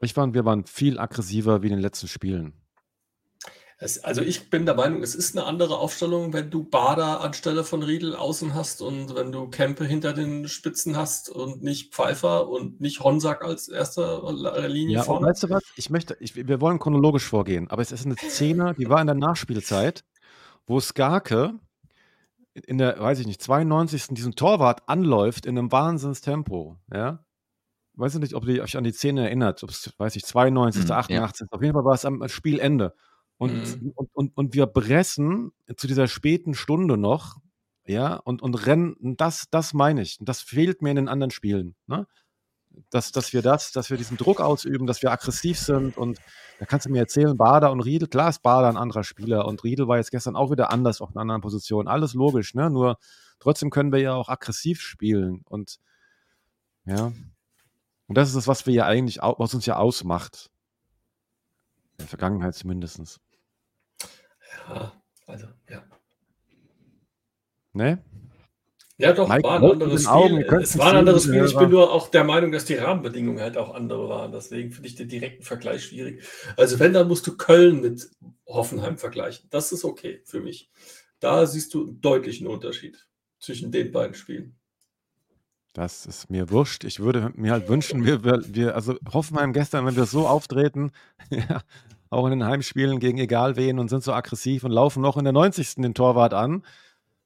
Ich 0.00 0.14
fand, 0.14 0.34
wir 0.34 0.44
waren 0.44 0.66
viel 0.66 0.98
aggressiver 0.98 1.62
wie 1.62 1.68
in 1.68 1.74
den 1.74 1.80
letzten 1.82 2.08
Spielen. 2.08 2.59
Es, 3.82 4.04
also 4.04 4.20
ich 4.20 4.50
bin 4.50 4.66
der 4.66 4.74
Meinung, 4.74 5.02
es 5.02 5.14
ist 5.14 5.34
eine 5.34 5.46
andere 5.46 5.78
Aufstellung, 5.78 6.34
wenn 6.34 6.50
du 6.50 6.64
Bader 6.64 7.22
anstelle 7.22 7.64
von 7.64 7.82
Riedel 7.82 8.14
außen 8.14 8.54
hast 8.54 8.82
und 8.82 9.14
wenn 9.14 9.32
du 9.32 9.48
Kempe 9.48 9.86
hinter 9.86 10.12
den 10.12 10.48
Spitzen 10.48 10.98
hast 10.98 11.30
und 11.30 11.62
nicht 11.62 11.94
Pfeiffer 11.94 12.50
und 12.50 12.82
nicht 12.82 13.00
Honsack 13.00 13.42
als 13.42 13.68
erster 13.68 14.22
Linie 14.68 14.96
Ja, 14.96 15.02
vorne. 15.02 15.28
weißt 15.28 15.44
du 15.44 15.48
was? 15.48 15.62
Ich 15.76 15.88
möchte, 15.88 16.14
ich, 16.20 16.36
wir 16.36 16.60
wollen 16.60 16.78
chronologisch 16.78 17.24
vorgehen, 17.24 17.70
aber 17.70 17.80
es 17.80 17.90
ist 17.90 18.04
eine 18.04 18.16
Szene, 18.16 18.74
die 18.78 18.90
war 18.90 19.00
in 19.00 19.06
der 19.06 19.16
Nachspielzeit, 19.16 20.04
wo 20.66 20.78
Skarke 20.78 21.54
in 22.52 22.76
der, 22.76 23.00
weiß 23.00 23.20
ich 23.20 23.26
nicht, 23.26 23.40
92. 23.40 24.08
diesen 24.10 24.34
Torwart 24.34 24.82
anläuft 24.90 25.46
in 25.46 25.56
einem 25.56 25.72
Wahnsinnstempo, 25.72 26.76
ja. 26.92 27.24
Weiß 27.94 28.14
ich 28.14 28.20
nicht, 28.20 28.34
ob 28.34 28.46
ihr 28.46 28.62
euch 28.62 28.76
an 28.76 28.84
die 28.84 28.92
Szene 28.92 29.24
erinnert, 29.24 29.62
ob 29.62 29.70
es, 29.70 29.90
weiß 29.96 30.16
ich, 30.16 30.24
92. 30.24 30.82
Mhm, 30.82 30.88
ja. 30.88 30.96
88. 30.96 31.48
Auf 31.50 31.62
jeden 31.62 31.72
Fall 31.72 31.84
war 31.84 31.94
es 31.94 32.04
am 32.04 32.28
Spielende. 32.28 32.94
Und, 33.40 33.80
Mhm. 33.80 33.92
und, 33.94 34.10
und, 34.12 34.36
und 34.36 34.54
wir 34.54 34.66
pressen 34.66 35.52
zu 35.76 35.86
dieser 35.86 36.08
späten 36.08 36.54
Stunde 36.54 36.96
noch, 36.96 37.38
ja, 37.86 38.16
und, 38.16 38.42
und 38.42 38.66
rennen, 38.66 39.16
das, 39.16 39.46
das 39.50 39.72
meine 39.72 40.02
ich. 40.02 40.20
Und 40.20 40.28
das 40.28 40.42
fehlt 40.42 40.82
mir 40.82 40.90
in 40.90 40.96
den 40.96 41.08
anderen 41.08 41.30
Spielen. 41.30 41.74
Ne? 41.86 42.06
dass, 42.90 43.12
dass 43.12 43.32
wir 43.32 43.42
das, 43.42 43.72
dass 43.72 43.90
wir 43.90 43.96
diesen 43.96 44.16
Druck 44.16 44.40
ausüben, 44.40 44.86
dass 44.86 45.02
wir 45.02 45.10
aggressiv 45.10 45.58
sind 45.58 45.96
und 45.96 46.18
da 46.58 46.66
kannst 46.66 46.86
du 46.86 46.90
mir 46.90 47.00
erzählen, 47.00 47.36
Bader 47.36 47.72
und 47.72 47.80
Riedel, 47.80 48.08
klar 48.08 48.28
ist 48.28 48.42
Bader 48.42 48.68
ein 48.68 48.76
anderer 48.76 49.04
Spieler 49.04 49.46
und 49.46 49.64
Riedel 49.64 49.88
war 49.88 49.96
jetzt 49.96 50.10
gestern 50.10 50.36
auch 50.36 50.50
wieder 50.50 50.70
anders 50.70 51.00
auf 51.00 51.10
einer 51.10 51.20
anderen 51.20 51.40
Position, 51.40 51.88
alles 51.88 52.14
logisch, 52.14 52.54
ne? 52.54 52.70
Nur 52.70 52.98
trotzdem 53.38 53.70
können 53.70 53.92
wir 53.92 54.00
ja 54.00 54.14
auch 54.14 54.28
aggressiv 54.28 54.80
spielen 54.80 55.42
und 55.48 55.78
ja. 56.84 57.12
Und 58.06 58.18
das 58.18 58.28
ist 58.28 58.34
das, 58.34 58.48
was 58.48 58.66
wir 58.66 58.74
ja 58.74 58.86
eigentlich, 58.86 59.18
was 59.18 59.54
uns 59.54 59.66
ja 59.66 59.76
ausmacht. 59.76 60.50
In 61.92 61.98
der 61.98 62.08
Vergangenheit 62.08 62.54
zumindest. 62.54 63.20
Ja, 64.68 64.92
also, 65.26 65.46
ja. 65.68 65.82
Ne? 67.72 68.02
Ja, 69.00 69.14
doch, 69.14 69.28
Mike, 69.28 69.42
war 69.44 69.56
ein 69.56 69.64
anderes 69.64 70.06
Augen, 70.06 70.34
Spiel. 70.34 70.46
könnt 70.46 70.62
Es 70.64 70.76
war 70.76 70.90
ein 70.90 70.96
anderes 70.96 71.24
Spiel. 71.24 71.44
Ich 71.46 71.56
bin 71.56 71.70
nur 71.70 71.90
auch 71.90 72.08
der 72.08 72.22
Meinung, 72.24 72.52
dass 72.52 72.66
die 72.66 72.74
Rahmenbedingungen 72.74 73.40
halt 73.40 73.56
auch 73.56 73.74
andere 73.74 74.10
waren. 74.10 74.30
Deswegen 74.30 74.72
finde 74.72 74.88
ich 74.88 74.94
den 74.94 75.08
direkten 75.08 75.42
Vergleich 75.42 75.84
schwierig. 75.84 76.22
Also 76.58 76.78
wenn, 76.78 76.92
dann 76.92 77.08
musst 77.08 77.26
du 77.26 77.34
Köln 77.36 77.80
mit 77.80 78.10
Hoffenheim 78.46 78.98
vergleichen. 78.98 79.46
Das 79.48 79.72
ist 79.72 79.84
okay 79.84 80.20
für 80.26 80.40
mich. 80.40 80.70
Da 81.18 81.46
siehst 81.46 81.72
du 81.72 81.84
einen 81.84 82.00
deutlichen 82.02 82.46
Unterschied 82.46 83.06
zwischen 83.38 83.72
den 83.72 83.90
beiden 83.90 84.14
Spielen. 84.14 84.56
Das 85.72 86.04
ist 86.04 86.28
mir 86.28 86.50
wurscht. 86.50 86.84
Ich 86.84 87.00
würde 87.00 87.32
mir 87.36 87.52
halt 87.52 87.68
wünschen, 87.68 88.04
wir, 88.04 88.22
wir, 88.22 88.42
wir 88.48 88.74
also 88.74 88.96
Hoffenheim 89.12 89.52
gestern, 89.52 89.86
wenn 89.86 89.96
wir 89.96 90.04
so 90.04 90.26
auftreten, 90.26 90.90
ja, 91.30 91.62
auch 92.10 92.24
in 92.26 92.30
den 92.30 92.44
Heimspielen 92.44 92.98
gegen 92.98 93.18
egal 93.18 93.56
wen 93.56 93.78
und 93.78 93.88
sind 93.88 94.02
so 94.02 94.12
aggressiv 94.12 94.64
und 94.64 94.72
laufen 94.72 95.00
noch 95.00 95.16
in 95.16 95.24
der 95.24 95.32
90. 95.32 95.76
den 95.76 95.94
Torwart 95.94 96.34
an, 96.34 96.64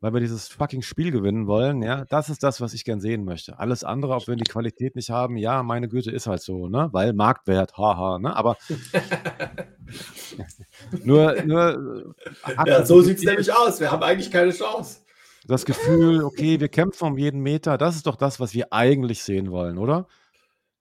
weil 0.01 0.13
wir 0.13 0.21
dieses 0.21 0.49
fucking 0.49 0.83
Spiel 0.83 1.11
gewinnen 1.11 1.47
wollen, 1.47 1.83
ja, 1.83 2.05
das 2.05 2.29
ist 2.29 2.43
das, 2.43 2.61
was 2.61 2.75
ich 2.75 2.85
gern 2.85 3.01
sehen 3.01 3.25
möchte. 3.25 3.59
Alles 3.59 3.83
andere, 3.83 4.15
ob 4.15 4.29
wir 4.29 4.37
die 4.37 4.45
Qualität 4.45 4.97
nicht 4.97 5.09
haben, 5.09 5.39
ja, 5.39 5.63
meine 5.63 5.89
Güte, 5.89 6.11
ist 6.11 6.27
halt 6.27 6.43
so, 6.43 6.69
ne, 6.69 6.91
weil 6.93 7.15
Marktwert, 7.15 7.79
haha, 7.79 8.19
ne, 8.19 8.37
aber 8.37 8.59
nur, 11.05 11.35
nur 11.45 12.15
äh, 12.47 12.55
Ja, 12.67 12.85
so 12.85 13.01
sieht 13.01 13.17
es 13.17 13.25
nämlich 13.25 13.51
aus. 13.51 13.81
Wir 13.81 13.91
haben 13.91 14.03
eigentlich 14.03 14.31
keine 14.31 14.53
Chance. 14.53 14.99
das 15.47 15.65
Gefühl, 15.65 16.23
okay, 16.23 16.61
wir 16.61 16.69
kämpfen 16.69 17.07
um 17.07 17.17
jeden 17.17 17.41
Meter, 17.41 17.79
das 17.79 17.97
ist 17.97 18.07
doch 18.07 18.17
das, 18.17 18.39
was 18.39 18.53
wir 18.53 18.75
eigentlich 18.75 19.23
sehen 19.23 19.51
wollen, 19.51 19.79
oder? 19.79 20.07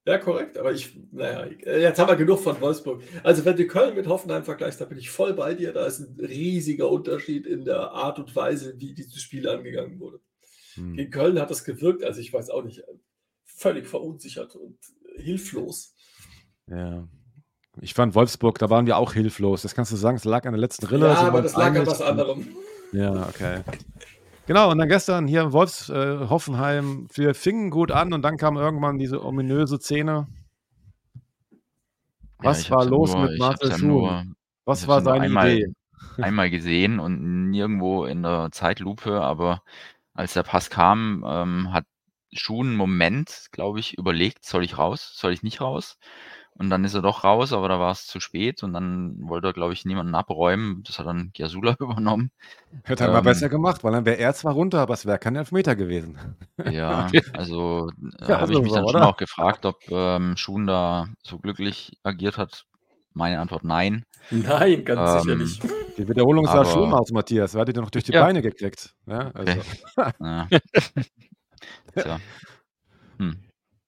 Ja, 0.06 0.18
korrekt. 0.18 0.58
Aber 0.58 0.74
ich, 0.74 0.98
naja, 1.12 1.48
jetzt 1.66 1.98
haben 1.98 2.10
wir 2.10 2.18
genug 2.18 2.39
von 2.39 2.60
Wolfsburg. 2.60 3.02
Also, 3.24 3.46
wenn 3.46 3.56
du 3.56 3.66
Köln 3.68 3.96
mit 3.96 4.08
Hoffenheim 4.08 4.44
vergleichst, 4.44 4.82
da 4.82 4.86
bin 4.86 4.98
ich 4.98 5.10
voll 5.10 5.34
bei 5.34 5.54
dir. 5.54 5.72
Da 5.72 5.86
ist 5.86 6.00
ein 6.00 6.20
riesiger 6.20 6.89
Unterschied 6.89 7.48
in 7.48 7.63
der 7.63 7.92
Art 7.92 8.20
und 8.20 8.36
Weise, 8.36 8.76
wie 8.78 8.94
dieses 8.94 9.22
Spiel 9.22 9.48
angegangen 9.48 10.00
wurde. 10.00 10.20
Hm. 10.76 10.94
Gegen 10.96 11.12
Köln 11.12 11.39
hat 11.39 11.52
das 11.52 11.63
gewirkt, 11.63 12.04
also 12.04 12.20
ich 12.20 12.34
weiß 12.34 12.50
auch 12.50 12.63
nicht, 12.63 12.84
völlig 13.46 13.88
verunsichert 13.88 14.56
und 14.56 14.78
hilflos. 15.16 15.96
Ja. 16.68 17.08
Ich 17.82 17.94
fand 17.94 18.13
Wolfsburg, 18.13 18.60
da 18.60 18.70
waren 18.70 18.86
wir 18.86 18.98
auch 18.98 19.13
hilflos. 19.13 19.63
Das 19.63 19.74
kannst 19.74 19.92
du 19.92 19.96
sagen, 19.96 20.18
es 20.18 20.26
lag 20.26 20.46
an 20.46 20.54
der 20.54 20.60
letzten 20.60 20.86
Rille. 20.86 21.08
Ja, 21.08 21.22
wir 21.22 21.28
aber 21.28 21.42
das 21.42 21.56
lag 21.56 21.76
an 21.76 21.88
was 21.88 22.02
anderem. 22.02 22.48
Ja, 22.92 23.28
okay. 23.28 23.62
Genau, 24.45 24.71
und 24.71 24.77
dann 24.77 24.89
gestern 24.89 25.27
hier 25.27 25.41
in 25.41 25.53
Wolfs, 25.53 25.89
äh, 25.89 26.27
Hoffenheim, 26.29 27.08
wir 27.13 27.34
fingen 27.34 27.69
gut 27.69 27.91
an 27.91 28.12
und 28.12 28.23
dann 28.23 28.38
kam 28.38 28.58
irgendwann 28.58 28.97
diese 28.97 29.23
ominöse 29.23 29.79
Szene. 29.79 30.27
Was 32.39 32.62
ich 32.62 32.71
war 32.71 32.84
ja 32.84 32.89
los 32.89 33.13
nur, 33.13 33.29
mit 33.29 33.39
Marcel 33.39 33.69
ja 33.69 33.77
nur, 33.77 34.25
Was 34.65 34.88
war 34.88 34.97
ja 34.97 35.03
seine 35.06 35.21
einmal, 35.21 35.51
Idee? 35.53 35.73
einmal 36.17 36.49
gesehen 36.49 36.99
und 36.99 37.49
nirgendwo 37.51 38.03
in 38.06 38.23
der 38.23 38.49
Zeitlupe, 38.51 39.21
aber 39.21 39.63
als 40.13 40.34
der 40.34 40.43
Pass 40.43 40.69
kam, 40.69 41.23
ähm, 41.25 41.71
hat 41.71 41.86
Schuhen 42.34 42.69
einen 42.69 42.77
Moment, 42.77 43.47
glaube 43.51 43.79
ich, 43.79 43.97
überlegt, 43.97 44.43
soll 44.45 44.63
ich 44.63 44.77
raus, 44.77 45.13
soll 45.15 45.32
ich 45.32 45.43
nicht 45.43 45.62
raus? 45.62 45.97
Und 46.56 46.70
dann 46.70 46.84
ist 46.86 46.94
er 46.94 47.02
doch 47.02 47.24
raus, 47.24 47.52
aber 47.52 47.68
da 47.68 47.80
war 47.80 47.92
es 47.92 48.06
zu 48.06 48.20
spät 48.20 48.62
und 48.63 48.74
dann 48.74 49.16
wollte 49.20 49.48
er, 49.48 49.54
glaube 49.54 49.74
ich, 49.74 49.86
niemanden 49.86 50.13
abräumen. 50.13 50.84
Das 50.86 51.00
hat 51.00 51.08
dann 51.08 51.32
Giasula 51.34 51.76
übernommen. 51.80 52.30
Hätte 52.84 53.06
er 53.06 53.12
mal 53.12 53.20
Ähm, 53.20 53.24
besser 53.24 53.50
gemacht, 53.50 53.84
weil 53.84 53.92
dann 53.92 54.06
wäre 54.06 54.18
er 54.18 54.34
zwar 54.34 54.54
runter, 54.54 54.80
aber 54.80 54.94
es 54.94 55.06
wäre 55.06 55.18
kein 55.18 55.36
Elfmeter 55.36 55.76
gewesen. 55.76 56.18
Ja, 56.70 57.08
also 57.34 57.89
äh, 58.22 58.30
Ja, 58.30 58.39
habe 58.42 58.54
ich 58.54 58.62
mich 58.62 58.72
dann 58.72 58.88
schon 58.88 58.96
oder? 58.98 59.08
auch 59.08 59.18
gefragt, 59.18 59.66
ob 59.66 59.78
ähm, 59.89 60.38
Schuhen 60.38 60.68
da 60.68 61.08
so 61.24 61.39
glücklich 61.39 61.94
agiert 62.04 62.38
hat. 62.38 62.66
Meine 63.13 63.39
Antwort 63.39 63.63
nein. 63.63 64.04
Nein, 64.32 64.86
ganz 64.86 65.24
sicher 65.24 65.34
Ähm, 65.34 65.39
nicht. 65.39 65.62
Die 65.98 66.08
Wiederholung 66.08 66.46
sah 66.46 66.66
schlimm 66.66 66.94
aus, 66.94 67.12
Matthias. 67.12 67.54
Wer 67.54 67.62
hat 67.62 67.68
die 67.68 67.74
denn 67.74 67.84
noch 67.84 67.92
durch 67.92 68.04
die 68.06 68.12
Ja. 68.12 68.24
Beine 68.24 68.42
gekriegt? 68.42 68.96
Ja, 69.06 69.30
also, 69.34 69.62
Ja. 70.20 70.48
Tja. 71.96 72.18
Hm. 73.20 73.36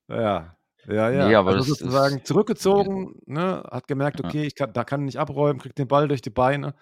ja. 0.10 0.56
Ja, 0.88 1.10
ja. 1.10 1.28
Nee, 1.28 1.36
aber 1.36 1.52
also 1.52 1.60
das 1.60 1.70
ist- 1.70 1.80
sozusagen 1.80 2.24
zurückgezogen, 2.26 3.16
ne, 3.26 3.64
hat 3.72 3.88
gemerkt, 3.88 4.20
Ja. 4.20 4.26
okay, 4.28 4.44
ich 4.46 4.56
kann, 4.56 4.72
da 4.74 4.84
kann 4.84 5.02
ich 5.02 5.06
nicht 5.06 5.20
abräumen, 5.20 5.60
kriegt 5.60 5.78
den 5.78 5.88
Ball 5.88 6.08
durch 6.08 6.22
die 6.22 6.30
Beine. 6.30 6.74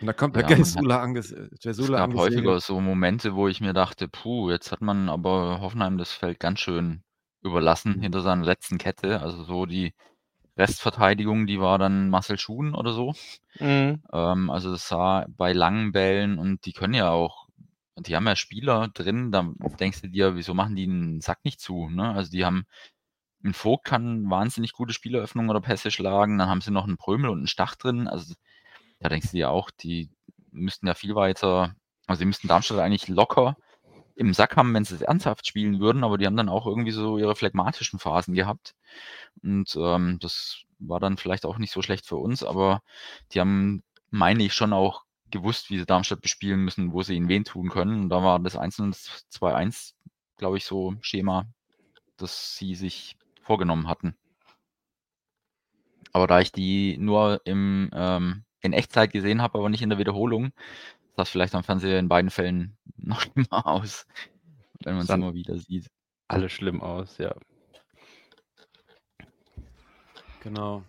Und 0.00 0.06
da 0.08 0.12
kommt 0.12 0.36
der 0.36 0.42
Ja, 0.42 0.48
man 0.50 0.58
hat- 0.58 0.64
Gesula 0.64 1.00
anges 1.02 1.32
Es 1.32 1.86
gab 1.88 2.14
häufiger 2.14 2.60
so 2.60 2.80
Momente, 2.80 3.34
wo 3.34 3.48
ich 3.48 3.60
mir 3.60 3.72
dachte, 3.72 4.08
puh, 4.08 4.50
jetzt 4.50 4.70
hat 4.72 4.82
man 4.82 5.08
aber 5.08 5.60
Hoffenheim 5.60 5.96
das 5.96 6.12
Feld 6.12 6.38
ganz 6.40 6.60
schön 6.60 7.02
überlassen 7.42 7.96
Mhm. 7.96 8.02
hinter 8.02 8.20
seiner 8.20 8.44
letzten 8.44 8.76
Kette. 8.76 9.20
Also 9.22 9.44
so 9.44 9.64
die 9.66 9.94
Restverteidigung, 10.58 11.46
die 11.46 11.60
war 11.60 11.78
dann 11.78 12.10
Marcel 12.10 12.38
Schuhen 12.38 12.74
oder 12.74 12.92
so. 12.92 13.14
Mhm. 13.60 14.02
Ähm, 14.12 14.50
also 14.50 14.72
das 14.72 14.88
sah 14.88 15.26
bei 15.28 15.52
langen 15.52 15.92
Bällen 15.92 16.38
und 16.38 16.64
die 16.66 16.72
können 16.72 16.94
ja 16.94 17.10
auch, 17.10 17.46
die 17.98 18.16
haben 18.16 18.26
ja 18.26 18.36
Spieler 18.36 18.88
drin, 18.88 19.32
da 19.32 19.50
denkst 19.80 20.02
du 20.02 20.08
dir, 20.08 20.34
wieso 20.34 20.54
machen 20.54 20.76
die 20.76 20.84
einen 20.84 21.20
Sack 21.20 21.38
nicht 21.44 21.60
zu? 21.60 21.88
Ne? 21.88 22.10
Also 22.12 22.30
die 22.30 22.44
haben, 22.44 22.64
ein 23.46 23.54
Vogt 23.54 23.84
kann 23.84 24.28
wahnsinnig 24.28 24.72
gute 24.72 24.92
Spieleröffnungen 24.92 25.50
oder 25.50 25.60
Pässe 25.60 25.90
schlagen, 25.90 26.38
dann 26.38 26.48
haben 26.48 26.60
sie 26.60 26.70
noch 26.70 26.84
einen 26.84 26.96
Prömel 26.96 27.30
und 27.30 27.38
einen 27.38 27.46
Stach 27.46 27.76
drin. 27.76 28.08
Also 28.08 28.34
da 29.00 29.08
denkst 29.08 29.30
du 29.30 29.36
dir 29.36 29.50
auch, 29.50 29.70
die 29.70 30.10
müssten 30.50 30.86
ja 30.86 30.94
viel 30.94 31.14
weiter, 31.14 31.74
also 32.06 32.20
die 32.20 32.26
müssten 32.26 32.48
Darmstadt 32.48 32.78
eigentlich 32.78 33.08
locker 33.08 33.56
im 34.16 34.32
Sack 34.32 34.56
haben, 34.56 34.72
wenn 34.74 34.84
sie 34.84 34.94
es 34.94 35.02
ernsthaft 35.02 35.46
spielen 35.46 35.78
würden, 35.78 36.02
aber 36.02 36.18
die 36.18 36.26
haben 36.26 36.36
dann 36.36 36.48
auch 36.48 36.66
irgendwie 36.66 36.90
so 36.90 37.18
ihre 37.18 37.36
phlegmatischen 37.36 37.98
Phasen 37.98 38.34
gehabt. 38.34 38.74
Und 39.42 39.76
ähm, 39.76 40.18
das 40.20 40.62
war 40.78 41.00
dann 41.00 41.18
vielleicht 41.18 41.44
auch 41.44 41.58
nicht 41.58 41.72
so 41.72 41.82
schlecht 41.82 42.06
für 42.06 42.16
uns, 42.16 42.42
aber 42.42 42.82
die 43.32 43.40
haben, 43.40 43.82
meine 44.10 44.42
ich, 44.42 44.54
schon 44.54 44.72
auch 44.72 45.04
gewusst, 45.30 45.70
wie 45.70 45.78
sie 45.78 45.86
Darmstadt 45.86 46.22
bespielen 46.22 46.60
müssen, 46.60 46.92
wo 46.92 47.02
sie 47.02 47.14
ihnen 47.14 47.28
wen 47.28 47.44
tun 47.44 47.68
können. 47.68 48.04
Und 48.04 48.08
da 48.08 48.22
war 48.22 48.38
das 48.38 48.56
1 48.56 48.80
und 48.80 48.90
das 48.92 49.26
2-1, 49.32 49.92
glaube 50.38 50.56
ich, 50.56 50.64
so 50.64 50.94
Schema, 51.00 51.46
das 52.16 52.56
sie 52.56 52.74
sich 52.74 53.16
vorgenommen 53.46 53.88
hatten. 53.88 54.16
Aber 56.12 56.26
da 56.26 56.40
ich 56.40 56.52
die 56.52 56.96
nur 56.98 57.40
im, 57.44 57.90
ähm, 57.92 58.44
in 58.60 58.72
Echtzeit 58.72 59.12
gesehen 59.12 59.40
habe, 59.42 59.58
aber 59.58 59.68
nicht 59.68 59.82
in 59.82 59.90
der 59.90 59.98
Wiederholung, 59.98 60.52
sah 61.16 61.22
es 61.22 61.28
vielleicht 61.28 61.54
am 61.54 61.62
Fernseher 61.64 61.98
in 61.98 62.08
beiden 62.08 62.30
Fällen 62.30 62.76
noch 62.96 63.20
schlimmer 63.20 63.66
aus, 63.66 64.06
wenn 64.82 64.94
man 64.94 65.02
es 65.02 65.08
Dann- 65.08 65.22
immer 65.22 65.34
wieder 65.34 65.56
sieht. 65.58 65.88
Alles 66.28 66.50
schlimm 66.52 66.82
aus, 66.82 67.18
ja. 67.18 67.34
Genau. 70.40 70.82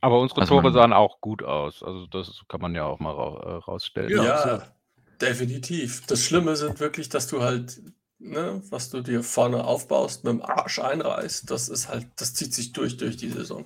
Aber 0.00 0.20
unsere 0.20 0.40
Also 0.42 0.60
Tore 0.60 0.72
sahen 0.72 0.92
auch 0.92 1.20
gut 1.20 1.42
aus. 1.42 1.82
Also 1.82 2.06
das 2.06 2.42
kann 2.48 2.60
man 2.60 2.74
ja 2.74 2.84
auch 2.84 2.98
mal 2.98 3.12
ra 3.14 3.42
äh, 3.42 3.54
rausstellen. 3.56 4.10
Ja, 4.10 4.24
Ja, 4.24 4.66
definitiv. 5.20 6.06
Das 6.06 6.24
Schlimme 6.24 6.56
sind 6.56 6.80
wirklich, 6.80 7.08
dass 7.08 7.26
du 7.26 7.42
halt, 7.42 7.80
ne, 8.24 8.62
was 8.70 8.90
du 8.90 9.00
dir 9.02 9.22
vorne 9.22 9.64
aufbaust, 9.64 10.24
mit 10.24 10.32
dem 10.32 10.42
Arsch 10.42 10.78
einreißt. 10.78 11.50
Das 11.50 11.68
ist 11.68 11.88
halt, 11.88 12.06
das 12.16 12.34
zieht 12.34 12.54
sich 12.54 12.72
durch 12.72 12.96
durch 12.96 13.16
die 13.16 13.28
Saison. 13.30 13.64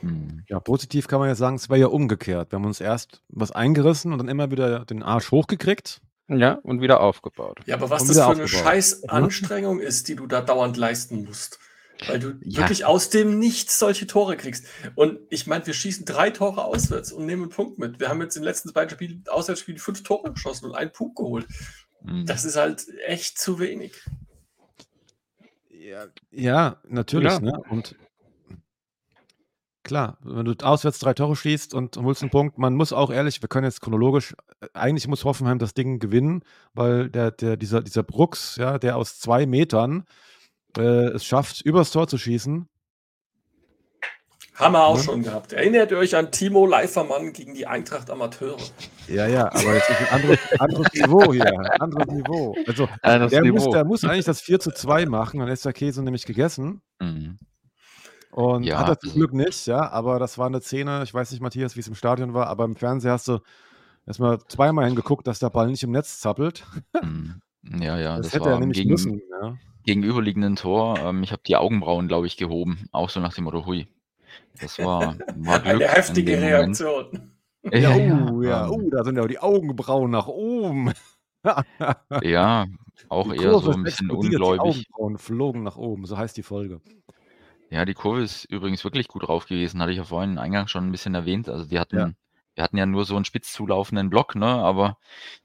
Hm. 0.00 0.42
Ja, 0.48 0.60
positiv 0.60 1.06
kann 1.08 1.20
man 1.20 1.28
ja 1.28 1.34
sagen, 1.34 1.56
es 1.56 1.68
wäre 1.68 1.80
ja 1.80 1.86
umgekehrt. 1.86 2.50
Wir 2.52 2.58
haben 2.58 2.66
uns 2.66 2.80
erst 2.80 3.22
was 3.28 3.52
eingerissen 3.52 4.12
und 4.12 4.18
dann 4.18 4.28
immer 4.28 4.50
wieder 4.50 4.84
den 4.84 5.02
Arsch 5.02 5.30
hochgekriegt. 5.30 6.00
Ja, 6.28 6.54
und 6.62 6.80
wieder 6.80 7.00
aufgebaut. 7.00 7.58
Ja, 7.66 7.76
aber 7.76 7.90
was 7.90 8.06
das 8.06 8.16
für 8.16 8.22
eine 8.24 8.44
aufgebaut. 8.44 8.48
scheiß 8.50 9.08
Anstrengung 9.08 9.80
ist, 9.80 10.08
die 10.08 10.16
du 10.16 10.26
da 10.26 10.40
dauernd 10.40 10.76
leisten 10.76 11.24
musst. 11.24 11.58
Weil 12.06 12.18
du 12.20 12.28
Ja. 12.42 12.60
wirklich 12.62 12.84
aus 12.84 13.10
dem 13.10 13.38
Nichts 13.38 13.78
solche 13.78 14.06
Tore 14.06 14.36
kriegst. 14.36 14.66
Und 14.94 15.18
ich 15.30 15.46
meine, 15.46 15.66
wir 15.66 15.74
schießen 15.74 16.04
drei 16.04 16.30
Tore 16.30 16.64
auswärts 16.64 17.12
und 17.12 17.26
nehmen 17.26 17.42
einen 17.42 17.50
Punkt 17.50 17.78
mit. 17.78 18.00
Wir 18.00 18.08
haben 18.08 18.20
jetzt 18.22 18.36
in 18.36 18.42
den 18.42 18.48
letzten 18.48 18.72
beiden 18.72 18.90
Spielen, 18.90 19.24
Auswärtsspielen 19.28 19.78
fünf 19.78 20.02
Tore 20.02 20.32
geschossen 20.32 20.66
und 20.66 20.74
einen 20.74 20.92
Punkt 20.92 21.16
geholt. 21.16 21.46
Das 22.26 22.44
ist 22.44 22.56
halt 22.56 22.86
echt 23.06 23.38
zu 23.38 23.58
wenig. 23.58 23.92
Ja, 25.70 26.06
ja 26.30 26.76
natürlich. 26.88 27.32
Ja. 27.32 27.40
Ne? 27.40 27.62
Und 27.70 27.96
klar, 29.82 30.18
wenn 30.22 30.44
du 30.44 30.54
auswärts 30.64 30.98
drei 30.98 31.14
Tore 31.14 31.36
schießt 31.36 31.74
und 31.74 31.96
holst 31.96 32.22
einen 32.22 32.30
Punkt, 32.30 32.58
man 32.58 32.74
muss 32.74 32.92
auch 32.92 33.10
ehrlich, 33.10 33.42
wir 33.42 33.48
können 33.48 33.64
jetzt 33.64 33.80
chronologisch, 33.80 34.34
äh, 34.60 34.68
eigentlich 34.74 35.08
muss 35.08 35.24
Hoffenheim 35.24 35.58
das 35.58 35.74
Ding 35.74 35.98
gewinnen, 35.98 36.44
weil 36.74 37.10
der, 37.10 37.30
der, 37.30 37.56
dieser, 37.56 37.82
dieser 37.82 38.02
Brooks, 38.02 38.56
ja, 38.56 38.78
der 38.78 38.96
aus 38.96 39.18
zwei 39.18 39.46
Metern 39.46 40.04
äh, 40.76 41.08
es 41.10 41.24
schafft, 41.24 41.62
übers 41.62 41.90
Tor 41.90 42.08
zu 42.08 42.18
schießen. 42.18 42.68
Haben 44.54 44.72
wir 44.74 44.84
auch 44.84 44.96
Ne? 44.98 45.02
schon 45.02 45.22
gehabt. 45.22 45.52
Erinnert 45.54 45.90
ihr 45.90 45.98
euch 45.98 46.14
an 46.14 46.30
Timo 46.30 46.66
Leifermann 46.66 47.32
gegen 47.32 47.54
die 47.54 47.66
Eintracht 47.66 48.10
Amateure? 48.10 48.58
Ja, 49.08 49.26
ja, 49.26 49.46
aber 49.46 49.74
es 49.76 49.88
ist 49.88 50.00
ein 50.00 50.08
anderes, 50.10 50.38
anderes 50.58 50.86
Niveau 50.92 51.32
hier. 51.32 51.80
Anderes 51.80 52.06
Niveau. 52.14 52.54
Also, 52.66 52.88
Anderes 53.00 53.30
der 53.32 53.44
muss, 53.52 53.62
Niveau. 53.62 53.72
der 53.72 53.84
muss 53.84 54.04
eigentlich 54.04 54.26
das 54.26 54.40
4 54.42 54.60
zu 54.60 54.70
2 54.70 55.06
machen, 55.06 55.40
dann 55.40 55.48
ist 55.48 55.64
der 55.64 55.72
Käse 55.72 56.02
nämlich 56.02 56.26
gegessen. 56.26 56.82
Mhm. 57.00 57.38
Und 58.30 58.64
Ja, 58.64 58.78
hat 58.78 58.88
er 58.88 58.98
zum 58.98 59.08
also- 59.10 59.18
Glück 59.18 59.32
nicht, 59.32 59.66
ja, 59.66 59.90
aber 59.90 60.18
das 60.18 60.36
war 60.38 60.46
eine 60.46 60.60
Szene, 60.60 61.02
ich 61.02 61.12
weiß 61.12 61.30
nicht, 61.32 61.40
Matthias, 61.42 61.76
wie 61.76 61.80
es 61.80 61.88
im 61.88 61.94
Stadion 61.94 62.34
war, 62.34 62.46
aber 62.48 62.64
im 62.64 62.76
Fernsehen 62.76 63.10
hast 63.10 63.28
du 63.28 63.38
erstmal 64.06 64.38
zweimal 64.48 64.84
hingeguckt, 64.86 65.26
dass 65.26 65.38
der 65.38 65.50
Ball 65.50 65.68
nicht 65.68 65.82
im 65.82 65.90
Netz 65.92 66.20
zappelt. 66.20 66.64
Mhm. 67.02 67.40
Ja, 67.80 67.98
ja, 67.98 68.16
Das, 68.16 68.26
das, 68.26 68.34
hätte 68.34 68.44
war 68.46 68.52
er 68.54 68.60
nämlich 68.60 68.78
gegen, 68.78 68.90
müssen. 68.90 69.20
Ja. 69.42 69.56
gegenüberliegenden 69.84 70.56
Tor. 70.56 70.98
Ähm, 70.98 71.22
ich 71.22 71.30
habe 71.32 71.42
die 71.46 71.56
Augenbrauen, 71.56 72.08
glaube 72.08 72.26
ich, 72.26 72.36
gehoben. 72.36 72.86
Auch 72.92 73.08
so 73.10 73.20
nach 73.20 73.34
dem 73.34 73.44
Motto, 73.44 73.64
hui. 73.66 73.86
Das 74.60 74.78
war, 74.78 75.16
war 75.36 75.60
Glück 75.60 75.82
Eine 75.82 75.84
in 75.84 75.90
heftige. 75.90 76.40
Reaktion. 76.40 77.32
Ja, 77.72 77.94
oh, 77.94 78.42
ja, 78.42 78.64
ähm, 78.64 78.70
oh, 78.70 78.90
da 78.90 79.04
sind 79.04 79.16
ja 79.16 79.26
die 79.26 79.38
Augenbrauen 79.38 80.10
nach 80.10 80.26
oben. 80.26 80.92
ja, 82.22 82.66
auch 83.08 83.32
Die 83.32 83.36
eher 83.36 83.58
so 83.58 83.72
ein 83.72 83.82
bisschen 83.84 84.10
explodiert, 84.10 84.32
Die 84.32 84.36
ungläubig. 84.36 84.86
Augenbrauen 84.92 85.18
flogen 85.18 85.62
nach 85.62 85.76
oben, 85.76 86.04
so 86.06 86.16
heißt 86.16 86.36
die 86.36 86.42
Folge. 86.42 86.80
Ja, 87.70 87.84
die 87.84 87.94
Kurve 87.94 88.22
ist 88.22 88.44
übrigens 88.44 88.84
wirklich 88.84 89.08
gut 89.08 89.26
drauf 89.26 89.46
gewesen, 89.46 89.80
hatte 89.80 89.92
ich 89.92 89.98
ja 89.98 90.04
vorhin 90.04 90.38
eingangs 90.38 90.70
schon 90.70 90.86
ein 90.86 90.92
bisschen 90.92 91.14
erwähnt. 91.14 91.48
Also 91.48 91.64
die 91.64 91.78
hatten, 91.78 92.16
wir 92.54 92.64
hatten 92.64 92.76
ja 92.76 92.84
nur 92.86 93.04
so 93.06 93.16
einen 93.16 93.24
spitz 93.24 93.52
zulaufenden 93.52 94.10
Block, 94.10 94.34
ne? 94.34 94.46
Aber 94.46 94.98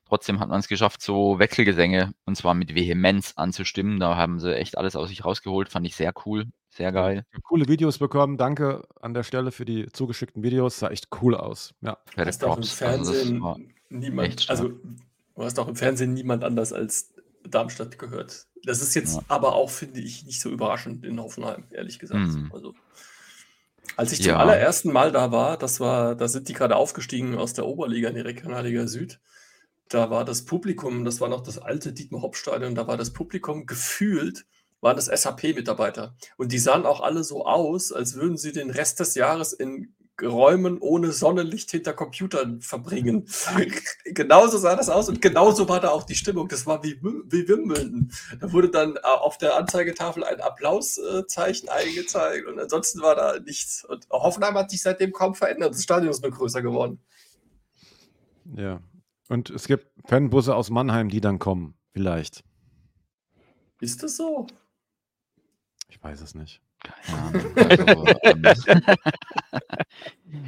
trotzdem 0.05 0.39
hat 0.39 0.49
man 0.49 0.59
es 0.59 0.67
geschafft, 0.67 1.01
so 1.01 1.39
Wechselgesänge 1.39 2.13
und 2.25 2.35
zwar 2.35 2.53
mit 2.53 2.75
Vehemenz 2.75 3.33
anzustimmen. 3.37 3.99
Da 3.99 4.17
haben 4.17 4.39
sie 4.39 4.55
echt 4.55 4.77
alles 4.77 4.95
aus 4.95 5.09
sich 5.09 5.23
rausgeholt, 5.23 5.69
fand 5.69 5.87
ich 5.87 5.95
sehr 5.95 6.13
cool, 6.25 6.47
sehr 6.69 6.91
geil. 6.91 7.25
Ich 7.31 7.37
hab 7.37 7.43
Coole 7.43 7.67
Videos 7.67 7.97
bekommen. 7.97 8.37
Danke 8.37 8.83
an 9.01 9.13
der 9.13 9.23
Stelle 9.23 9.51
für 9.51 9.65
die 9.65 9.87
zugeschickten 9.91 10.43
Videos. 10.43 10.79
Sah 10.79 10.89
echt 10.89 11.07
cool 11.21 11.35
aus. 11.35 11.73
Ja. 11.81 11.97
Fette 12.05 12.27
hast 12.27 12.43
auch 12.43 12.57
im. 12.57 12.63
Also 12.63 12.75
Fernsehen 12.75 13.41
war, 13.41 13.57
niemand, 13.89 14.49
also 14.49 14.69
du 14.69 15.43
hast 15.43 15.59
auch 15.59 15.67
im 15.67 15.75
Fernsehen 15.75 16.13
niemand 16.13 16.43
anders 16.43 16.73
als 16.73 17.13
Darmstadt 17.47 17.97
gehört. 17.97 18.45
Das 18.63 18.81
ist 18.81 18.93
jetzt 18.95 19.15
Ja. 19.15 19.23
aber 19.27 19.55
auch, 19.55 19.69
finde 19.69 20.01
ich, 20.01 20.25
nicht 20.25 20.41
so 20.41 20.49
überraschend 20.49 21.05
in 21.05 21.19
Hoffenheim, 21.19 21.63
ehrlich 21.71 21.99
gesagt. 21.99 22.27
Mhm. 22.27 22.51
Also, 22.53 22.73
als 23.95 24.11
ich 24.11 24.21
zum 24.21 24.31
Ja. 24.31 24.37
allerersten 24.37 24.91
Mal 24.91 25.11
da 25.11 25.31
war, 25.31 25.57
das 25.57 25.79
war, 25.79 26.15
da 26.15 26.27
sind 26.27 26.49
die 26.49 26.53
gerade 26.53 26.75
aufgestiegen 26.75 27.37
aus 27.37 27.53
der 27.53 27.65
Oberliga 27.65 28.09
in 28.09 28.15
die 28.15 28.21
Regionalliga 28.21 28.87
Süd. 28.87 29.19
Da 29.89 30.09
war 30.09 30.25
das 30.25 30.43
Publikum, 30.43 31.05
das 31.05 31.21
war 31.21 31.29
noch 31.29 31.41
das 31.41 31.57
alte 31.57 31.93
Dietmar-Hopp-Stadion, 31.93 32.75
da 32.75 32.87
war 32.87 32.97
das 32.97 33.13
Publikum 33.13 33.65
gefühlt, 33.65 34.45
waren 34.81 34.95
das 34.95 35.05
SAP-Mitarbeiter. 35.05 36.15
Und 36.37 36.51
die 36.51 36.59
sahen 36.59 36.85
auch 36.85 37.01
alle 37.01 37.23
so 37.23 37.45
aus, 37.45 37.91
als 37.91 38.15
würden 38.15 38.37
sie 38.37 38.51
den 38.51 38.69
Rest 38.69 38.99
des 38.99 39.15
Jahres 39.15 39.53
in 39.53 39.95
Räumen 40.21 40.79
ohne 40.79 41.11
Sonnenlicht 41.11 41.69
hinter 41.69 41.93
Computern 41.93 42.59
verbringen. 42.61 43.27
genauso 44.05 44.57
sah 44.57 44.75
das 44.75 44.89
aus 44.89 45.09
und 45.09 45.21
genauso 45.21 45.69
war 45.69 45.79
da 45.79 45.89
auch 45.89 46.03
die 46.03 46.15
Stimmung. 46.15 46.47
Das 46.47 46.65
war 46.65 46.83
wie, 46.83 46.99
wie 47.01 47.47
Wimbledon. 47.47 48.11
Da 48.39 48.51
wurde 48.51 48.69
dann 48.69 48.95
äh, 48.95 48.99
auf 49.03 49.37
der 49.37 49.55
Anzeigetafel 49.55 50.23
ein 50.23 50.41
Applauszeichen 50.41 51.69
eingezeigt 51.69 52.47
und 52.47 52.59
ansonsten 52.59 53.01
war 53.01 53.15
da 53.15 53.39
nichts. 53.39 53.85
Und 53.85 54.07
Hoffenheim 54.09 54.55
hat 54.55 54.71
sich 54.71 54.81
seitdem 54.81 55.11
kaum 55.11 55.35
verändert. 55.35 55.75
Das 55.75 55.83
Stadion 55.83 56.09
ist 56.09 56.23
nur 56.23 56.31
größer 56.31 56.61
geworden. 56.61 56.99
ja. 58.55 58.81
Und 59.29 59.49
es 59.49 59.67
gibt 59.67 59.87
Fanbusse 60.05 60.55
aus 60.55 60.69
Mannheim, 60.69 61.09
die 61.09 61.19
dann 61.19 61.37
kommen. 61.37 61.75
Vielleicht. 61.91 62.45
Ist 63.81 64.01
das 64.01 64.15
so? 64.15 64.47
Ich 65.89 66.01
weiß 66.03 66.21
es 66.21 66.35
nicht. 66.35 66.61
keine 66.83 67.21
Ahnung. 67.23 67.57
Also, 67.57 68.05
ähm, 68.23 68.43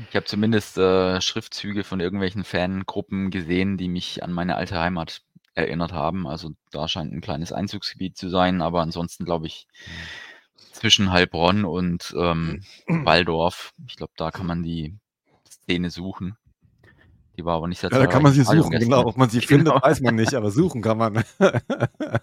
ich 0.10 0.16
habe 0.16 0.26
zumindest 0.26 0.78
äh, 0.78 1.22
Schriftzüge 1.22 1.84
von 1.84 2.00
irgendwelchen 2.00 2.44
Fangruppen 2.44 3.30
gesehen, 3.32 3.78
die 3.78 3.88
mich 3.88 4.24
an 4.24 4.32
meine 4.32 4.56
alte 4.56 4.80
Heimat 4.80 5.22
erinnert 5.56 5.92
haben. 5.94 6.28
Also 6.28 6.52
da 6.72 6.88
scheint 6.88 7.12
ein 7.14 7.22
kleines 7.22 7.52
Einzugsgebiet 7.52 8.18
zu 8.18 8.30
sein, 8.30 8.62
aber 8.62 8.82
ansonsten 8.82 9.26
glaube 9.26 9.48
ich 9.48 9.68
zwischen 10.72 11.12
Heilbronn 11.12 11.66
und 11.66 12.14
ähm, 12.18 12.64
Waldorf. 12.88 13.74
Ich 13.88 13.96
glaube, 13.96 14.14
da 14.16 14.32
kann 14.32 14.46
man 14.46 14.64
die 14.64 14.96
Szene 15.50 15.90
suchen. 15.90 16.38
Die 17.38 17.46
war 17.46 17.56
aber 17.56 17.68
nicht 17.70 17.80
sehr 17.80 17.90
Ja, 17.92 18.00
da 18.00 18.08
kann 18.08 18.22
man 18.22 18.34
sie 18.34 18.44
suchen, 18.44 18.58
Stadion 18.64 18.72
genau. 18.72 18.80
gestern. 18.98 19.06
Ob 19.08 19.18
man 19.18 19.30
sie 19.30 19.40
Genau. 19.40 19.72
findet, 19.72 19.74
weiß 19.84 20.02
man 20.02 20.16
nicht, 20.16 20.34
aber 20.34 20.52
suchen 20.52 20.82
kann 20.82 20.98
man. 20.98 21.24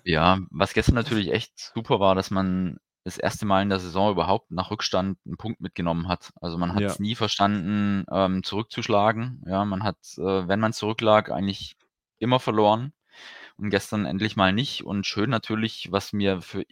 Ja, 0.05 0.39
was 0.51 0.75
gestern 0.75 0.95
natürlich 0.95 1.33
echt 1.33 1.59
super 1.75 2.01
war, 2.01 2.15
dass 2.15 2.31
man 2.31 2.79
das 3.07 3.19
erste 3.19 3.47
Mal 3.47 3.63
in 3.63 3.71
der 3.71 3.79
Saison 3.79 4.11
überhaupt 4.13 4.51
nach 4.51 4.71
Rückstand 4.73 5.19
einen 5.25 5.37
Punkt 5.37 5.61
mitgenommen 5.61 6.09
hat. 6.09 6.33
Also 6.41 6.59
man 6.59 6.75
hat 6.75 6.81
Ja. 6.81 6.91
es 6.91 6.99
nie 6.99 7.15
verstanden, 7.15 8.05
ähm, 8.11 8.43
zurückzuschlagen. 8.43 9.43
Ja, 9.47 9.65
man 9.65 9.85
hat, 9.85 9.99
äh, 10.19 10.49
wenn 10.49 10.61
man 10.61 10.73
zurücklag, 10.73 11.31
eigentlich 11.31 11.77
immer 12.19 12.41
verloren. 12.41 12.93
Und 13.59 13.71
gestern 13.71 14.07
endlich 14.07 14.37
mal 14.37 14.53
nicht. 14.53 14.85
Und 14.85 15.07
schön 15.07 15.31
natürlich, 15.31 15.89
was 15.93 16.13
mir 16.13 16.43
für 16.43 16.65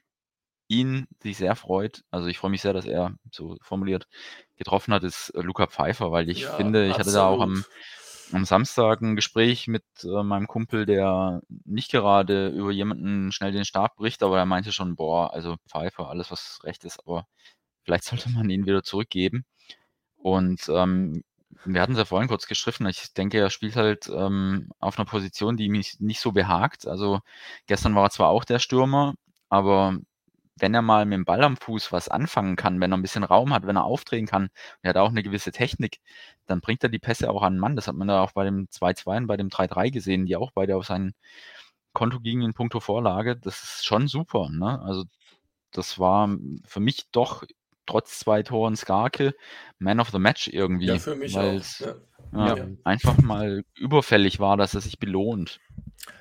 ihn 0.68 1.06
sich 1.22 1.36
sehr 1.36 1.56
freut. 1.56 2.04
Also 2.10 2.28
ich 2.28 2.38
freue 2.38 2.50
mich 2.50 2.62
sehr, 2.62 2.72
dass 2.72 2.86
er 2.86 3.16
so 3.30 3.56
formuliert 3.62 4.08
getroffen 4.56 4.94
hat, 4.94 5.04
ist 5.04 5.30
äh, 5.30 5.40
Luca 5.42 5.66
Pfeiffer, 5.66 6.12
weil 6.12 6.30
ich 6.30 6.46
Ja, 6.46 6.50
finde, 6.50 6.86
ich 6.88 6.98
hatte 6.98 7.12
da 7.12 7.26
auch 7.26 7.40
am, 7.40 7.64
absolut. 7.64 8.03
Am 8.34 8.44
Samstag 8.44 9.00
ein 9.00 9.16
Gespräch 9.16 9.68
mit 9.68 9.84
äh, 10.02 10.22
meinem 10.22 10.46
Kumpel, 10.46 10.86
der 10.86 11.42
nicht 11.64 11.90
gerade 11.90 12.48
über 12.48 12.72
jemanden 12.72 13.32
schnell 13.32 13.52
den 13.52 13.64
Stab 13.64 13.96
bricht, 13.96 14.22
aber 14.22 14.38
er 14.38 14.46
meinte 14.46 14.72
schon, 14.72 14.96
boah, 14.96 15.32
also 15.32 15.56
Pfeiffer, 15.68 16.08
alles 16.08 16.30
was 16.30 16.60
recht 16.64 16.84
ist, 16.84 17.00
aber 17.00 17.26
vielleicht 17.84 18.04
sollte 18.04 18.30
man 18.30 18.50
ihn 18.50 18.66
wieder 18.66 18.82
zurückgeben. 18.82 19.44
Und 20.16 20.68
ähm, 20.68 21.22
wir 21.64 21.80
hatten 21.80 21.92
es 21.92 21.98
ja 21.98 22.04
vorhin 22.04 22.28
kurz 22.28 22.46
gestriffen. 22.46 22.86
Ich 22.86 23.12
denke, 23.14 23.38
er 23.38 23.50
spielt 23.50 23.76
halt 23.76 24.08
ähm, 24.08 24.70
auf 24.80 24.98
einer 24.98 25.06
Position, 25.06 25.56
die 25.56 25.68
mich 25.68 26.00
nicht 26.00 26.20
so 26.20 26.32
behagt. 26.32 26.86
Also 26.86 27.20
gestern 27.66 27.94
war 27.94 28.04
er 28.04 28.10
zwar 28.10 28.28
auch 28.30 28.44
der 28.44 28.58
Stürmer, 28.58 29.14
aber 29.48 29.98
wenn 30.56 30.74
er 30.74 30.82
mal 30.82 31.04
mit 31.04 31.16
dem 31.16 31.24
Ball 31.24 31.42
am 31.42 31.56
Fuß 31.56 31.90
was 31.92 32.08
anfangen 32.08 32.56
kann, 32.56 32.80
wenn 32.80 32.92
er 32.92 32.96
ein 32.98 33.02
bisschen 33.02 33.24
Raum 33.24 33.52
hat, 33.52 33.66
wenn 33.66 33.76
er 33.76 33.84
aufdrehen 33.84 34.26
kann, 34.26 34.50
er 34.82 34.90
hat 34.90 34.96
auch 34.96 35.08
eine 35.08 35.22
gewisse 35.22 35.50
Technik, 35.52 35.98
dann 36.46 36.60
bringt 36.60 36.82
er 36.82 36.88
die 36.88 36.98
Pässe 37.00 37.30
auch 37.30 37.42
an 37.42 37.54
den 37.54 37.60
Mann. 37.60 37.76
Das 37.76 37.88
hat 37.88 37.96
man 37.96 38.08
da 38.08 38.22
auch 38.22 38.32
bei 38.32 38.44
dem 38.44 38.68
2-2 38.70 39.16
und 39.18 39.26
bei 39.26 39.36
dem 39.36 39.48
3-3 39.48 39.90
gesehen, 39.90 40.26
die 40.26 40.36
auch 40.36 40.52
beide 40.52 40.76
auf 40.76 40.86
sein 40.86 41.14
Konto 41.92 42.20
gingen 42.20 42.42
in 42.42 42.54
puncto 42.54 42.80
Vorlage. 42.80 43.36
Das 43.36 43.62
ist 43.62 43.84
schon 43.86 44.06
super. 44.08 44.48
Ne? 44.50 44.80
Also 44.82 45.04
das 45.72 45.98
war 45.98 46.28
für 46.64 46.80
mich 46.80 47.06
doch 47.10 47.42
trotz 47.86 48.18
zwei 48.20 48.42
Toren 48.42 48.76
Skarke 48.76 49.34
Man 49.78 50.00
of 50.00 50.10
the 50.10 50.18
Match 50.18 50.48
irgendwie. 50.48 50.86
Ja, 50.86 50.98
für 50.98 51.16
mich 51.16 51.34
weil 51.34 51.50
auch. 51.56 51.60
es 51.60 51.78
Ja. 51.80 51.94
ja, 52.32 52.56
Ja. 52.56 52.66
einfach 52.84 53.18
mal 53.18 53.64
überfällig 53.74 54.38
war, 54.40 54.56
dass 54.56 54.74
er 54.74 54.80
sich 54.80 54.98
belohnt. 54.98 55.60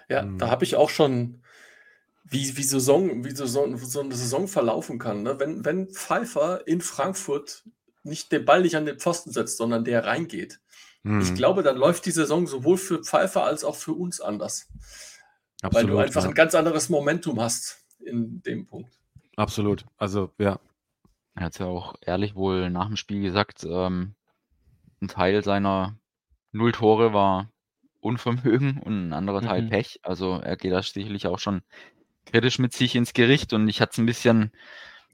Ja, 0.09 0.23
Mhm. 0.23 0.39
da 0.39 0.49
habe 0.49 0.63
ich 0.63 0.75
auch 0.75 0.89
schon, 0.89 1.42
wie, 2.34 2.57
wie, 2.57 2.63
Saison, 2.63 3.23
wie 3.25 3.31
Saison, 3.36 3.77
so 3.77 4.01
eine 4.01 4.15
Saison 4.15 4.47
verlaufen 4.47 4.99
kann. 4.99 5.23
Ne? 5.23 5.39
Wenn, 5.39 5.65
wenn 5.65 5.89
Pfeiffer 5.89 6.67
in 6.67 6.81
Frankfurt 6.81 7.63
nicht 8.03 8.31
den 8.31 8.45
Ball 8.45 8.63
nicht 8.63 8.75
an 8.75 8.86
den 8.86 8.99
Pfosten 8.99 9.31
setzt, 9.31 9.57
sondern 9.57 9.86
der 9.86 10.05
reingeht. 10.05 10.59
Ich 11.19 11.29
Hm, 11.29 11.36
glaube, 11.36 11.63
dann 11.63 11.77
läuft 11.77 12.05
die 12.05 12.11
Saison 12.11 12.47
sowohl 12.47 12.77
für 12.77 13.03
Pfeiffer 13.03 13.43
als 13.45 13.63
auch 13.63 13.75
für 13.75 13.93
uns 13.93 14.21
anders. 14.21 14.71
weil 15.71 15.88
du 15.88 15.97
absolut, 15.97 15.99
einfach 15.99 16.23
ja. 16.23 16.29
ein 16.29 16.34
ganz 16.36 16.55
anderes 16.55 16.89
Momentum 16.89 17.39
hast 17.41 17.86
in 17.99 18.41
dem 18.43 18.67
Punkt. 18.67 18.93
Absolut. 19.36 19.86
Also, 19.97 20.31
ja. 20.39 20.59
Er 21.36 21.45
hat 21.45 21.59
ja 21.59 21.65
auch 21.67 21.95
ehrlich 22.01 22.36
wohl 22.36 22.69
nach 22.69 22.88
dem 22.88 22.97
Spiel 22.97 23.21
gesagt, 23.21 23.63
ähm, 23.63 24.15
ein 25.01 25.07
Teil 25.07 25.43
seiner 25.43 25.97
Null 26.51 26.71
Tore 26.73 27.13
war 27.13 27.51
Unvermögen 28.01 28.79
und 28.81 29.09
ein 29.09 29.13
anderer 29.13 29.41
Teil 29.41 29.63
Mhm. 29.63 29.69
Pech. 29.69 29.99
Also 30.03 30.39
er 30.39 30.57
geht 30.57 30.73
da 30.73 30.81
sicherlich 30.84 31.27
auch 31.27 31.39
schon 31.39 31.61
kritisch 32.26 32.59
mit 32.59 32.74
sich 32.74 32.95
ins 32.95 33.13
Gericht 33.13 33.53
und 33.53 33.67
ich 33.67 33.82
hatte 33.82 33.91
es 33.93 33.97
ein 33.99 34.05
bisschen 34.05 34.51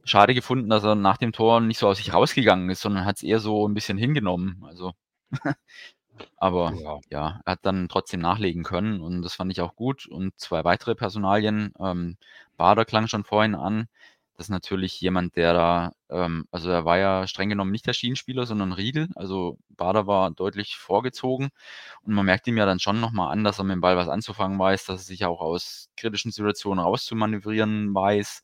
schade 0.04 0.34
gefunden, 0.34 0.70
dass 0.70 0.84
er 0.84 0.96
nach 0.96 1.18
dem 1.18 1.34
Tor 1.34 1.62
nicht 1.62 1.80
so 1.80 1.88
aus 1.88 1.98
sich 1.98 2.14
rausgegangen 2.14 2.70
ist, 2.70 2.82
sondern 2.82 3.06
hat 3.06 3.18
es 3.18 3.24
eher 3.24 3.40
so 3.40 3.68
ein 3.68 3.74
bisschen 3.74 3.98
hingenommen. 3.98 4.64
Also 4.66 4.94
aber 6.38 6.74
Ja. 6.76 7.00
ja, 7.10 7.42
er 7.46 7.52
hat 7.54 7.60
dann 7.64 7.90
trotzdem 7.90 8.22
nachlegen 8.22 8.64
können 8.64 9.02
und 9.02 9.22
das 9.22 9.36
fand 9.36 9.52
ich 9.52 9.62
auch 9.62 9.76
gut. 9.76 10.08
Und 10.08 10.38
zwei 10.40 10.64
weitere 10.64 10.96
Personalien. 10.96 11.74
Ähm, 11.80 12.18
Bader 12.58 12.86
klang 12.86 13.08
schon 13.08 13.24
vorhin 13.24 13.56
an. 13.56 13.88
Das 14.40 14.46
ist 14.46 14.52
natürlich 14.52 15.02
jemand, 15.02 15.36
der 15.36 15.54
da, 15.54 15.92
ähm, 16.10 16.46
also 16.50 16.70
er 16.70 16.86
war 16.86 16.98
ja 16.98 17.28
streng 17.28 17.50
genommen 17.50 17.72
nicht 17.74 17.86
der 17.86 17.92
Schienenspieler, 17.92 18.46
sondern 18.46 18.72
Riedel. 18.72 19.10
Also 19.16 19.58
Bader 19.68 20.08
war 20.08 20.32
deutlich 20.32 20.78
vorgezogen 20.78 21.50
und 22.04 22.14
man 22.14 22.26
merkt 22.26 22.48
ihm 22.48 22.56
ja 22.56 22.66
dann 22.66 22.80
schon 22.80 23.02
nochmal 23.02 23.34
an, 23.34 23.44
dass 23.44 23.60
er 23.60 23.66
mit 23.66 23.74
dem 23.74 23.82
Ball 23.82 23.98
was 23.98 24.08
anzufangen 24.08 24.58
weiß, 24.58 24.86
dass 24.86 25.02
er 25.02 25.04
sich 25.04 25.26
auch 25.26 25.42
aus 25.42 25.90
kritischen 25.98 26.32
Situationen 26.32 26.82
rauszumanövrieren 26.82 27.94
weiß. 27.94 28.44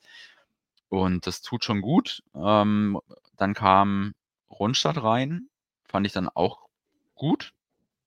Und 0.90 1.28
das 1.28 1.42
tut 1.42 1.64
schon 1.64 1.82
gut. 1.82 2.22
Ähm, 2.36 3.00
dann 3.38 3.54
kam 3.54 4.16
Rundstadt 4.50 5.02
rein, 5.02 5.48
fand 5.88 6.06
ich 6.08 6.12
dann 6.14 6.28
auch 6.28 6.68
gut, 7.16 7.54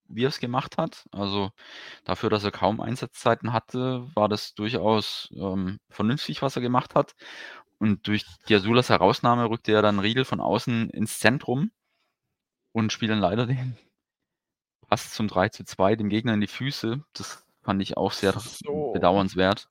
wie 0.08 0.24
er 0.24 0.28
es 0.28 0.40
gemacht 0.40 0.78
hat. 0.78 1.06
Also 1.12 1.50
dafür, 2.04 2.30
dass 2.30 2.44
er 2.44 2.50
kaum 2.50 2.80
Einsatzzeiten 2.80 3.52
hatte, 3.52 4.08
war 4.14 4.28
das 4.28 4.54
durchaus 4.54 5.30
ähm, 5.36 5.78
vernünftig, 5.90 6.42
was 6.42 6.56
er 6.56 6.62
gemacht 6.62 6.94
hat. 6.94 7.14
Und 7.78 8.06
durch 8.08 8.24
Diasulas 8.48 8.88
Herausnahme 8.90 9.48
rückte 9.48 9.72
ja 9.72 9.82
dann 9.82 10.00
Riedel 10.00 10.24
von 10.24 10.40
außen 10.40 10.90
ins 10.90 11.18
Zentrum 11.18 11.70
und 12.72 12.92
spielt 12.92 13.10
dann 13.12 13.20
leider 13.20 13.46
den 13.46 13.76
Pass 14.88 15.12
zum 15.12 15.28
3 15.28 15.50
zu 15.50 15.64
2 15.64 15.96
dem 15.96 16.08
Gegner 16.08 16.34
in 16.34 16.40
die 16.40 16.46
Füße. 16.46 17.04
Das 17.12 17.44
fand 17.62 17.82
ich 17.82 17.96
auch 17.96 18.12
sehr 18.12 18.32
So. 18.32 18.92
bedauernswert. 18.92 19.68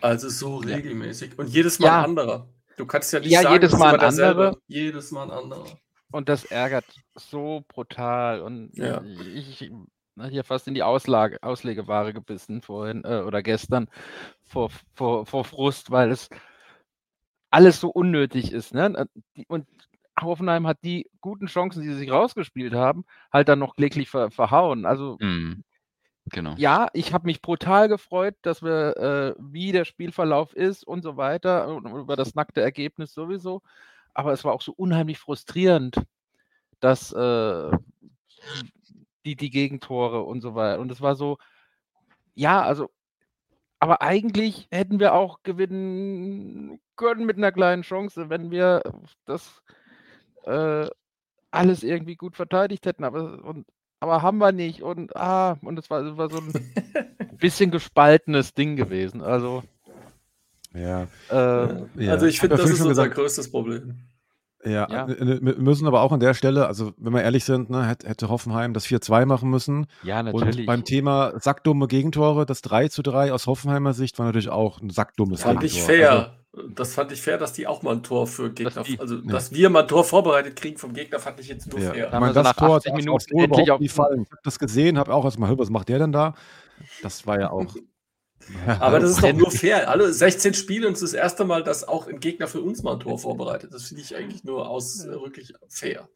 Also 0.00 0.28
so 0.28 0.62
Ja. 0.62 0.76
regelmäßig. 0.76 1.38
Und 1.38 1.48
jedes 1.48 1.78
Mal 1.78 1.86
Ja. 1.86 1.98
ein 1.98 2.04
anderer. 2.04 2.48
Du 2.76 2.86
kannst 2.86 3.12
ja 3.12 3.20
nicht 3.20 3.30
Ja, 3.30 3.42
sagen, 3.42 3.54
jedes 3.54 3.72
Mal 3.76 3.94
ein 3.94 4.00
anderer. 4.00 4.56
Jedes 4.66 5.12
Mal 5.12 5.24
ein 5.24 5.30
anderer. 5.30 5.78
Und 6.10 6.28
das 6.28 6.44
ärgert 6.44 6.84
so 7.14 7.64
brutal. 7.68 8.40
Und 8.40 8.76
Ja. 8.76 9.02
ich 9.02 9.70
hier 10.28 10.44
fast 10.44 10.68
in 10.68 10.74
die 10.74 10.82
Auslage, 10.82 11.38
Auslegeware 11.42 12.12
gebissen 12.12 12.62
vorhin 12.62 13.04
äh, 13.04 13.20
oder 13.26 13.42
gestern 13.42 13.88
vor, 14.44 14.70
vor, 14.94 15.26
vor 15.26 15.44
Frust, 15.44 15.90
weil 15.90 16.10
es 16.10 16.28
alles 17.50 17.80
so 17.80 17.88
unnötig 17.90 18.52
ist. 18.52 18.74
Ne? 18.74 18.86
Und 18.96 19.10
die- 19.36 19.46
Und 19.48 19.66
Hoffenheim 20.20 20.66
hat 20.66 20.78
die 20.84 21.10
guten 21.20 21.46
Chancen, 21.46 21.82
die 21.82 21.88
sie 21.88 21.96
sich 21.96 22.10
rausgespielt 22.10 22.74
haben, 22.74 23.04
halt 23.32 23.48
dann 23.48 23.58
noch 23.58 23.74
kläglich 23.76 24.10
ver, 24.10 24.30
verhauen. 24.30 24.84
Also 24.86 25.16
Mhm. 25.20 25.64
Genau. 26.30 26.54
ja, 26.56 26.88
ich 26.92 27.12
habe 27.12 27.26
mich 27.26 27.42
brutal 27.42 27.88
gefreut, 27.88 28.36
dass 28.42 28.62
wir, 28.62 28.96
äh, 28.96 29.34
wie 29.40 29.72
der 29.72 29.84
Spielverlauf 29.84 30.54
ist 30.54 30.86
und 30.86 31.02
so 31.02 31.16
weiter, 31.16 31.66
und 31.68 31.86
über 31.86 32.14
das 32.14 32.34
nackte 32.34 32.60
Ergebnis 32.60 33.12
sowieso. 33.12 33.62
Aber 34.14 34.32
es 34.32 34.44
war 34.44 34.52
auch 34.52 34.62
so 34.62 34.72
unheimlich 34.76 35.18
frustrierend, 35.18 35.96
dass 36.80 37.12
äh, 37.12 37.70
die, 39.24 39.36
die 39.36 39.50
Gegentore 39.50 40.22
und 40.22 40.40
so 40.40 40.54
weiter. 40.54 40.80
Und 40.80 40.90
es 40.92 41.00
war 41.00 41.14
so, 41.16 41.38
ja, 42.34 42.62
also, 42.62 42.90
aber 43.78 44.02
eigentlich 44.02 44.68
hätten 44.70 45.00
wir 45.00 45.14
auch 45.14 45.42
gewinnen 45.42 46.80
können 46.96 47.26
mit 47.26 47.36
einer 47.36 47.52
kleinen 47.52 47.82
Chance, 47.82 48.30
wenn 48.30 48.50
wir 48.50 48.82
das 49.24 49.62
äh, 50.44 50.86
alles 51.50 51.82
irgendwie 51.82 52.16
gut 52.16 52.36
verteidigt 52.36 52.86
hätten. 52.86 53.04
Aber, 53.04 53.42
und, 53.44 53.66
aber 54.00 54.22
haben 54.22 54.38
wir 54.38 54.52
nicht. 54.52 54.82
Und 54.82 55.14
ah, 55.16 55.58
und 55.62 55.78
es 55.78 55.90
war, 55.90 56.00
es 56.02 56.16
war 56.16 56.30
so 56.30 56.38
ein 56.38 57.36
bisschen 57.38 57.70
gespaltenes 57.72 58.54
Ding 58.54 58.76
gewesen. 58.76 59.20
Also, 59.20 59.62
Ja. 60.72 61.02
äh, 61.30 61.84
Ja. 61.96 62.12
Also 62.12 62.26
ich 62.26 62.40
finde, 62.40 62.56
das 62.56 62.70
ist 62.70 62.80
unser 62.80 62.88
gesagt- 63.04 63.14
größtes 63.16 63.50
Problem. 63.50 63.98
Ja, 64.64 64.86
Ja. 64.90 65.06
äh, 65.08 65.12
äh, 65.12 65.38
wir 65.42 65.56
müssen 65.56 65.86
aber 65.86 66.02
auch 66.02 66.12
an 66.12 66.20
der 66.20 66.34
Stelle, 66.34 66.66
also 66.66 66.92
wenn 66.96 67.12
wir 67.12 67.22
ehrlich 67.22 67.44
sind, 67.44 67.68
ne, 67.70 67.86
hätte, 67.86 68.08
hätte 68.08 68.28
Hoffenheim 68.28 68.74
das 68.74 68.86
4-2 68.86 69.26
machen 69.26 69.50
müssen. 69.50 69.86
ja, 70.04 70.20
Und 70.20 70.26
natürlich. 70.26 70.66
beim 70.66 70.84
Thema 70.84 71.32
sackdumme 71.40 71.88
Gegentore, 71.88 72.46
das 72.46 72.62
3 72.62 72.88
zu 72.88 73.02
3 73.02 73.32
aus 73.32 73.46
Hoffenheimer 73.46 73.92
Sicht 73.92 74.18
war 74.18 74.26
natürlich 74.26 74.50
auch 74.50 74.80
ein 74.80 74.90
sackdummes 74.90 75.42
Fand 75.42 75.62
ich 75.64 75.74
Gegentor. 75.74 75.94
Also, 75.94 76.22
fair. 76.22 76.32
Das 76.76 76.92
fand 76.94 77.10
ich 77.12 77.22
fair, 77.22 77.38
dass 77.38 77.54
die 77.54 77.66
auch 77.66 77.82
mal 77.82 77.92
ein 77.94 78.02
Tor 78.02 78.26
für 78.26 78.52
Gegner, 78.52 78.82
die- 78.82 79.00
also 79.00 79.14
ja. 79.16 79.22
dass 79.24 79.52
wir 79.54 79.70
mal 79.70 79.82
ein 79.82 79.88
Tor 79.88 80.04
vorbereitet 80.04 80.54
kriegen 80.54 80.76
vom 80.76 80.92
Gegner, 80.92 81.18
fand 81.18 81.40
ich 81.40 81.48
jetzt 81.48 81.72
nur 81.72 81.80
ja. 81.80 81.90
fair. 81.92 82.10
Ich 82.12 82.20
meine, 82.20 82.34
das 82.34 82.54
Tor 82.54 82.76
80 82.76 82.90
darf 82.92 82.96
Minuten 83.00 83.16
auch 83.16 83.20
so 83.20 83.44
überhaupt 83.44 83.70
auf- 83.70 83.80
nicht 83.80 83.92
fallen. 83.94 84.22
Ich 84.24 84.30
habe 84.30 84.40
das 84.44 84.58
gesehen, 84.58 84.98
habe 84.98 85.14
auch 85.14 85.24
erstmal, 85.24 85.58
was 85.58 85.70
macht 85.70 85.88
der 85.88 85.98
denn 85.98 86.12
da? 86.12 86.34
Das 87.02 87.26
war 87.26 87.40
ja 87.40 87.50
auch. 87.50 87.74
Aber 88.66 89.00
das 89.00 89.12
ist 89.12 89.22
doch 89.22 89.32
nur 89.32 89.50
fair. 89.50 89.88
Alle 89.88 90.12
16 90.12 90.54
Spiele 90.54 90.86
und 90.86 90.94
es 90.94 91.02
ist 91.02 91.14
das 91.14 91.20
erste 91.20 91.44
Mal, 91.44 91.62
dass 91.62 91.86
auch 91.86 92.06
ein 92.06 92.20
Gegner 92.20 92.46
für 92.48 92.60
uns 92.60 92.82
mal 92.82 92.94
ein 92.94 93.00
Tor 93.00 93.18
vorbereitet. 93.18 93.72
Das 93.72 93.84
finde 93.84 94.02
ich 94.02 94.16
eigentlich 94.16 94.44
nur 94.44 94.68
ausdrücklich 94.68 95.52
fair. 95.68 96.08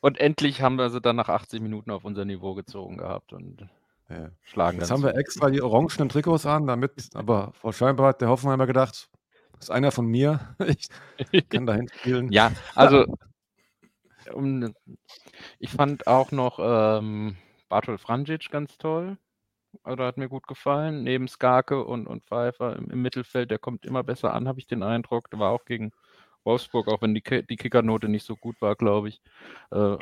Und 0.00 0.18
endlich 0.18 0.62
haben 0.62 0.76
wir 0.76 0.90
sie 0.90 1.00
dann 1.00 1.16
nach 1.16 1.28
80 1.28 1.60
Minuten 1.60 1.90
auf 1.90 2.04
unser 2.04 2.24
Niveau 2.24 2.54
gezogen 2.54 2.96
gehabt 2.96 3.32
und 3.32 3.68
Ja. 4.08 4.30
schlagen 4.42 4.78
Jetzt 4.78 4.90
haben 4.90 5.02
wir 5.02 5.14
extra 5.14 5.50
die 5.50 5.62
orangenen 5.62 6.08
Trikots 6.08 6.46
an, 6.46 6.66
damit, 6.66 7.10
aber 7.14 7.52
Frau 7.54 7.70
scheinbar 7.72 8.08
hat 8.08 8.20
der 8.20 8.28
Hoffenheimer 8.28 8.66
gedacht, 8.66 9.08
das 9.52 9.64
ist 9.64 9.70
einer 9.70 9.92
von 9.92 10.06
mir. 10.06 10.56
Ich 11.32 11.48
kann 11.48 11.66
dahin 11.66 11.88
spielen. 11.88 12.32
Ja, 12.32 12.52
also 12.74 13.04
um, 14.32 14.74
ich 15.58 15.70
fand 15.70 16.06
auch 16.06 16.32
noch 16.32 16.58
ähm, 16.60 17.36
Bartol 17.68 17.98
Franjic 17.98 18.50
ganz 18.50 18.78
toll. 18.78 19.18
Oder 19.84 20.06
hat 20.06 20.16
mir 20.16 20.28
gut 20.28 20.46
gefallen. 20.46 21.02
Neben 21.04 21.28
Skarke 21.28 21.84
und, 21.84 22.06
und 22.06 22.24
Pfeiffer 22.24 22.76
im, 22.76 22.90
im 22.90 23.02
Mittelfeld, 23.02 23.50
der 23.50 23.58
kommt 23.58 23.86
immer 23.86 24.02
besser 24.02 24.34
an, 24.34 24.48
habe 24.48 24.58
ich 24.58 24.66
den 24.66 24.82
Eindruck. 24.82 25.30
Der 25.30 25.38
war 25.38 25.50
auch 25.50 25.64
gegen 25.64 25.92
Wolfsburg, 26.44 26.88
auch 26.88 27.02
wenn 27.02 27.14
die, 27.14 27.22
die 27.22 27.56
Kickernote 27.56 28.08
nicht 28.08 28.26
so 28.26 28.36
gut 28.36 28.60
war, 28.60 28.76
glaube 28.76 29.08
ich. 29.08 29.20
Äh, 29.70 29.96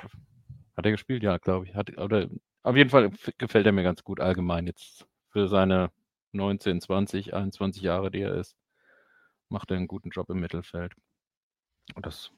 hat 0.76 0.86
er 0.86 0.90
gespielt? 0.92 1.22
Ja, 1.22 1.38
glaube 1.38 1.66
ich. 1.66 1.74
Hat, 1.74 1.96
oder, 1.98 2.28
auf 2.62 2.76
jeden 2.76 2.90
Fall 2.90 3.10
gefällt 3.38 3.66
er 3.66 3.72
mir 3.72 3.82
ganz 3.82 4.04
gut 4.04 4.20
allgemein 4.20 4.66
jetzt 4.66 5.06
für 5.30 5.48
seine 5.48 5.90
19, 6.32 6.80
20, 6.80 7.34
21 7.34 7.82
Jahre, 7.82 8.10
die 8.10 8.20
er 8.20 8.34
ist. 8.34 8.56
Macht 9.48 9.70
er 9.70 9.76
einen 9.76 9.88
guten 9.88 10.10
Job 10.10 10.28
im 10.30 10.40
Mittelfeld. 10.40 10.92
Und 11.94 12.06
das 12.06 12.30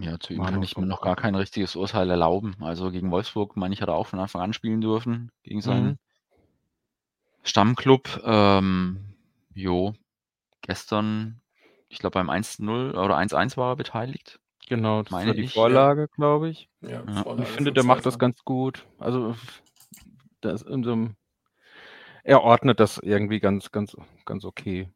Ja, 0.00 0.18
zu 0.20 0.32
ihm 0.32 0.44
kann 0.44 0.62
ich 0.62 0.76
mir 0.76 0.86
noch 0.86 1.00
gar 1.02 1.16
kein 1.16 1.34
richtiges 1.34 1.74
Urteil 1.76 2.08
erlauben. 2.10 2.56
Also 2.60 2.90
gegen 2.90 3.10
Wolfsburg, 3.10 3.56
meine 3.56 3.74
ich, 3.74 3.82
hat 3.82 3.88
er 3.88 3.94
auch 3.96 4.06
von 4.06 4.20
Anfang 4.20 4.42
an 4.42 4.52
spielen 4.52 4.80
dürfen. 4.80 5.30
Gegen 5.42 5.60
seinen 5.60 5.86
Mhm. 5.86 5.98
Stammclub. 7.42 8.20
Ähm, 8.24 8.98
jo, 9.54 9.94
gestern, 10.62 11.40
ich 11.88 11.98
glaube 11.98 12.14
beim 12.14 12.30
1-0 12.30 12.90
oder 12.96 13.16
1-1 13.16 13.56
war 13.56 13.72
er 13.72 13.76
beteiligt. 13.76 14.38
Genau, 14.68 15.02
das 15.02 15.10
Meine 15.12 15.28
war 15.28 15.34
die 15.34 15.42
ich. 15.42 15.52
Vorlage, 15.52 16.08
glaube 16.08 16.50
ich. 16.50 16.68
Ja, 16.82 17.02
Ja, 17.06 17.22
Vorlage 17.22 17.42
ich 17.42 17.48
finde, 17.48 17.72
der 17.72 17.84
macht 17.84 18.04
das 18.06 18.18
ganz 18.18 18.44
gut. 18.44 18.86
Also, 18.98 19.34
das 20.40 20.62
in 20.62 20.84
so 20.84 20.92
einem, 20.92 21.16
er 22.22 22.42
ordnet 22.42 22.80
das 22.80 22.98
irgendwie 22.98 23.40
ganz, 23.40 23.72
ganz, 23.72 23.96
ganz 24.26 24.44
okay. 24.44 24.90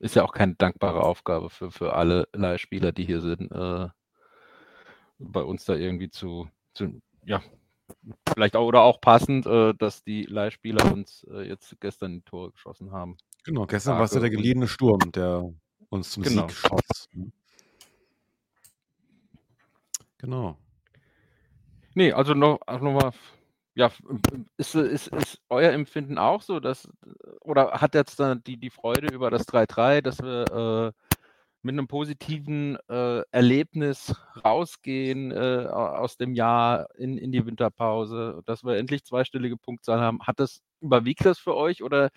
Ist 0.00 0.14
ja 0.14 0.24
auch 0.24 0.32
keine 0.32 0.54
dankbare 0.54 1.02
Aufgabe 1.02 1.50
für, 1.50 1.70
für 1.70 1.94
alle 1.94 2.28
Leihspieler, 2.32 2.92
die 2.92 3.04
hier 3.04 3.20
sind, 3.20 3.50
äh, 3.50 3.88
bei 5.18 5.42
uns 5.42 5.64
da 5.64 5.74
irgendwie 5.74 6.10
zu, 6.10 6.48
zu 6.74 7.00
ja, 7.24 7.42
vielleicht 8.32 8.56
auch 8.56 8.66
oder 8.66 8.82
auch 8.82 9.00
passend, 9.00 9.46
äh, 9.46 9.74
dass 9.74 10.04
die 10.04 10.24
Leihspieler 10.24 10.92
uns 10.92 11.26
äh, 11.30 11.42
jetzt 11.42 11.80
gestern 11.80 12.12
die 12.12 12.22
Tore 12.22 12.52
geschossen 12.52 12.92
haben. 12.92 13.16
Genau, 13.44 13.66
gestern 13.66 13.96
war 13.96 14.04
es 14.04 14.12
ja 14.12 14.20
der 14.20 14.30
geliehene 14.30 14.68
Sturm, 14.68 15.10
der 15.12 15.52
uns 15.88 16.10
zum 16.10 16.22
Genau. 16.22 16.48
Sieg 16.48 16.56
schoss. 16.56 17.08
Genau. 20.18 20.58
Nee, 21.94 22.12
also 22.12 22.34
noch, 22.34 22.60
noch 22.66 22.92
mal, 22.92 23.12
ja, 23.78 23.92
ist, 24.56 24.74
ist, 24.74 25.06
ist 25.06 25.40
euer 25.48 25.70
Empfinden 25.70 26.18
auch 26.18 26.42
so, 26.42 26.58
dass, 26.58 26.88
oder 27.42 27.70
hat 27.80 27.94
jetzt 27.94 28.18
dann 28.18 28.42
die, 28.42 28.56
die 28.56 28.70
Freude 28.70 29.06
über 29.14 29.30
das 29.30 29.46
3-3, 29.46 30.00
dass 30.00 30.18
wir 30.20 30.92
äh, 30.96 31.02
mit 31.62 31.74
einem 31.74 31.86
positiven 31.86 32.76
äh, 32.88 33.22
Erlebnis 33.30 34.16
rausgehen 34.44 35.30
äh, 35.30 35.68
au- 35.70 35.94
aus 35.94 36.16
dem 36.16 36.34
Jahr 36.34 36.88
in, 36.96 37.18
in 37.18 37.30
die 37.30 37.46
Winterpause, 37.46 38.42
dass 38.46 38.64
wir 38.64 38.76
endlich 38.78 39.04
zweistellige 39.04 39.56
Punktzahlen 39.56 40.02
haben, 40.02 40.22
hat 40.26 40.40
das, 40.40 40.60
überwiegt 40.80 41.24
das 41.24 41.38
für 41.38 41.54
euch 41.54 41.84
oder 41.84 42.10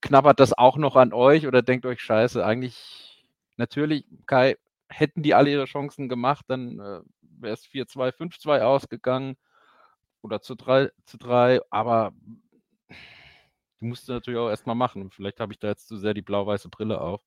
knabbert 0.00 0.40
das 0.40 0.58
auch 0.58 0.76
noch 0.76 0.96
an 0.96 1.12
euch 1.12 1.46
oder 1.46 1.62
denkt 1.62 1.86
euch, 1.86 2.00
scheiße, 2.00 2.44
eigentlich, 2.44 3.24
natürlich, 3.56 4.06
Kai, 4.26 4.56
hätten 4.88 5.22
die 5.22 5.34
alle 5.34 5.50
ihre 5.52 5.66
Chancen 5.66 6.08
gemacht, 6.08 6.46
dann 6.48 6.80
äh, 6.80 7.00
wäre 7.38 7.54
es 7.54 7.64
4-2, 7.64 8.10
5-2 8.10 8.62
ausgegangen 8.62 9.36
oder 10.22 10.40
zu 10.40 10.54
3, 10.54 10.90
zu 11.06 11.18
3, 11.18 11.60
aber 11.70 12.12
du 13.80 13.86
musst 13.86 14.02
es 14.02 14.08
natürlich 14.08 14.38
auch 14.38 14.48
erstmal 14.48 14.76
machen. 14.76 15.10
Vielleicht 15.10 15.40
habe 15.40 15.52
ich 15.52 15.58
da 15.58 15.68
jetzt 15.68 15.88
zu 15.88 15.96
sehr 15.96 16.14
die 16.14 16.22
blau-weiße 16.22 16.68
Brille 16.68 17.00
auf. 17.00 17.22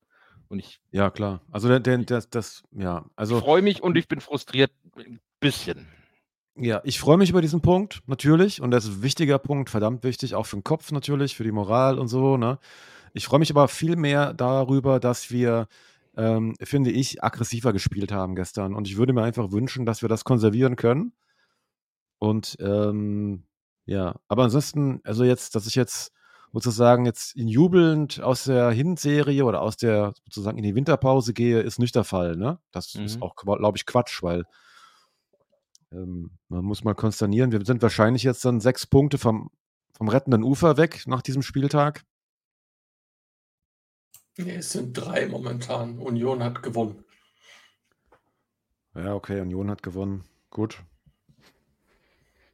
Und 0.49 0.59
ich 0.59 0.81
Ja, 0.91 1.09
klar. 1.09 1.41
Also 1.51 1.67
der, 1.67 1.79
der, 1.79 1.99
das, 1.99 2.29
das, 2.29 2.63
ja, 2.71 3.05
also 3.15 3.39
freue 3.39 3.61
mich 3.61 3.81
und 3.81 3.97
ich 3.97 4.07
bin 4.07 4.19
frustriert 4.21 4.71
ein 4.95 5.19
bisschen. 5.39 5.87
ja, 6.55 6.81
ich 6.83 6.99
freue 6.99 7.17
mich 7.17 7.29
über 7.29 7.41
diesen 7.41 7.61
Punkt, 7.61 8.03
natürlich. 8.07 8.61
Und 8.61 8.71
das 8.71 8.85
ist 8.85 8.97
ein 8.97 9.03
wichtiger 9.03 9.39
Punkt, 9.39 9.69
verdammt 9.69 10.03
wichtig, 10.03 10.35
auch 10.35 10.45
für 10.45 10.57
den 10.57 10.63
Kopf 10.63 10.91
natürlich, 10.91 11.35
für 11.35 11.43
die 11.43 11.51
Moral 11.51 11.97
und 11.97 12.07
so, 12.07 12.37
ne? 12.37 12.59
Ich 13.13 13.25
freue 13.27 13.39
mich 13.39 13.51
aber 13.51 13.67
viel 13.67 13.95
mehr 13.95 14.33
darüber, 14.33 14.99
dass 14.99 15.29
wir, 15.29 15.67
ähm, 16.17 16.55
finde 16.61 16.91
ich, 16.91 17.23
aggressiver 17.23 17.71
gespielt 17.71 18.11
haben 18.11 18.35
gestern. 18.35 18.73
Und 18.73 18.87
ich 18.87 18.97
würde 18.97 19.13
mir 19.13 19.23
einfach 19.23 19.51
wünschen, 19.51 19.85
dass 19.85 20.01
wir 20.01 20.09
das 20.09 20.23
konservieren 20.23 20.75
können. 20.75 21.13
Und 22.23 22.55
ähm, 22.61 23.43
ja, 23.85 24.15
aber 24.29 24.43
ansonsten, 24.45 25.01
also 25.03 25.25
jetzt, 25.25 25.55
dass 25.55 25.67
ich 25.67 25.75
jetzt 25.75 26.13
sozusagen 26.53 27.05
jetzt 27.05 27.35
in 27.35 27.49
jubelnd 27.49 28.21
aus 28.21 28.45
der 28.45 28.71
Hinserie 28.71 29.43
oder 29.43 29.61
aus 29.61 29.75
der 29.75 30.13
sozusagen 30.23 30.57
in 30.57 30.63
die 30.63 30.73
Winterpause 30.73 31.33
gehe, 31.33 31.59
ist 31.59 31.79
nicht 31.79 31.95
der 31.95 32.05
Fall. 32.05 32.37
Ne? 32.37 32.59
Das 32.71 32.95
ist 32.95 33.17
Mhm. 33.17 33.23
auch, 33.23 33.35
glaube 33.35 33.77
ich, 33.77 33.85
Quatsch, 33.85 34.23
weil 34.23 34.45
ähm, 35.91 36.37
man 36.47 36.63
muss 36.63 36.85
mal 36.85 36.95
konsternieren, 36.95 37.51
wir 37.51 37.65
sind 37.65 37.81
wahrscheinlich 37.81 38.23
jetzt 38.23 38.45
dann 38.45 38.61
sechs 38.61 38.87
Punkte 38.87 39.17
vom, 39.17 39.51
vom 39.93 40.07
rettenden 40.07 40.43
Ufer 40.43 40.77
weg 40.77 41.03
nach 41.07 41.23
diesem 41.23 41.41
Spieltag. 41.41 42.05
Nee, 44.37 44.55
es 44.55 44.71
sind 44.71 44.93
drei 44.93 45.27
momentan. 45.27 45.99
Union 45.99 46.41
hat 46.41 46.63
gewonnen. 46.63 47.03
Ja, 48.95 49.13
okay, 49.13 49.41
Union 49.41 49.69
hat 49.69 49.83
gewonnen. 49.83 50.23
Gut. 50.51 50.85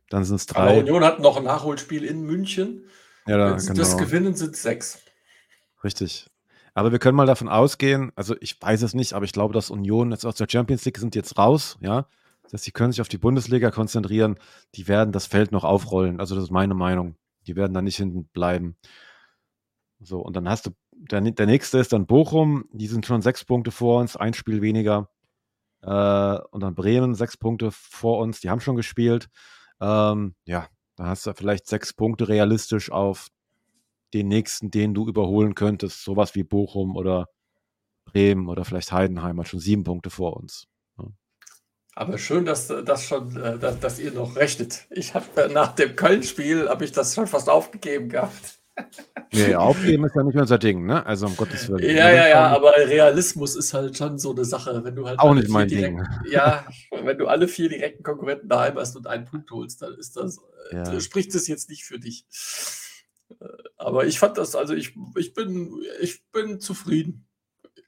Dann 0.09 0.23
sind 0.23 0.35
es 0.37 0.49
Aber 0.55 0.67
drei. 0.67 0.79
Union 0.79 1.03
hat 1.03 1.19
noch 1.19 1.37
ein 1.37 1.43
Nachholspiel 1.43 2.03
in 2.03 2.23
München. 2.23 2.85
Ja, 3.27 3.37
da, 3.37 3.51
Wenn 3.51 3.59
sie 3.59 3.73
das 3.73 3.91
genau. 3.91 4.03
gewinnen, 4.03 4.35
sind 4.35 4.55
es 4.55 4.63
sechs. 4.63 4.99
Richtig. 5.83 6.27
Aber 6.73 6.91
wir 6.91 6.99
können 6.99 7.15
mal 7.15 7.25
davon 7.25 7.49
ausgehen, 7.49 8.11
also 8.15 8.35
ich 8.41 8.61
weiß 8.61 8.83
es 8.83 8.93
nicht, 8.93 9.13
aber 9.13 9.25
ich 9.25 9.33
glaube, 9.33 9.53
dass 9.53 9.69
Union 9.69 10.11
jetzt 10.11 10.25
aus 10.25 10.35
der 10.35 10.47
Champions 10.49 10.85
League 10.85 10.97
sind 10.97 11.15
jetzt 11.15 11.37
raus, 11.37 11.77
ja. 11.81 12.07
Das 12.43 12.53
heißt, 12.53 12.63
sie 12.63 12.71
können 12.71 12.91
sich 12.91 13.01
auf 13.01 13.09
die 13.09 13.19
Bundesliga 13.19 13.69
konzentrieren. 13.69 14.39
Die 14.73 14.87
werden 14.87 15.11
das 15.11 15.27
Feld 15.27 15.51
noch 15.51 15.63
aufrollen. 15.63 16.19
Also 16.19 16.33
das 16.33 16.45
ist 16.45 16.49
meine 16.51 16.73
Meinung. 16.73 17.15
Die 17.45 17.55
werden 17.55 17.75
da 17.75 17.81
nicht 17.83 17.97
hinten 17.97 18.25
bleiben. 18.25 18.75
So, 19.99 20.19
und 20.19 20.35
dann 20.35 20.49
hast 20.49 20.65
du, 20.65 20.71
der, 20.91 21.21
der 21.21 21.45
nächste 21.45 21.77
ist 21.77 21.93
dann 21.93 22.07
Bochum, 22.07 22.65
die 22.71 22.87
sind 22.87 23.05
schon 23.05 23.21
sechs 23.21 23.45
Punkte 23.45 23.69
vor 23.69 23.99
uns, 23.99 24.17
ein 24.17 24.33
Spiel 24.33 24.63
weniger. 24.63 25.09
Äh, 25.83 26.39
und 26.49 26.61
dann 26.61 26.73
Bremen, 26.73 27.13
sechs 27.13 27.37
Punkte 27.37 27.69
vor 27.71 28.17
uns, 28.17 28.39
die 28.39 28.49
haben 28.49 28.61
schon 28.61 28.75
gespielt. 28.75 29.29
Ähm, 29.81 30.35
ja, 30.45 30.67
da 30.95 31.05
hast 31.05 31.25
du 31.25 31.33
vielleicht 31.33 31.67
sechs 31.67 31.93
Punkte 31.93 32.27
realistisch 32.27 32.91
auf 32.91 33.29
den 34.13 34.27
nächsten, 34.27 34.71
den 34.71 34.93
du 34.93 35.07
überholen 35.07 35.55
könntest. 35.55 36.03
Sowas 36.03 36.35
wie 36.35 36.43
Bochum 36.43 36.95
oder 36.95 37.27
Bremen 38.05 38.47
oder 38.49 38.65
vielleicht 38.65 38.91
Heidenheim 38.91 39.39
hat 39.39 39.47
schon 39.47 39.59
sieben 39.59 39.83
Punkte 39.83 40.09
vor 40.09 40.35
uns. 40.37 40.67
Ja. 40.97 41.05
Aber 41.95 42.17
schön, 42.17 42.45
dass 42.45 42.67
das 42.67 43.05
schon, 43.05 43.35
äh, 43.37 43.57
dass, 43.57 43.79
dass 43.79 43.99
ihr 43.99 44.11
noch 44.11 44.35
rechnet. 44.35 44.87
Ich 44.89 45.13
habe 45.13 45.49
nach 45.53 45.75
dem 45.75 45.95
Köln-Spiel 45.95 46.69
habe 46.69 46.85
ich 46.85 46.91
das 46.91 47.15
schon 47.15 47.27
fast 47.27 47.49
aufgegeben 47.49 48.09
gehabt. 48.09 48.58
Nee, 49.31 49.55
aufgeben 49.55 50.05
ist 50.05 50.15
ja 50.15 50.23
nicht 50.23 50.37
unser 50.37 50.57
Ding, 50.57 50.85
ne? 50.85 51.05
Also 51.05 51.27
um 51.27 51.37
Gottes 51.37 51.69
Willen. 51.69 51.83
Ja, 51.95 52.09
ja, 52.11 52.27
ja, 52.27 52.47
aber 52.47 52.71
Realismus 52.77 53.55
ist 53.55 53.73
halt 53.73 53.95
schon 53.95 54.17
so 54.17 54.31
eine 54.31 54.43
Sache, 54.45 54.83
wenn 54.83 54.95
du 54.95 55.07
halt 55.07 55.19
auch 55.19 55.33
nicht 55.33 55.49
mein 55.49 55.67
Ding. 55.67 56.01
ja, 56.31 56.65
wenn 57.03 57.17
du 57.17 57.27
alle 57.27 57.47
vier 57.47 57.69
direkten 57.69 58.03
Konkurrenten 58.03 58.49
daheim 58.49 58.75
hast 58.77 58.95
und 58.95 59.05
einen 59.07 59.25
Punkt 59.25 59.51
holst, 59.51 59.81
dann 59.81 59.93
ist 59.95 60.15
das, 60.17 60.39
äh, 60.71 60.75
Ja. 60.77 60.99
spricht 60.99 61.35
es 61.35 61.47
jetzt 61.47 61.69
nicht 61.69 61.83
für 61.83 61.99
dich. 61.99 62.25
Äh, 63.39 63.45
Aber 63.77 64.05
ich 64.07 64.17
fand 64.19 64.37
das, 64.37 64.55
also 64.55 64.73
ich, 64.73 64.95
ich 65.15 65.33
bin, 65.33 65.73
ich 66.01 66.23
bin 66.31 66.59
zufrieden. 66.59 67.27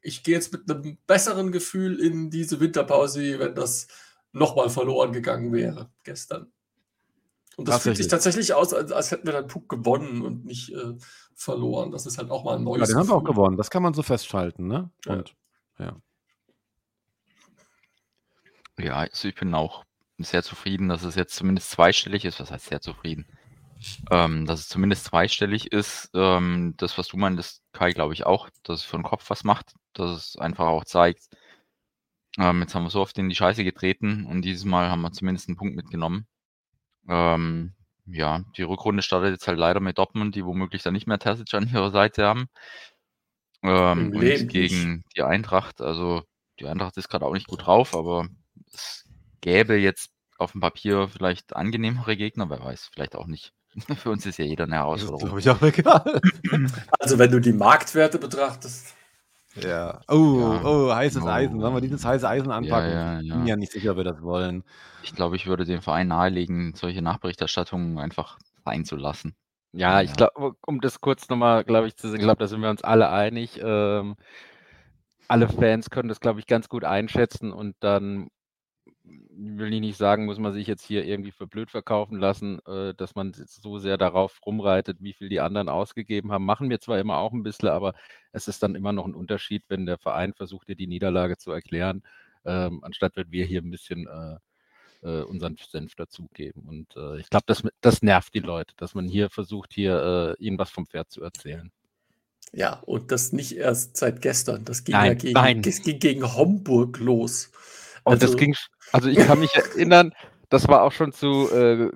Ich 0.03 0.23
gehe 0.23 0.35
jetzt 0.35 0.51
mit 0.53 0.69
einem 0.69 0.97
besseren 1.07 1.51
Gefühl 1.51 1.99
in 1.99 2.29
diese 2.29 2.59
Winterpause, 2.59 3.39
wenn 3.39 3.55
das 3.55 3.87
nochmal 4.31 4.69
verloren 4.69 5.11
gegangen 5.11 5.51
wäre 5.53 5.91
gestern. 6.03 6.51
Und 7.61 7.67
das 7.67 7.83
fühlt 7.83 7.97
sich 7.97 8.07
tatsächlich 8.07 8.53
aus, 8.53 8.73
als, 8.73 8.91
als 8.91 9.11
hätten 9.11 9.25
wir 9.27 9.33
dann 9.33 9.47
Puck 9.47 9.69
gewonnen 9.69 10.21
und 10.21 10.45
nicht 10.45 10.71
äh, 10.73 10.93
verloren. 11.35 11.91
Das 11.91 12.05
ist 12.05 12.17
halt 12.17 12.31
auch 12.31 12.43
mal 12.43 12.53
ein 12.55 12.59
Ja, 12.61 12.65
neues 12.65 12.89
den 12.89 12.97
haben 12.97 13.07
wir 13.07 13.15
auch 13.15 13.23
Gefühl. 13.23 13.35
gewonnen. 13.35 13.57
Das 13.57 13.69
kann 13.69 13.83
man 13.83 13.93
so 13.93 14.03
festschalten, 14.03 14.67
ne? 14.67 14.89
Ja. 15.05 15.13
Und 15.13 15.35
ja. 15.77 15.95
Ja, 18.79 18.95
also 18.95 19.27
ich 19.27 19.35
bin 19.35 19.53
auch 19.53 19.83
sehr 20.17 20.43
zufrieden, 20.43 20.89
dass 20.89 21.03
es 21.03 21.15
jetzt 21.15 21.35
zumindest 21.35 21.71
zweistellig 21.71 22.25
ist. 22.25 22.39
Was 22.39 22.51
heißt 22.51 22.67
sehr 22.67 22.81
zufrieden? 22.81 23.27
Ähm, 24.11 24.45
dass 24.45 24.59
es 24.59 24.69
zumindest 24.69 25.05
zweistellig 25.05 25.71
ist. 25.71 26.09
Ähm, 26.13 26.73
das, 26.77 26.97
was 26.97 27.07
du 27.07 27.17
meintest, 27.17 27.61
Kai, 27.73 27.91
glaube 27.91 28.13
ich 28.13 28.25
auch, 28.25 28.49
dass 28.63 28.79
es 28.79 28.85
für 28.85 28.97
den 28.97 29.03
Kopf 29.03 29.29
was 29.29 29.43
macht, 29.43 29.73
dass 29.93 30.11
es 30.11 30.35
einfach 30.37 30.65
auch 30.65 30.85
zeigt, 30.85 31.29
ähm, 32.37 32.61
jetzt 32.61 32.75
haben 32.75 32.83
wir 32.83 32.89
so 32.89 33.01
oft 33.01 33.17
in 33.17 33.29
die 33.29 33.35
Scheiße 33.35 33.63
getreten 33.63 34.25
und 34.25 34.43
dieses 34.43 34.65
Mal 34.65 34.89
haben 34.89 35.01
wir 35.01 35.11
zumindest 35.11 35.49
einen 35.49 35.57
Punkt 35.57 35.75
mitgenommen. 35.75 36.27
Ähm, 37.07 37.73
ja, 38.05 38.43
die 38.57 38.63
Rückrunde 38.63 39.03
startet 39.03 39.31
jetzt 39.31 39.47
halt 39.47 39.57
leider 39.57 39.79
mit 39.79 39.97
Dortmund, 39.97 40.35
die 40.35 40.45
womöglich 40.45 40.83
dann 40.83 40.93
nicht 40.93 41.07
mehr 41.07 41.19
Terzic 41.19 41.53
an 41.53 41.69
ihrer 41.71 41.91
Seite 41.91 42.25
haben. 42.25 42.47
Ähm, 43.63 44.11
und 44.13 44.47
gegen 44.49 45.03
die 45.15 45.21
Eintracht, 45.21 45.81
also 45.81 46.23
die 46.59 46.67
Eintracht 46.67 46.97
ist 46.97 47.09
gerade 47.09 47.25
auch 47.25 47.33
nicht 47.33 47.47
gut 47.47 47.65
drauf, 47.65 47.95
aber 47.95 48.27
es 48.73 49.05
gäbe 49.41 49.75
jetzt 49.75 50.11
auf 50.37 50.53
dem 50.53 50.61
Papier 50.61 51.07
vielleicht 51.07 51.55
angenehmere 51.55 52.17
Gegner, 52.17 52.49
wer 52.49 52.63
weiß, 52.63 52.89
vielleicht 52.93 53.15
auch 53.15 53.27
nicht. 53.27 53.53
Für 53.97 54.09
uns 54.09 54.25
ist 54.25 54.37
ja 54.37 54.45
jeder 54.45 54.65
eine 54.65 54.75
Herausforderung. 54.75 55.19
glaube 55.19 55.39
ich, 55.39 55.49
auch 55.49 55.61
egal. 55.61 56.21
Also 56.99 57.17
wenn 57.17 57.31
du 57.31 57.39
die 57.39 57.53
Marktwerte 57.53 58.19
betrachtest, 58.19 58.95
ja. 59.55 60.01
Oh, 60.07 60.39
Ja. 60.39 60.61
oh, 60.63 60.93
heißes 60.93 61.23
Oh. 61.23 61.27
Eisen. 61.27 61.59
Sollen 61.59 61.73
wir 61.73 61.81
dieses 61.81 62.05
heiße 62.05 62.27
Eisen 62.27 62.51
anpacken? 62.51 62.91
ja, 62.91 63.19
Ich 63.19 63.27
ja. 63.27 63.35
bin 63.35 63.47
ja 63.47 63.55
nicht 63.55 63.71
sicher, 63.71 63.91
ob 63.91 63.97
wir 63.97 64.03
das 64.03 64.21
wollen. 64.21 64.63
Ich 65.03 65.13
glaube, 65.13 65.35
ich 65.35 65.47
würde 65.47 65.65
dem 65.65 65.81
Verein 65.81 66.07
nahelegen, 66.07 66.73
solche 66.75 67.01
Nachberichterstattungen 67.01 67.97
einfach 67.97 68.37
sein 68.65 68.85
zu 68.85 68.95
lassen. 68.95 69.35
Ja, 69.73 70.01
ich 70.01 70.09
Ja. 70.11 70.15
glaube, 70.29 70.55
um 70.65 70.81
das 70.81 71.01
kurz 71.01 71.29
nochmal, 71.29 71.63
glaube 71.63 71.87
ich, 71.87 71.95
zu 71.95 72.07
sagen, 72.07 72.19
ich 72.19 72.23
glaube, 72.25 72.39
da 72.39 72.47
sind 72.47 72.61
wir 72.61 72.69
uns 72.69 72.83
alle 72.83 73.09
einig. 73.09 73.59
Ähm, 73.63 74.15
alle 75.27 75.47
Fans 75.47 75.89
können 75.89 76.09
das, 76.09 76.19
glaube 76.19 76.39
ich, 76.39 76.47
ganz 76.47 76.67
gut 76.67 76.83
einschätzen 76.83 77.51
und 77.53 77.75
dann 77.79 78.27
will 79.29 79.73
ich 79.73 79.81
nicht 79.81 79.97
sagen, 79.97 80.25
muss 80.25 80.39
man 80.39 80.53
sich 80.53 80.67
jetzt 80.67 80.83
hier 80.83 81.05
irgendwie 81.05 81.31
für 81.31 81.47
blöd 81.47 81.71
verkaufen 81.71 82.19
lassen, 82.19 82.59
äh, 82.67 82.93
dass 82.95 83.15
man 83.15 83.33
so 83.33 83.79
sehr 83.79 83.97
darauf 83.97 84.39
rumreitet, 84.45 84.97
wie 85.01 85.13
viel 85.13 85.29
die 85.29 85.39
anderen 85.39 85.69
ausgegeben 85.69 86.31
haben. 86.31 86.45
Machen 86.45 86.69
wir 86.69 86.79
zwar 86.79 86.99
immer 86.99 87.17
auch 87.17 87.33
ein 87.33 87.43
bisschen, 87.43 87.69
aber 87.69 87.93
es 88.31 88.47
ist 88.47 88.63
dann 88.63 88.75
immer 88.75 88.93
noch 88.93 89.05
ein 89.05 89.15
Unterschied, 89.15 89.63
wenn 89.69 89.85
der 89.85 89.97
Verein 89.97 90.33
versucht, 90.33 90.67
dir 90.69 90.75
die 90.75 90.87
Niederlage 90.87 91.37
zu 91.37 91.51
erklären, 91.51 92.03
ähm, 92.45 92.83
anstatt 92.83 93.15
wenn 93.15 93.31
wir 93.31 93.45
hier 93.45 93.61
ein 93.61 93.71
bisschen 93.71 94.07
äh, 94.07 94.37
äh, 95.03 95.21
unseren 95.23 95.57
Senf 95.57 95.95
dazugeben. 95.95 96.63
Und 96.67 96.95
äh, 96.95 97.19
ich 97.19 97.29
glaube, 97.29 97.45
das, 97.47 97.63
das 97.81 98.01
nervt 98.01 98.33
die 98.33 98.39
Leute, 98.39 98.73
dass 98.77 98.95
man 98.95 99.07
hier 99.07 99.29
versucht, 99.29 99.73
hier 99.73 100.35
äh, 100.39 100.43
ihnen 100.43 100.57
was 100.59 100.69
vom 100.71 100.85
Pferd 100.87 101.11
zu 101.11 101.21
erzählen. 101.23 101.71
ja, 102.53 102.79
und 102.81 103.11
das 103.11 103.31
nicht 103.33 103.55
erst 103.57 103.97
seit 103.97 104.21
gestern. 104.21 104.65
Das 104.65 104.83
ging 104.83 104.93
Nein, 104.93 105.07
ja 105.07 105.13
gegen, 105.13 105.33
nein. 105.33 105.61
das 105.61 105.81
ging 105.81 105.99
gegen 105.99 106.35
Homburg 106.35 106.99
los. 106.99 107.51
Und 108.03 108.23
das 108.23 108.35
ging, 108.37 108.55
also 108.91 109.09
ich 109.09 109.17
kann 109.17 109.39
mich 109.39 109.53
erinnern, 109.55 110.13
das 110.49 110.67
war 110.67 110.83
auch 110.83 110.91
schon 110.91 111.13
zu 111.13 111.49
äh, 111.49 111.89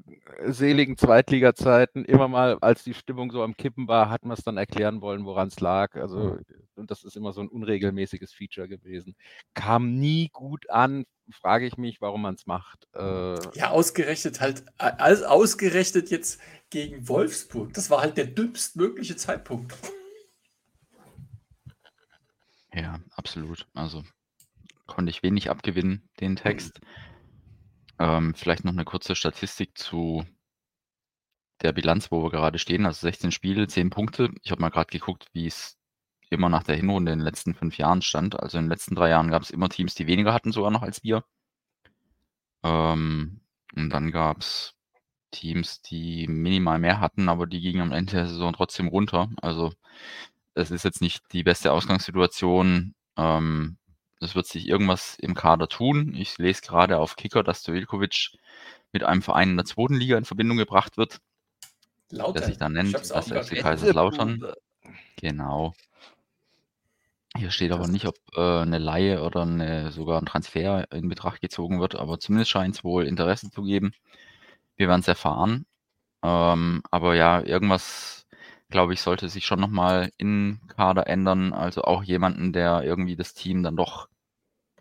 seligen 0.47 0.97
Zweitliga-Zeiten 0.97 2.05
immer 2.05 2.29
mal, 2.29 2.57
als 2.61 2.83
die 2.83 2.93
Stimmung 2.93 3.29
so 3.31 3.43
am 3.43 3.57
Kippen 3.57 3.87
war, 3.89 4.09
hat 4.09 4.23
man 4.23 4.37
es 4.37 4.43
dann 4.43 4.55
erklären 4.55 5.01
wollen, 5.01 5.25
woran 5.25 5.49
es 5.49 5.59
lag. 5.59 5.95
Also, 5.95 6.37
und 6.75 6.89
das 6.89 7.03
ist 7.03 7.17
immer 7.17 7.33
so 7.33 7.41
ein 7.41 7.49
unregelmäßiges 7.49 8.31
Feature 8.31 8.69
gewesen. 8.69 9.15
Kam 9.55 9.99
nie 9.99 10.29
gut 10.31 10.69
an, 10.69 11.05
frage 11.31 11.65
ich 11.65 11.77
mich, 11.77 11.99
warum 11.99 12.21
man 12.21 12.35
es 12.35 12.45
macht. 12.45 12.87
Äh, 12.93 13.35
Ja, 13.57 13.71
ausgerechnet 13.71 14.39
halt, 14.39 14.63
als 14.77 15.23
ausgerechnet 15.23 16.09
jetzt 16.09 16.39
gegen 16.69 17.09
Wolfsburg. 17.09 17.73
Das 17.73 17.89
war 17.89 17.99
halt 18.01 18.15
der 18.15 18.27
dümmstmögliche 18.27 19.17
Zeitpunkt. 19.17 19.75
Ja, 22.73 22.99
absolut. 23.15 23.67
Also 23.73 24.03
konnte 24.87 25.09
ich 25.09 25.23
wenig 25.23 25.49
abgewinnen, 25.49 26.09
den 26.19 26.35
Text. 26.35 26.79
Ähm, 27.99 28.33
vielleicht 28.35 28.65
noch 28.65 28.73
eine 28.73 28.85
kurze 28.85 29.15
Statistik 29.15 29.77
zu 29.77 30.25
der 31.61 31.71
Bilanz, 31.71 32.11
wo 32.11 32.23
wir 32.23 32.31
gerade 32.31 32.59
stehen. 32.59 32.85
Also 32.85 33.01
16 33.01 33.31
Spiele, 33.31 33.67
10 33.67 33.89
Punkte. 33.89 34.29
Ich 34.43 34.51
habe 34.51 34.61
mal 34.61 34.69
gerade 34.69 34.91
geguckt, 34.91 35.27
wie 35.33 35.47
es 35.47 35.77
immer 36.29 36.49
nach 36.49 36.63
der 36.63 36.75
Hinrunde 36.75 37.11
in 37.13 37.19
den 37.19 37.25
letzten 37.25 37.53
fünf 37.53 37.77
Jahren 37.77 38.01
stand. 38.01 38.39
Also 38.39 38.57
in 38.57 38.65
den 38.65 38.69
letzten 38.71 38.95
drei 38.95 39.09
Jahren 39.09 39.29
gab 39.29 39.43
es 39.43 39.51
immer 39.51 39.69
Teams, 39.69 39.95
die 39.95 40.07
weniger 40.07 40.33
hatten, 40.33 40.51
sogar 40.51 40.71
noch 40.71 40.81
als 40.81 41.03
wir. 41.03 41.23
Ähm, 42.63 43.41
und 43.75 43.89
dann 43.89 44.11
gab 44.11 44.39
es 44.39 44.73
Teams, 45.31 45.81
die 45.81 46.27
minimal 46.27 46.79
mehr 46.79 46.99
hatten, 46.99 47.29
aber 47.29 47.47
die 47.47 47.61
gingen 47.61 47.81
am 47.81 47.91
Ende 47.91 48.13
der 48.13 48.27
Saison 48.27 48.53
trotzdem 48.53 48.87
runter. 48.87 49.29
Also 49.41 49.73
es 50.53 50.71
ist 50.71 50.83
jetzt 50.83 51.01
nicht 51.01 51.23
die 51.33 51.43
beste 51.43 51.71
Ausgangssituation. 51.71 52.95
Ähm, 53.17 53.77
es 54.25 54.35
wird 54.35 54.47
sich 54.47 54.67
irgendwas 54.67 55.17
im 55.19 55.33
Kader 55.35 55.67
tun. 55.67 56.13
Ich 56.15 56.37
lese 56.37 56.61
gerade 56.61 56.99
auf 56.99 57.15
Kicker, 57.15 57.43
dass 57.43 57.61
Stojilkovic 57.61 58.31
mit 58.91 59.03
einem 59.03 59.21
Verein 59.21 59.51
in 59.51 59.57
der 59.57 59.65
zweiten 59.65 59.95
Liga 59.95 60.17
in 60.17 60.25
Verbindung 60.25 60.57
gebracht 60.57 60.97
wird, 60.97 61.19
Lautern. 62.09 62.33
der 62.33 62.43
sich 62.43 62.57
dann 62.57 62.73
nennt, 62.73 62.93
das 62.93 63.11
FC. 63.11 63.59
Kaiserslautern. 63.59 64.53
Genau. 65.17 65.73
Hier 67.37 67.51
steht 67.51 67.73
aber 67.73 67.87
nicht, 67.87 68.05
ob 68.05 68.15
äh, 68.35 68.61
eine 68.61 68.77
Laie 68.77 69.21
oder 69.21 69.41
eine, 69.41 69.91
sogar 69.91 70.21
ein 70.21 70.25
Transfer 70.25 70.89
in 70.93 71.09
Betracht 71.09 71.41
gezogen 71.41 71.81
wird, 71.81 71.95
aber 71.95 72.19
zumindest 72.19 72.51
scheint 72.51 72.75
es 72.75 72.83
wohl 72.83 73.05
Interesse 73.05 73.51
zu 73.51 73.63
geben. 73.63 73.93
Wir 74.77 74.87
werden 74.87 75.01
es 75.01 75.07
erfahren. 75.07 75.65
Ähm, 76.23 76.81
aber 76.91 77.15
ja, 77.15 77.41
irgendwas, 77.41 78.25
glaube 78.69 78.93
ich, 78.93 79.01
sollte 79.01 79.27
sich 79.27 79.45
schon 79.45 79.59
nochmal 79.59 80.11
im 80.17 80.61
Kader 80.69 81.07
ändern. 81.07 81.51
Also 81.51 81.83
auch 81.83 82.03
jemanden, 82.03 82.53
der 82.53 82.83
irgendwie 82.83 83.17
das 83.17 83.33
Team 83.33 83.63
dann 83.63 83.75
doch 83.75 84.07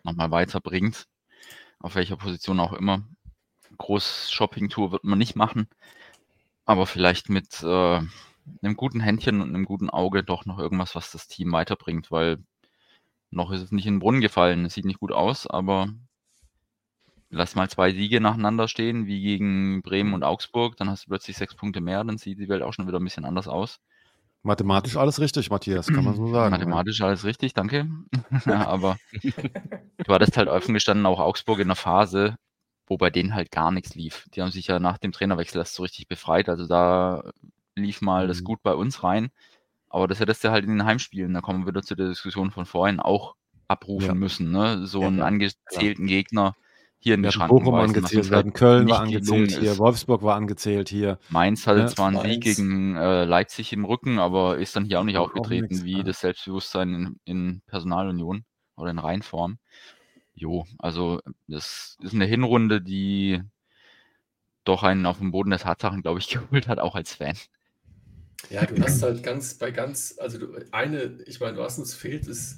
nochmal 0.05 0.31
weiterbringt. 0.31 1.07
Auf 1.79 1.95
welcher 1.95 2.17
Position 2.17 2.59
auch 2.59 2.73
immer. 2.73 3.03
Groß 3.77 4.31
Shopping-Tour 4.31 4.91
wird 4.91 5.03
man 5.03 5.19
nicht 5.19 5.35
machen. 5.35 5.67
Aber 6.65 6.85
vielleicht 6.87 7.29
mit 7.29 7.61
äh, 7.63 7.99
einem 8.61 8.75
guten 8.75 9.01
Händchen 9.01 9.41
und 9.41 9.49
einem 9.49 9.65
guten 9.65 9.89
Auge 9.89 10.23
doch 10.23 10.45
noch 10.45 10.59
irgendwas, 10.59 10.95
was 10.95 11.11
das 11.11 11.27
Team 11.27 11.51
weiterbringt, 11.51 12.11
weil 12.11 12.43
noch 13.31 13.51
ist 13.51 13.61
es 13.61 13.71
nicht 13.71 13.85
in 13.85 13.95
den 13.95 13.99
Brunnen 13.99 14.21
gefallen. 14.21 14.65
Es 14.65 14.73
sieht 14.73 14.85
nicht 14.85 14.99
gut 14.99 15.11
aus, 15.11 15.47
aber 15.47 15.89
lass 17.29 17.55
mal 17.55 17.69
zwei 17.69 17.91
Siege 17.91 18.21
nacheinander 18.21 18.67
stehen, 18.67 19.07
wie 19.07 19.21
gegen 19.21 19.81
Bremen 19.81 20.13
und 20.13 20.23
Augsburg, 20.23 20.77
dann 20.77 20.89
hast 20.89 21.05
du 21.05 21.09
plötzlich 21.09 21.37
sechs 21.37 21.55
Punkte 21.55 21.81
mehr, 21.81 22.03
dann 22.03 22.17
sieht 22.17 22.39
die 22.39 22.49
Welt 22.49 22.63
auch 22.63 22.73
schon 22.73 22.87
wieder 22.87 22.99
ein 22.99 23.03
bisschen 23.03 23.25
anders 23.25 23.47
aus. 23.47 23.79
Mathematisch 24.45 24.95
alles 24.95 25.19
richtig, 25.19 25.49
Matthias, 25.49 25.87
kann 25.87 26.03
man 26.05 26.15
so 26.15 26.27
sagen. 26.31 26.51
Mathematisch 26.51 27.01
alles 27.01 27.23
richtig, 27.25 27.53
danke. 27.55 27.87
ja, 28.45 28.65
aber 28.67 28.97
du 30.03 30.13
hattest 30.13 30.37
halt 30.37 30.47
offen 30.47 30.73
gestanden, 30.73 31.05
auch 31.07 31.19
Augsburg 31.19 31.59
in 31.59 31.67
der 31.67 31.75
Phase, 31.75 32.37
wo 32.87 32.97
bei 32.97 33.09
denen 33.09 33.33
halt 33.33 33.49
gar 33.51 33.71
nichts 33.71 33.95
lief. 33.95 34.27
Die 34.33 34.41
haben 34.41 34.51
sich 34.51 34.67
ja 34.67 34.79
nach 34.79 34.99
dem 34.99 35.11
Trainerwechsel 35.11 35.57
erst 35.59 35.73
so 35.73 35.83
richtig 35.83 36.07
befreit. 36.07 36.47
Also 36.47 36.67
da 36.67 37.23
lief 37.75 38.01
mal 38.01 38.27
das 38.27 38.41
Mhm. 38.41 38.45
gut 38.45 38.63
bei 38.63 38.73
uns 38.75 39.03
rein. 39.03 39.31
Aber 39.89 40.07
das 40.07 40.19
hättest 40.19 40.43
du 40.43 40.51
halt 40.51 40.63
in 40.63 40.71
den 40.71 40.85
Heimspielen, 40.85 41.33
da 41.33 41.41
kommen 41.41 41.63
wir 41.63 41.67
wieder 41.67 41.81
zu 41.81 41.95
der 41.95 42.09
Diskussion 42.09 42.51
von 42.51 42.65
vorhin, 42.65 42.99
auch 42.99 43.35
abrufen 43.67 44.07
Ja. 44.09 44.13
müssen. 44.13 44.51
Ne? 44.51 44.85
So 44.85 45.01
Ja, 45.01 45.07
einen 45.07 45.19
ja, 45.19 45.25
angezählten 45.25 46.05
Gegner 46.05 46.55
hier 47.05 47.13
in 47.13 47.21
die 47.21 47.27
hatten 47.27 47.37
Schranken 47.37 47.55
Bochum 47.59 47.73
weisen, 47.75 47.95
angezählt, 47.97 48.23
halt 48.25 48.33
hatten 48.33 48.53
Köln 48.53 48.89
war 48.89 49.01
angezählt 49.01 49.51
hier, 49.51 49.73
ist. 49.73 49.77
Wolfsburg 49.77 50.23
war 50.23 50.35
angezählt 50.35 50.89
hier. 50.89 51.19
Mainz 51.29 51.67
hatte 51.67 51.81
Ja, 51.81 51.87
zwar 51.87 52.07
einen 52.07 52.19
Sieg 52.19 52.41
gegen 52.41 52.95
äh, 52.95 53.25
Leipzig 53.25 53.71
im 53.73 53.85
Rücken, 53.85 54.17
aber 54.17 54.57
ist 54.57 54.75
dann 54.75 54.85
hier 54.85 54.99
auch 54.99 55.03
nicht 55.03 55.17
Auch- 55.17 55.27
aufgetreten 55.27 55.67
nix, 55.69 55.83
wie 55.83 55.97
ja. 55.97 56.03
das 56.03 56.21
Selbstbewusstsein 56.21 56.95
in, 56.95 57.19
in 57.25 57.61
Personalunion 57.67 58.43
oder 58.75 58.89
in 58.89 58.97
Reinform. 58.97 59.59
Jo, 60.33 60.65
also 60.79 61.21
das 61.47 61.95
ist 62.01 62.15
eine 62.15 62.25
Hinrunde, 62.25 62.81
die 62.81 63.39
doch 64.63 64.81
einen 64.81 65.05
auf 65.05 65.19
dem 65.19 65.29
Boden 65.29 65.51
der 65.51 65.59
Tatsachen, 65.59 66.01
glaube 66.01 66.17
ich, 66.17 66.27
geholt 66.29 66.67
hat, 66.67 66.79
auch 66.79 66.95
als 66.95 67.13
Fan. 67.13 67.37
Ja, 68.49 68.65
du 68.65 68.81
hast 68.81 69.03
halt 69.03 69.21
ganz 69.21 69.59
bei 69.59 69.69
ganz, 69.69 70.15
also 70.17 70.39
du, 70.39 70.47
eine, 70.71 71.19
ich 71.27 71.39
meine, 71.39 71.59
was 71.59 71.77
uns 71.77 71.93
fehlt, 71.93 72.27
ist 72.27 72.57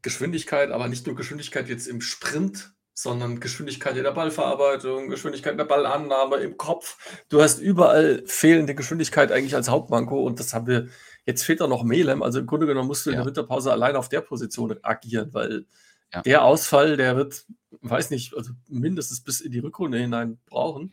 Geschwindigkeit, 0.00 0.70
aber 0.70 0.88
nicht 0.88 1.06
nur 1.06 1.16
Geschwindigkeit 1.16 1.68
jetzt 1.68 1.86
im 1.86 2.00
Sprint, 2.00 2.72
sondern 3.00 3.38
Geschwindigkeit 3.38 3.96
in 3.96 4.02
der 4.02 4.10
Ballverarbeitung, 4.10 5.08
Geschwindigkeit 5.08 5.52
in 5.52 5.58
der 5.58 5.66
Ballannahme, 5.66 6.38
im 6.38 6.56
Kopf. 6.56 6.98
Du 7.28 7.40
hast 7.40 7.60
überall 7.60 8.24
fehlende 8.26 8.74
Geschwindigkeit 8.74 9.30
eigentlich 9.30 9.54
als 9.54 9.68
Hauptmanko 9.68 10.24
und 10.24 10.40
das 10.40 10.52
haben 10.52 10.66
wir, 10.66 10.88
jetzt 11.24 11.44
fehlt 11.44 11.60
da 11.60 11.68
noch 11.68 11.84
Melem, 11.84 12.24
also 12.24 12.40
im 12.40 12.46
Grunde 12.46 12.66
genommen 12.66 12.88
musst 12.88 13.06
du 13.06 13.10
in 13.10 13.14
Ja. 13.14 13.20
der 13.20 13.26
Winterpause 13.28 13.70
allein 13.70 13.94
auf 13.94 14.08
der 14.08 14.20
Position 14.20 14.76
agieren, 14.82 15.32
weil 15.32 15.66
Ja. 16.12 16.22
der 16.22 16.42
Ausfall, 16.42 16.96
der 16.96 17.14
wird, 17.16 17.46
weiß 17.82 18.10
nicht, 18.10 18.34
also 18.36 18.50
mindestens 18.66 19.22
bis 19.22 19.40
in 19.42 19.52
die 19.52 19.60
Rückrunde 19.60 19.98
hinein 19.98 20.40
brauchen. 20.46 20.92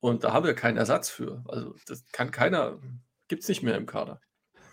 Und 0.00 0.24
da 0.24 0.32
haben 0.32 0.46
wir 0.46 0.54
keinen 0.54 0.78
Ersatz 0.78 1.10
für. 1.10 1.44
Also 1.46 1.74
das 1.86 2.06
kann 2.10 2.30
keiner, 2.30 2.78
gibt 3.26 3.42
es 3.42 3.48
nicht 3.50 3.62
mehr 3.62 3.76
im 3.76 3.84
Kader. 3.84 4.18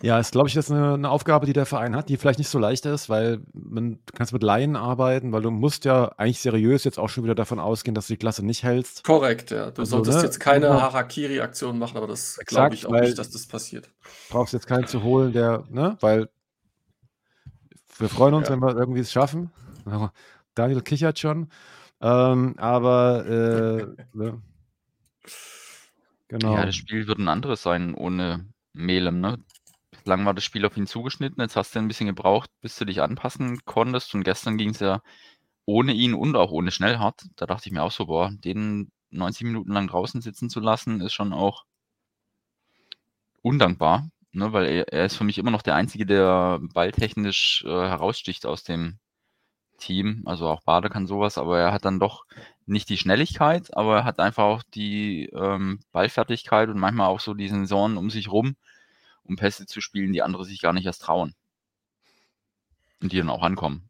Ja, 0.06 0.20
ist, 0.20 0.34
glaube 0.34 0.48
ich, 0.48 0.54
jetzt 0.54 0.72
eine, 0.72 0.94
eine 0.94 1.10
Aufgabe, 1.10 1.48
die 1.48 1.54
der 1.54 1.66
Verein 1.66 1.96
hat, 1.96 2.10
die 2.10 2.18
vielleicht 2.18 2.38
nicht 2.38 2.50
so 2.50 2.60
leicht 2.60 2.86
ist, 2.86 3.10
weil 3.10 3.42
man, 3.54 3.94
du 4.06 4.14
kannst 4.14 4.34
mit 4.34 4.44
Laien 4.44 4.76
arbeiten, 4.76 5.32
weil 5.32 5.42
du 5.42 5.50
musst 5.50 5.84
ja 5.84 6.10
eigentlich 6.18 6.40
seriös 6.42 6.84
jetzt 6.84 7.00
auch 7.00 7.10
schon 7.10 7.24
wieder 7.24 7.34
davon 7.34 7.60
ausgehen, 7.60 7.96
dass 7.96 8.06
du 8.06 8.14
die 8.14 8.18
Klasse 8.20 8.46
nicht 8.46 8.62
hältst. 8.62 9.04
Korrekt, 9.04 9.50
ja. 9.50 9.72
Du 9.72 9.82
Also, 9.82 9.96
solltest 9.98 10.20
ne, 10.20 10.24
jetzt 10.26 10.40
keine 10.40 10.68
genau. 10.68 10.80
Harakiri-Aktion 10.80 11.80
machen, 11.80 11.98
aber 11.98 12.06
das 12.06 12.38
glaube 12.46 12.76
ich 12.76 12.86
auch 12.86 12.92
nicht, 12.92 13.18
dass 13.18 13.32
das 13.32 13.48
passiert. 13.48 13.90
brauchst 14.30 14.54
jetzt 14.54 14.68
keinen 14.68 14.86
zu 14.86 15.02
holen, 15.02 15.34
der, 15.34 15.64
ne, 15.72 15.98
weil 16.02 16.30
wir 17.98 18.08
freuen 18.10 18.36
uns, 18.36 18.48
Ja. 18.48 18.54
wenn 18.54 18.60
wir 18.62 18.76
irgendwie 18.78 19.00
es 19.00 19.12
schaffen. 19.12 19.50
Daniel 20.54 20.82
kichert 20.82 21.18
schon. 21.18 21.50
Ähm, 22.00 22.54
aber 22.60 23.26
äh, 23.26 23.88
ne? 24.16 24.40
genau. 26.28 26.54
Ja, 26.54 26.66
das 26.68 26.76
Spiel 26.76 27.08
wird 27.08 27.18
ein 27.18 27.28
anderes 27.28 27.64
sein 27.64 27.96
ohne 27.96 28.46
Melem. 28.74 29.20
Ne? 29.20 29.40
Bislang 30.06 30.24
war 30.28 30.36
das 30.36 30.44
Spiel 30.44 30.68
auf 30.68 30.78
ihn 30.78 30.86
zugeschnitten, 30.86 31.42
jetzt 31.42 31.56
hast 31.56 31.74
du 31.74 31.80
ein 31.80 31.88
bisschen 31.88 32.06
gebraucht, 32.06 32.52
bis 32.62 32.76
du 32.78 32.86
dich 32.86 33.02
anpassen 33.02 33.66
konntest. 33.66 34.14
Und 34.14 34.24
gestern 34.24 34.56
ging 34.56 34.70
es 34.70 34.80
ja 34.80 35.02
ohne 35.66 35.94
ihn 35.94 36.14
und 36.14 36.36
auch 36.36 36.52
ohne 36.52 36.70
Schnellhardt. 36.70 37.26
Da 37.36 37.48
dachte 37.48 37.68
ich 37.68 37.74
mir 37.74 37.82
auch 37.82 37.92
so, 37.92 38.06
boah, 38.06 38.30
den 38.32 38.92
90 39.10 39.46
Minuten 39.46 39.72
lang 39.72 39.88
draußen 39.88 40.22
sitzen 40.22 40.52
zu 40.52 40.60
lassen, 40.60 41.02
ist 41.02 41.14
schon 41.14 41.34
auch 41.34 41.66
undankbar. 43.42 44.08
Ne? 44.32 44.54
Weil 44.54 44.66
er, 44.68 44.94
er 44.94 45.06
ist 45.06 45.16
für 45.16 45.24
mich 45.24 45.40
immer 45.40 45.50
noch 45.50 45.64
der 45.64 45.74
Einzige, 45.74 46.06
der 46.06 46.60
balltechnisch 46.62 47.64
äh, 47.66 47.70
heraussticht 47.70 48.46
aus 48.46 48.64
dem 48.64 49.00
Team. 49.80 50.22
Also 50.28 50.48
auch 50.48 50.62
Bade 50.62 50.90
kann 50.90 51.08
sowas, 51.08 51.40
aber 51.40 51.60
er 51.60 51.74
hat 51.74 51.84
dann 51.84 52.00
doch 52.00 52.26
nicht 52.68 52.90
die 52.90 52.98
Schnelligkeit, 52.98 53.76
aber 53.76 53.98
er 53.98 54.04
hat 54.04 54.20
einfach 54.20 54.44
auch 54.44 54.62
die 54.62 55.32
ähm, 55.34 55.80
Ballfertigkeit 55.92 56.70
und 56.70 56.78
manchmal 56.78 57.08
auch 57.08 57.22
so 57.22 57.34
die 57.34 57.50
Sensoren 57.50 57.98
um 57.98 58.12
sich 58.12 58.32
rum, 58.32 58.56
um 59.26 59.36
Pässe 59.36 59.66
zu 59.66 59.82
spielen, 59.82 60.14
die 60.14 60.22
andere 60.22 60.46
sich 60.46 60.62
gar 60.62 60.74
nicht 60.74 60.86
erst 60.86 61.04
trauen. 61.04 61.34
Und 63.02 63.12
die 63.12 63.18
dann 63.18 63.30
auch 63.30 63.44
ankommen. 63.44 63.90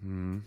Hm. 0.00 0.42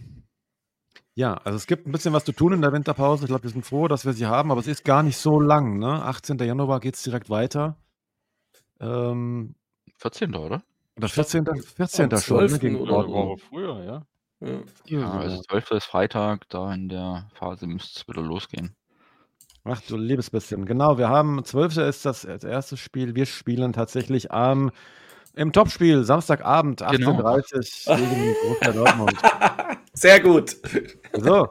Ja, 1.14 1.36
also 1.36 1.58
es 1.58 1.68
gibt 1.68 1.88
ein 1.88 1.92
bisschen 1.92 2.14
was 2.14 2.26
zu 2.26 2.32
tun 2.32 2.54
in 2.54 2.62
der 2.62 2.72
Winterpause. 2.72 3.24
Ich 3.24 3.28
glaube, 3.28 3.44
wir 3.44 3.50
sind 3.50 3.66
froh, 3.66 3.88
dass 3.88 4.06
wir 4.06 4.14
sie 4.14 4.26
haben, 4.26 4.52
aber 4.52 4.62
es 4.62 4.68
ist 4.68 4.86
gar 4.86 5.04
nicht 5.04 5.18
so 5.18 5.40
lang. 5.40 5.78
Ne? 5.78 6.04
18. 6.04 6.38
Januar 6.40 6.80
geht 6.80 6.96
es 6.96 7.04
direkt 7.04 7.30
weiter. 7.30 7.78
Ähm, 8.80 9.56
14. 9.98 10.36
oder? 10.36 10.64
oder 10.98 11.10
14. 11.10 11.46
14. 11.46 12.14
Am 12.14 12.20
schon, 12.20 12.38
ne? 12.38 12.48
12. 12.48 12.60
Gegen 12.60 12.76
oder. 12.78 13.08
Woche 13.08 13.38
früher, 13.38 13.84
ja. 13.84 14.06
Ja. 14.40 14.64
Ja, 14.86 15.12
also 15.12 15.42
12. 15.42 15.72
ist 15.72 15.86
Freitag, 15.86 16.50
da 16.50 16.74
in 16.74 16.90
der 16.90 17.30
Phase 17.36 17.68
müsste 17.68 18.00
es 18.00 18.08
wieder 18.08 18.22
losgehen. 18.22 18.76
Ach 19.64 19.82
du 19.88 19.96
liebes 19.98 20.30
bisschen. 20.30 20.66
Genau, 20.66 20.98
wir 20.98 21.10
haben 21.10 21.44
12. 21.44 21.78
ist 21.78 22.06
das, 22.06 22.24
erste 22.44 22.78
Spiel. 22.78 23.16
Wir 23.16 23.26
spielen 23.26 23.74
tatsächlich 23.74 24.32
am 24.32 24.72
im 25.34 25.54
Topspiel, 25.54 26.04
Samstagabend, 26.04 26.82
18.30 26.84 26.98
Genau. 26.98 27.12
Uhr 27.22 27.98
gegen 27.98 28.36
Borussia 28.44 28.72
Dortmund. 28.74 29.14
Sehr 29.94 30.20
gut. 30.20 30.58
So. 31.14 31.48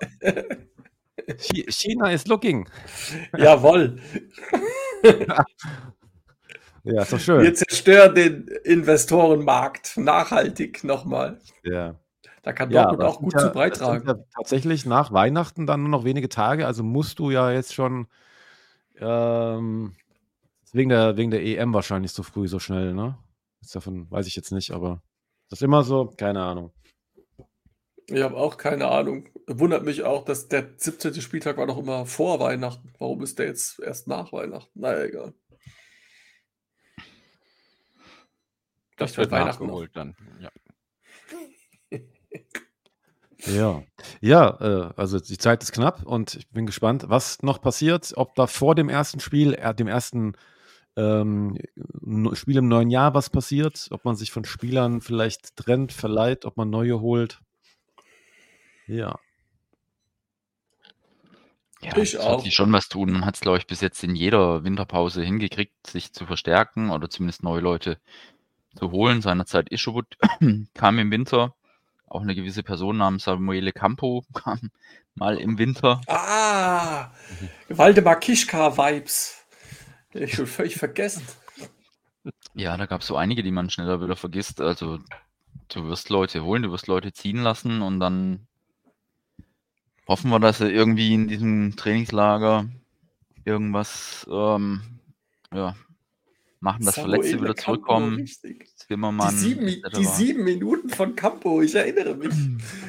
Chi- 1.39 1.67
China 1.71 2.11
is 2.11 2.27
looking. 2.27 2.69
Jawohl. 3.39 3.97
Ja, 6.85 7.03
ist 7.03 7.13
doch 7.13 7.21
schön. 7.21 7.43
Wir 7.43 7.55
zerstören 7.55 8.15
den 8.15 8.49
Investorenmarkt 8.65 9.97
nachhaltig 9.97 10.83
nochmal. 10.83 11.39
Ja. 11.63 11.95
Da 12.43 12.53
kann 12.53 12.71
Ja, 12.71 12.85
Dortmund 12.85 13.09
auch 13.09 13.19
gut 13.19 13.33
zu 13.33 13.39
ja, 13.39 13.43
sind 13.45 13.55
beitragen. 13.55 14.07
ja 14.07 14.15
tatsächlich 14.35 14.87
nach 14.87 15.13
Weihnachten 15.13 15.67
dann 15.67 15.81
nur 15.83 15.91
noch 15.91 16.05
wenige 16.05 16.29
Tage, 16.29 16.67
also 16.67 16.83
musst 16.83 17.19
du 17.19 17.31
ja 17.31 17.51
jetzt 17.51 17.75
schon 17.75 18.07
ähm, 18.99 19.95
wegen 20.73 20.89
der, 20.91 21.17
wegen 21.17 21.31
der 21.31 21.43
EM 21.43 21.75
wahrscheinlich 21.75 22.13
so 22.13 22.23
früh, 22.23 22.49
so 22.49 22.59
schnell, 22.59 22.95
ne? 22.95 23.19
Ist 23.61 23.75
davon, 23.75 24.11
weiß 24.11 24.27
ich 24.27 24.37
jetzt 24.37 24.53
nicht, 24.53 24.71
aber 24.71 25.03
ist 25.45 25.53
das 25.53 25.63
immer 25.63 25.83
so? 25.83 26.13
Keine 26.17 26.43
Ahnung. 26.43 26.73
Ich 28.07 28.23
habe 28.23 28.37
auch 28.37 28.57
keine 28.57 28.89
Ahnung. 28.89 29.29
Wundert 29.47 29.85
mich 29.85 30.03
auch, 30.03 30.25
dass 30.25 30.49
der 30.49 30.67
17. 30.77 31.21
Spieltag 31.21 31.57
war 31.59 31.67
noch 31.67 31.79
immer 31.79 32.07
vor 32.07 32.41
Weihnachten. 32.41 32.93
Warum 32.99 33.23
ist 33.23 33.39
der 33.39 33.47
jetzt 33.47 33.79
erst 33.79 34.09
nach 34.09 34.33
Weihnachten? 34.33 34.81
Naja, 34.81 35.05
egal. 35.05 35.35
Das 38.97 39.13
Vielleicht 39.13 39.19
wird 39.19 39.31
Weihnachten 39.31 39.65
nachgeholt 39.65 39.91
dann. 39.95 40.17
Ja. 40.41 40.51
Ja, 43.47 43.83
ja, 44.21 44.59
äh, 44.61 44.93
also 44.97 45.19
die 45.19 45.39
Zeit 45.39 45.63
ist 45.63 45.73
knapp 45.73 46.05
und 46.05 46.35
ich 46.35 46.49
bin 46.51 46.67
gespannt, 46.67 47.05
was 47.09 47.43
noch 47.43 47.61
passiert, 47.63 48.13
ob 48.17 48.35
da 48.35 48.47
vor 48.47 48.75
dem 48.75 48.89
ersten 48.91 49.21
Spiel, 49.21 49.55
äh, 49.55 49.75
dem 49.75 49.89
ersten 49.89 50.35
ähm, 50.97 51.57
Spiel 52.35 52.59
im 52.59 52.69
neuen 52.69 52.91
Jahr 52.91 53.15
was 53.15 53.31
passiert, 53.31 53.89
ob 53.93 54.05
man 54.05 54.17
sich 54.17 54.31
von 54.33 54.45
Spielern 54.45 55.01
vielleicht 55.01 55.57
trennt, 55.57 55.93
verleiht, 55.93 56.45
ob 56.45 56.57
man 56.57 56.69
neue 56.69 57.01
holt. 57.01 57.41
Ja. 58.87 59.19
Ja, 61.83 61.97
Ich 61.97 62.19
auch. 62.19 62.45
sich 62.45 62.55
schon 62.55 62.73
was 62.73 62.89
tun. 62.89 63.11
Man 63.13 63.25
hat 63.25 63.37
es, 63.37 63.41
glaube 63.41 63.57
ich, 63.57 63.67
bis 63.67 63.81
jetzt 63.81 64.05
in 64.05 64.15
jeder 64.15 64.65
Winterpause 64.65 65.23
hingekriegt, 65.23 65.87
sich 65.87 66.13
zu 66.13 66.27
verstärken 66.27 66.91
oder 66.91 67.09
zumindest 67.09 67.43
neue 67.43 67.61
Leute 67.61 67.99
zu 68.77 68.91
holen. 68.91 69.23
Seinerzeit 69.23 69.71
Ischobut 69.71 70.19
kam 70.75 70.99
im 70.99 71.11
Winter. 71.11 71.55
Auch 72.11 72.23
eine 72.23 72.35
gewisse 72.35 72.65
Person 72.65 72.99
namens 72.99 73.25
Samuele 73.25 73.73
Campo 73.73 74.25
kam 74.35 74.71
mal 75.15 75.39
im 75.39 75.59
Winter. 75.59 76.01
Ah, 76.09 77.13
Waldemar 77.69 78.19
Kischka-Vibes. 78.19 79.37
Ich 80.13 80.35
schon 80.35 80.49
völlig 80.49 80.77
vergessen. 80.77 81.23
Ja, 82.55 82.77
da 82.77 82.87
gab 82.87 83.03
es 83.03 83.07
so 83.07 83.17
einige, 83.17 83.45
die 83.45 83.53
man 83.53 83.71
schneller 83.71 84.03
wieder 84.03 84.17
vergisst. 84.17 84.61
Also 84.61 84.99
du 85.69 85.85
wirst 85.87 86.11
Leute 86.11 86.43
holen, 86.43 86.65
du 86.65 86.73
wirst 86.73 86.89
Leute 86.89 87.13
ziehen 87.13 87.43
lassen 87.43 87.81
und 87.81 88.01
dann 88.01 88.49
hoffen 90.09 90.31
wir, 90.31 90.41
dass 90.41 90.59
sie 90.59 90.69
irgendwie 90.69 91.15
in 91.15 91.29
diesem 91.29 91.77
Trainingslager 91.77 92.69
irgendwas 93.45 94.27
ähm, 94.29 94.83
ja, 95.55 95.77
machen, 96.59 96.85
dass 96.85 96.97
Verletzte 96.97 97.31
Samuele 97.31 97.45
wieder 97.45 97.57
zurückkommen. 97.57 98.15
richtig. 98.17 98.67
Die 98.91 98.95
Zimmermann. 98.95 99.37
sieben, 99.37 99.67
die 99.97 100.05
sieben 100.05 100.43
Minuten 100.43 100.89
von 100.91 101.15
Campo, 101.15 101.63
ich 101.63 101.77
erinnere 101.77 102.17
mich. 102.17 102.35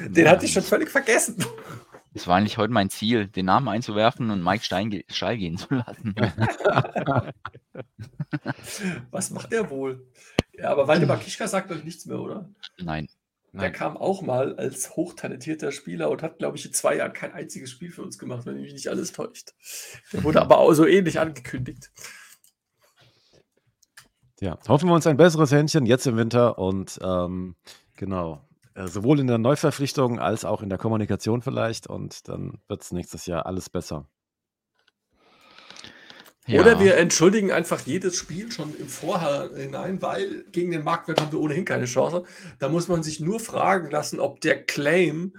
Den 0.08 0.28
hatte 0.28 0.44
ich 0.46 0.52
schon 0.52 0.64
völlig 0.64 0.90
vergessen. 0.90 1.36
Das 2.12 2.26
war 2.26 2.36
eigentlich 2.36 2.58
heute 2.58 2.72
mein 2.72 2.90
Ziel, 2.90 3.28
den 3.28 3.46
Namen 3.46 3.68
einzuwerfen 3.68 4.30
und 4.30 4.42
Mike 4.42 4.64
Stein 4.64 4.90
ge- 4.90 5.04
Schall 5.08 5.38
gehen 5.38 5.56
zu 5.58 5.68
lassen. 5.76 6.14
Was 9.12 9.30
macht 9.30 9.52
der 9.52 9.70
wohl? 9.70 10.04
Ja, 10.58 10.70
aber 10.70 10.88
Waldemar 10.88 11.18
Kischka 11.18 11.46
sagt 11.46 11.70
euch 11.70 11.84
nichts 11.84 12.04
mehr, 12.06 12.18
oder? 12.18 12.48
Nein. 12.78 13.08
Der 13.52 13.60
Nein. 13.62 13.72
kam 13.72 13.96
auch 13.96 14.22
mal 14.22 14.56
als 14.56 14.96
hochtalentierter 14.96 15.72
Spieler 15.72 16.10
und 16.10 16.22
hat, 16.22 16.38
glaube 16.38 16.56
ich, 16.56 16.64
in 16.66 16.72
zwei 16.72 16.96
Jahren 16.96 17.12
kein 17.12 17.32
einziges 17.32 17.70
Spiel 17.70 17.92
für 17.92 18.02
uns 18.02 18.18
gemacht, 18.18 18.44
wenn 18.46 18.60
mich 18.60 18.72
nicht 18.72 18.88
alles 18.88 19.12
täuscht. 19.12 19.52
Der 20.12 20.24
wurde 20.24 20.40
aber 20.42 20.58
auch 20.58 20.72
so 20.72 20.86
ähnlich 20.86 21.20
angekündigt. 21.20 21.90
Ja, 24.42 24.58
hoffen 24.66 24.88
wir 24.88 24.94
uns 24.96 25.06
ein 25.06 25.16
besseres 25.16 25.52
Händchen 25.52 25.86
jetzt 25.86 26.04
im 26.04 26.16
Winter 26.16 26.58
und 26.58 26.98
ähm, 27.00 27.54
genau, 27.96 28.44
äh, 28.74 28.88
sowohl 28.88 29.20
in 29.20 29.28
der 29.28 29.38
Neuverpflichtung 29.38 30.18
als 30.18 30.44
auch 30.44 30.62
in 30.62 30.68
der 30.68 30.78
Kommunikation 30.78 31.42
vielleicht 31.42 31.86
und 31.86 32.28
dann 32.28 32.58
wird 32.66 32.82
es 32.82 32.90
nächstes 32.90 33.26
Jahr 33.26 33.46
alles 33.46 33.70
besser. 33.70 34.08
Oder 36.48 36.72
Ja. 36.72 36.80
wir 36.80 36.96
entschuldigen 36.96 37.52
einfach 37.52 37.82
jedes 37.86 38.16
Spiel 38.16 38.50
schon 38.50 38.74
im 38.74 38.88
Vorhinein, 38.88 40.02
weil 40.02 40.42
gegen 40.50 40.72
den 40.72 40.82
Marktwert 40.82 41.20
haben 41.20 41.30
wir 41.30 41.38
ohnehin 41.38 41.64
keine 41.64 41.84
Chance. 41.84 42.24
Da 42.58 42.68
muss 42.68 42.88
man 42.88 43.04
sich 43.04 43.20
nur 43.20 43.38
fragen 43.38 43.92
lassen, 43.92 44.18
ob 44.18 44.40
der 44.40 44.64
Claim, 44.64 45.36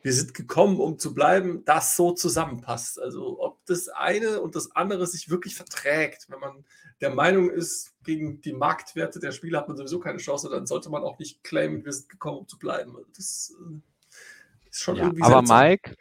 wir 0.00 0.14
sind 0.14 0.32
gekommen, 0.32 0.80
um 0.80 0.98
zu 0.98 1.12
bleiben, 1.12 1.62
das 1.66 1.94
so 1.94 2.12
zusammenpasst. 2.12 2.98
Also 2.98 3.38
ob 3.38 3.62
das 3.66 3.88
eine 3.88 4.40
und 4.40 4.56
das 4.56 4.74
andere 4.74 5.06
sich 5.06 5.28
wirklich 5.28 5.54
verträgt. 5.54 6.24
Wenn 6.30 6.40
man 6.40 6.64
der 7.02 7.10
Meinung 7.10 7.50
ist, 7.50 7.92
gegen 8.06 8.40
die 8.40 8.52
Marktwerte 8.52 9.20
der 9.20 9.32
Spieler 9.32 9.58
hat 9.58 9.68
man 9.68 9.76
sowieso 9.76 9.98
keine 9.98 10.18
Chance, 10.18 10.48
dann 10.48 10.66
sollte 10.66 10.88
man 10.88 11.02
auch 11.02 11.18
nicht 11.18 11.44
claimen, 11.44 11.84
wir 11.84 11.92
sind 11.92 12.08
gekommen, 12.08 12.38
um 12.38 12.48
zu 12.48 12.58
bleiben. 12.58 12.96
Also 12.96 13.08
das 13.14 13.54
äh, 13.60 14.70
ist 14.70 14.80
schon 14.80 14.96
Ja, 14.96 15.04
irgendwie 15.04 15.22
aber 15.22 15.46
seltsam. 15.46 15.58
Mike, 15.58 15.96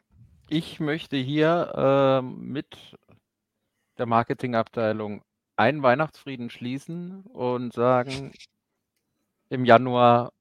ich 0.47 0.79
möchte 0.79 1.17
hier 1.17 1.73
ähm, 1.75 2.51
mit 2.51 2.97
der 3.97 4.05
Marketingabteilung 4.05 5.23
einen 5.55 5.83
Weihnachtsfrieden 5.83 6.49
schließen 6.49 7.21
und 7.23 7.73
sagen, 7.73 8.31
im 9.49 9.65
Januar 9.65 10.33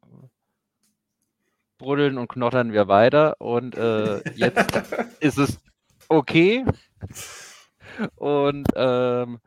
bruddeln 1.78 2.18
und 2.18 2.28
knottern 2.28 2.72
wir 2.72 2.88
weiter 2.88 3.40
und 3.40 3.76
äh, 3.76 4.22
jetzt 4.34 4.76
ist 5.20 5.38
es 5.38 5.58
okay 6.08 6.64
und 8.16 8.66
ähm, 8.74 9.40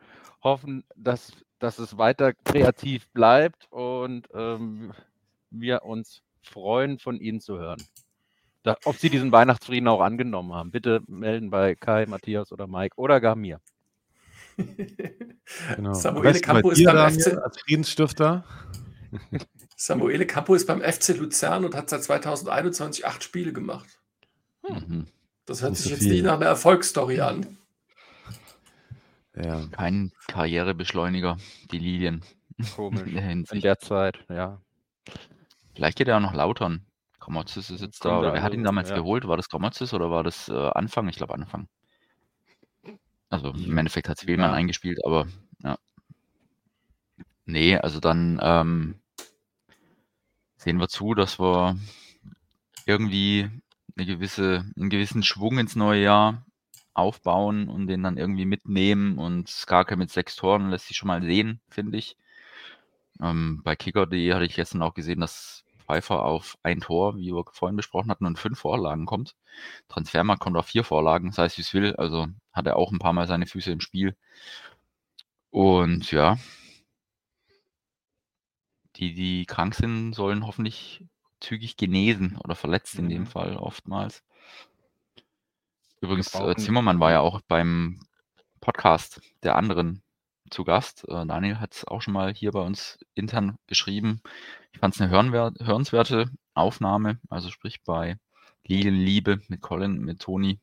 hoffen, 0.43 0.83
dass, 0.95 1.31
dass 1.59 1.79
es 1.79 1.97
weiter 1.97 2.33
kreativ 2.33 3.07
bleibt 3.09 3.67
und 3.71 4.27
ähm, 4.33 4.93
wir 5.49 5.83
uns 5.83 6.21
freuen, 6.41 6.99
von 6.99 7.19
Ihnen 7.19 7.41
zu 7.41 7.57
hören. 7.57 7.81
Da, 8.63 8.75
ob 8.85 8.97
Sie 8.97 9.09
diesen 9.09 9.31
Weihnachtsfrieden 9.31 9.87
auch 9.87 10.01
angenommen 10.01 10.53
haben. 10.53 10.71
Bitte 10.71 11.01
melden 11.07 11.49
bei 11.49 11.75
Kai, 11.75 12.05
Matthias 12.05 12.51
oder 12.51 12.67
Mike 12.67 12.95
oder 12.97 13.19
gar 13.21 13.35
mir. 13.35 13.59
Genau. 15.75 15.89
Am 15.89 15.95
Samuele 15.95 16.41
Campo 16.41 16.71
ist 16.71 16.83
beim 16.83 17.11
FC. 17.13 17.37
als 17.37 17.57
Friedensstifter. 17.61 18.43
Samuele 19.77 20.25
Campo 20.25 20.55
ist 20.55 20.65
beim 20.67 20.81
FC 20.81 21.15
Luzern 21.17 21.63
und 21.63 21.75
hat 21.75 21.89
seit 21.89 22.03
2021 22.03 23.05
acht 23.05 23.23
Spiele 23.23 23.53
gemacht. 23.53 23.99
Mhm. 24.67 25.07
Das 25.45 25.61
hört 25.61 25.71
Nicht 25.71 25.83
sich 25.83 25.91
jetzt 25.91 26.01
viel. 26.01 26.11
nicht 26.13 26.23
nach 26.25 26.33
einer 26.33 26.47
Erfolgsstory 26.47 27.21
an. 27.21 27.56
Ja. 29.43 29.65
Kein 29.71 30.11
Karrierebeschleuniger, 30.27 31.37
die 31.71 31.79
Lilien. 31.79 32.23
Komisch. 32.75 33.01
In 33.07 33.43
der 33.43 33.53
In 33.53 33.61
der 33.61 33.79
Zeit, 33.79 34.25
ja. 34.29 34.61
Vielleicht 35.75 35.97
geht 35.97 36.07
er 36.07 36.17
auch 36.17 36.21
noch 36.21 36.33
Lautern. 36.33 36.85
Gramozis 37.19 37.69
ist 37.69 37.81
jetzt 37.81 38.03
da. 38.03 38.19
Oder 38.19 38.33
wer 38.33 38.41
hat 38.41 38.53
ihn 38.53 38.61
also, 38.61 38.69
damals 38.69 38.89
ja. 38.89 38.95
geholt? 38.95 39.27
War 39.27 39.37
das 39.37 39.49
Gramozis 39.49 39.93
oder 39.93 40.09
war 40.09 40.23
das 40.23 40.49
äh, 40.49 40.53
Anfang? 40.53 41.07
Ich 41.09 41.17
glaube 41.17 41.33
Anfang. 41.33 41.67
Also 43.29 43.51
im 43.51 43.77
Endeffekt 43.77 44.07
hat 44.09 44.25
Willmann 44.25 44.51
Ja. 44.51 44.55
eingespielt, 44.55 44.99
aber 45.05 45.27
ja. 45.61 45.77
Nee, 47.45 47.77
also 47.77 47.99
dann 47.99 48.39
ähm, 48.41 48.95
sehen 50.55 50.79
wir 50.79 50.87
zu, 50.87 51.13
dass 51.13 51.39
wir 51.39 51.77
irgendwie 52.85 53.49
eine 53.97 54.05
gewisse, 54.05 54.65
einen 54.77 54.89
gewissen 54.89 55.23
Schwung 55.23 55.59
ins 55.59 55.75
neue 55.75 56.01
Jahr 56.01 56.45
aufbauen 56.97 57.69
und 57.69 57.87
den 57.87 58.03
dann 58.03 58.17
irgendwie 58.17 58.45
mitnehmen. 58.45 59.17
Und 59.19 59.49
Skarke 59.49 59.95
mit 59.97 60.11
sechs 60.11 60.35
Toren 60.35 60.69
lässt 60.69 60.87
sich 60.87 60.97
schon 60.97 61.07
mal 61.07 61.21
sehen, 61.23 61.61
finde 61.69 61.97
ich. 61.97 62.17
Ähm, 63.21 63.61
bei 63.63 63.75
Kicker.de 63.75 64.33
hatte 64.33 64.45
ich 64.45 64.55
gestern 64.55 64.81
auch 64.81 64.93
gesehen, 64.93 65.19
dass 65.21 65.63
Pfeiffer 65.85 66.23
auf 66.25 66.57
ein 66.63 66.81
Tor, 66.81 67.15
wie 67.17 67.31
wir 67.33 67.43
vorhin 67.51 67.75
besprochen 67.77 68.09
hatten, 68.11 68.25
und 68.25 68.39
fünf 68.39 68.59
Vorlagen 68.59 69.05
kommt. 69.05 69.35
Transfermarkt 69.89 70.41
kommt 70.41 70.57
auf 70.57 70.67
vier 70.67 70.83
Vorlagen, 70.83 71.31
sei 71.31 71.45
es 71.45 71.57
wie 71.57 71.61
es 71.61 71.73
will. 71.73 71.95
Also 71.95 72.27
hat 72.53 72.67
er 72.67 72.77
auch 72.77 72.91
ein 72.91 72.99
paar 72.99 73.13
Mal 73.13 73.27
seine 73.27 73.47
Füße 73.47 73.71
im 73.71 73.81
Spiel. 73.81 74.15
Und 75.51 76.11
ja, 76.11 76.37
die, 78.97 79.13
die 79.13 79.45
krank 79.45 79.75
sind, 79.75 80.13
sollen 80.13 80.45
hoffentlich 80.45 81.05
zügig 81.39 81.77
genesen 81.77 82.37
oder 82.43 82.55
verletzt 82.55 82.95
in 82.95 83.09
dem 83.09 83.21
Mhm. 83.21 83.27
Fall 83.27 83.55
oftmals. 83.57 84.23
Übrigens, 86.01 86.33
äh, 86.33 86.37
brauchen- 86.39 86.57
Zimmermann 86.57 86.99
war 86.99 87.11
ja 87.11 87.19
auch 87.21 87.41
beim 87.47 87.99
Podcast 88.61 89.21
der 89.43 89.55
anderen 89.55 90.03
zu 90.49 90.63
Gast. 90.63 91.03
Äh, 91.09 91.25
Daniel 91.25 91.59
hat 91.59 91.73
es 91.73 91.85
auch 91.85 92.01
schon 92.01 92.13
mal 92.13 92.33
hier 92.33 92.51
bei 92.51 92.61
uns 92.61 92.99
intern 93.15 93.57
geschrieben. 93.67 94.21
Ich 94.71 94.79
fand 94.79 94.95
es 94.95 95.01
eine 95.01 95.09
hörenswerte 95.11 96.29
Aufnahme, 96.53 97.19
also 97.29 97.49
sprich 97.49 97.83
bei 97.83 98.17
Lilienliebe 98.65 99.41
mit 99.47 99.61
Colin, 99.61 99.99
mit 99.99 100.21
Toni. 100.21 100.59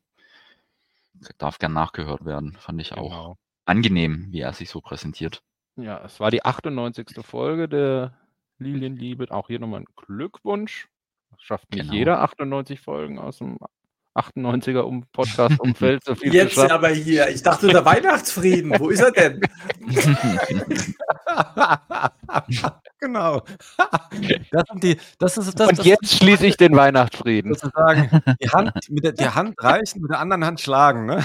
Darf 1.37 1.59
gern 1.59 1.73
nachgehört 1.73 2.25
werden. 2.25 2.53
Fand 2.59 2.81
ich 2.81 2.93
auch 2.93 3.09
Genau. 3.09 3.37
angenehm, 3.65 4.27
wie 4.31 4.41
er 4.41 4.53
sich 4.53 4.69
so 4.69 4.81
präsentiert. 4.81 5.41
Ja, 5.77 6.03
es 6.03 6.19
war 6.19 6.29
die 6.31 6.43
98. 6.43 7.07
Folge 7.25 7.67
der 7.69 8.17
Lilienliebe. 8.59 9.31
Auch 9.31 9.47
hier 9.47 9.59
nochmal 9.59 9.81
ein 9.81 9.87
Glückwunsch. 9.95 10.87
Das 11.31 11.41
schafft 11.41 11.71
nicht 11.71 11.81
Genau. 11.83 11.93
jeder 11.93 12.21
98 12.21 12.79
Folgen 12.79 13.17
aus 13.19 13.37
dem 13.39 13.57
98er 14.15 14.79
um 14.79 15.03
Podcast-Umfeld 15.11 16.05
so 16.05 16.15
viel 16.15 16.33
Jetzt 16.33 16.55
zu 16.55 16.71
aber 16.71 16.89
hier. 16.89 17.29
Ich 17.29 17.43
dachte, 17.43 17.67
der 17.67 17.83
Weihnachtsfrieden. 17.83 18.73
Wo 18.79 18.89
ist 18.89 19.01
er 19.01 19.11
denn? 19.11 19.41
genau. 22.99 23.43
Das, 24.51 24.63
sind 24.69 24.83
die, 24.83 24.97
das 25.19 25.37
ist 25.37 25.59
das, 25.59 25.69
Und 25.69 25.79
das 25.79 25.85
jetzt 25.85 26.15
schließe 26.15 26.47
ich 26.47 26.55
den 26.55 26.75
Weihnachtsfrieden. 26.75 27.53
sozusagen 27.53 28.21
die 28.41 28.49
Hand, 28.49 28.89
mit 28.89 29.03
der, 29.03 29.11
die 29.11 29.27
Hand 29.27 29.61
reichen, 29.61 30.01
mit 30.01 30.11
der 30.11 30.19
anderen 30.19 30.45
Hand 30.45 30.61
schlagen, 30.61 31.05
ne? 31.05 31.23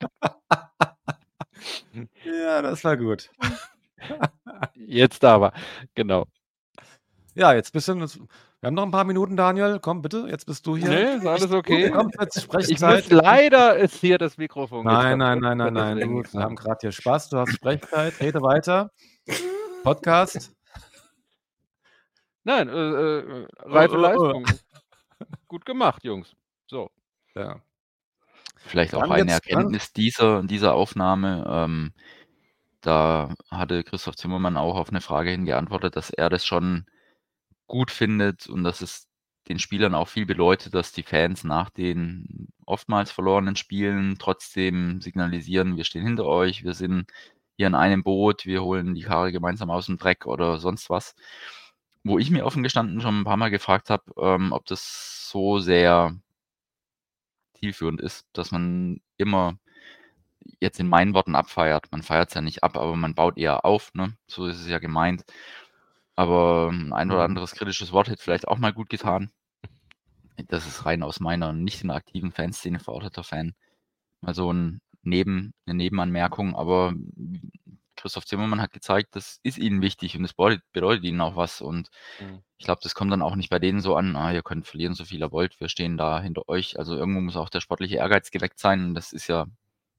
ja, 2.24 2.60
das 2.60 2.82
war 2.82 2.96
gut. 2.96 3.30
Jetzt 4.74 5.24
aber. 5.24 5.52
Genau. 5.94 6.26
Ja, 7.34 7.54
jetzt 7.54 7.72
bist 7.72 7.88
du. 7.88 8.06
Wir 8.64 8.68
haben 8.68 8.76
noch 8.76 8.84
ein 8.84 8.92
paar 8.92 9.04
Minuten, 9.04 9.36
Daniel. 9.36 9.78
Komm, 9.78 10.00
bitte, 10.00 10.26
jetzt 10.30 10.46
bist 10.46 10.66
du 10.66 10.74
hier. 10.74 10.88
Nee, 10.88 11.16
ist 11.16 11.26
alles 11.26 11.52
okay. 11.52 11.90
Komm, 11.90 12.10
jetzt 12.18 12.38
Ich 12.38 12.44
Sprechzeit. 12.44 13.10
muss 13.10 13.22
leider 13.22 13.76
ist 13.76 13.96
hier 13.96 14.16
das 14.16 14.38
Mikrofon. 14.38 14.86
Nein, 14.86 15.18
nein, 15.18 15.38
nein, 15.38 15.58
nein, 15.58 15.74
nein. 15.74 16.00
Du, 16.00 16.22
wir 16.32 16.40
haben 16.40 16.56
gerade 16.56 16.78
hier 16.80 16.90
Spaß. 16.90 17.28
Du 17.28 17.36
hast 17.36 17.52
Sprechzeit. 17.52 18.18
Rede 18.20 18.40
weiter. 18.40 18.90
Podcast. 19.82 20.50
Nein, 22.44 22.70
äh, 22.70 23.18
äh, 23.18 23.46
reife 23.64 23.96
Oh, 23.96 23.98
oh, 23.98 23.98
oh. 23.98 24.00
Leistung. 24.00 24.46
Gut 25.46 25.66
gemacht, 25.66 26.02
Jungs. 26.02 26.34
So. 26.66 26.88
Ja. 27.34 27.60
Vielleicht 28.56 28.94
auch 28.94 29.02
Dann 29.02 29.12
eine 29.12 29.24
ne? 29.26 29.32
Erkenntnis 29.32 29.92
dieser, 29.92 30.42
dieser 30.42 30.72
Aufnahme. 30.72 31.44
Ähm, 31.46 31.92
da 32.80 33.34
hatte 33.50 33.84
Christoph 33.84 34.16
Zimmermann 34.16 34.56
auch 34.56 34.76
auf 34.76 34.88
eine 34.88 35.02
Frage 35.02 35.28
hin 35.28 35.44
geantwortet, 35.44 35.96
dass 35.96 36.08
er 36.08 36.30
das 36.30 36.46
schon 36.46 36.86
gut 37.66 37.90
findet 37.90 38.46
und 38.48 38.64
dass 38.64 38.80
es 38.82 39.08
den 39.48 39.58
Spielern 39.58 39.94
auch 39.94 40.08
viel 40.08 40.26
bedeutet, 40.26 40.74
dass 40.74 40.92
die 40.92 41.02
Fans 41.02 41.44
nach 41.44 41.70
den 41.70 42.48
oftmals 42.66 43.10
verlorenen 43.10 43.56
Spielen 43.56 44.16
trotzdem 44.18 45.00
signalisieren, 45.00 45.76
wir 45.76 45.84
stehen 45.84 46.04
hinter 46.06 46.24
euch, 46.26 46.64
wir 46.64 46.74
sind 46.74 47.10
hier 47.56 47.66
in 47.66 47.74
einem 47.74 48.02
Boot, 48.02 48.46
wir 48.46 48.62
holen 48.62 48.94
die 48.94 49.02
Karre 49.02 49.32
gemeinsam 49.32 49.70
aus 49.70 49.86
dem 49.86 49.98
Dreck 49.98 50.26
oder 50.26 50.58
sonst 50.58 50.90
was. 50.90 51.14
Wo 52.04 52.18
ich 52.18 52.30
mir 52.30 52.44
offen 52.46 52.62
gestanden 52.62 53.00
schon 53.00 53.20
ein 53.20 53.24
paar 53.24 53.36
Mal 53.36 53.50
gefragt 53.50 53.90
habe, 53.90 54.04
ähm, 54.18 54.52
ob 54.52 54.66
das 54.66 55.28
so 55.30 55.58
sehr 55.58 56.16
zielführend 57.58 58.00
ist, 58.00 58.26
dass 58.32 58.50
man 58.50 59.00
immer 59.16 59.58
jetzt 60.60 60.80
in 60.80 60.88
meinen 60.88 61.14
Worten 61.14 61.34
abfeiert. 61.34 61.90
Man 61.92 62.02
feiert 62.02 62.28
es 62.28 62.34
ja 62.34 62.40
nicht 62.40 62.62
ab, 62.62 62.76
aber 62.76 62.96
man 62.96 63.14
baut 63.14 63.38
eher 63.38 63.64
auf, 63.64 63.92
ne? 63.94 64.16
So 64.26 64.46
ist 64.46 64.60
es 64.60 64.68
ja 64.68 64.78
gemeint. 64.78 65.24
Aber 66.16 66.70
ein 66.72 66.92
ein 66.92 67.10
oder 67.12 67.22
Mhm. 67.22 67.24
anderes 67.24 67.52
kritisches 67.52 67.92
Wort 67.92 68.08
hätte 68.08 68.22
vielleicht 68.22 68.48
auch 68.48 68.58
mal 68.58 68.72
gut 68.72 68.88
getan. 68.90 69.32
Das 70.48 70.66
ist 70.66 70.84
rein 70.84 71.02
aus 71.02 71.20
meiner 71.20 71.52
nicht 71.52 71.82
in 71.82 71.88
der 71.88 71.96
aktiven 71.96 72.32
Fanszene 72.32 72.80
verorteter 72.80 73.22
Fan. 73.24 73.54
Mal 74.20 74.34
so 74.34 74.52
ein 74.52 74.80
Neben, 75.02 75.54
eine 75.66 75.76
Nebenanmerkung, 75.76 76.56
aber 76.56 76.94
Christoph 77.96 78.26
Zimmermann 78.26 78.60
hat 78.60 78.72
gezeigt, 78.72 79.16
das 79.16 79.38
ist 79.42 79.58
ihnen 79.58 79.82
wichtig 79.82 80.16
und 80.16 80.22
das 80.22 80.34
bedeutet, 80.34 81.04
ihnen 81.04 81.20
auch 81.20 81.36
was. 81.36 81.60
Und 81.60 81.90
Mhm. 82.18 82.42
ich 82.58 82.64
glaube, 82.66 82.80
das 82.82 82.94
kommt 82.94 83.12
dann 83.12 83.22
auch 83.22 83.36
nicht 83.36 83.50
bei 83.50 83.58
denen 83.58 83.80
so 83.80 83.96
an, 83.96 84.16
ah, 84.16 84.32
ihr 84.32 84.42
könnt 84.42 84.66
verlieren, 84.66 84.94
so 84.94 85.04
viel 85.04 85.20
ihr 85.20 85.32
wollt, 85.32 85.60
wir 85.60 85.68
stehen 85.68 85.96
da 85.98 86.20
hinter 86.22 86.48
euch. 86.48 86.78
Also 86.78 86.96
irgendwo 86.96 87.20
muss 87.20 87.36
auch 87.36 87.50
der 87.50 87.60
sportliche 87.60 87.96
Ehrgeiz 87.96 88.30
geweckt 88.30 88.58
sein. 88.58 88.86
Und 88.86 88.94
das 88.94 89.12
ist 89.12 89.28
ja, 89.28 89.46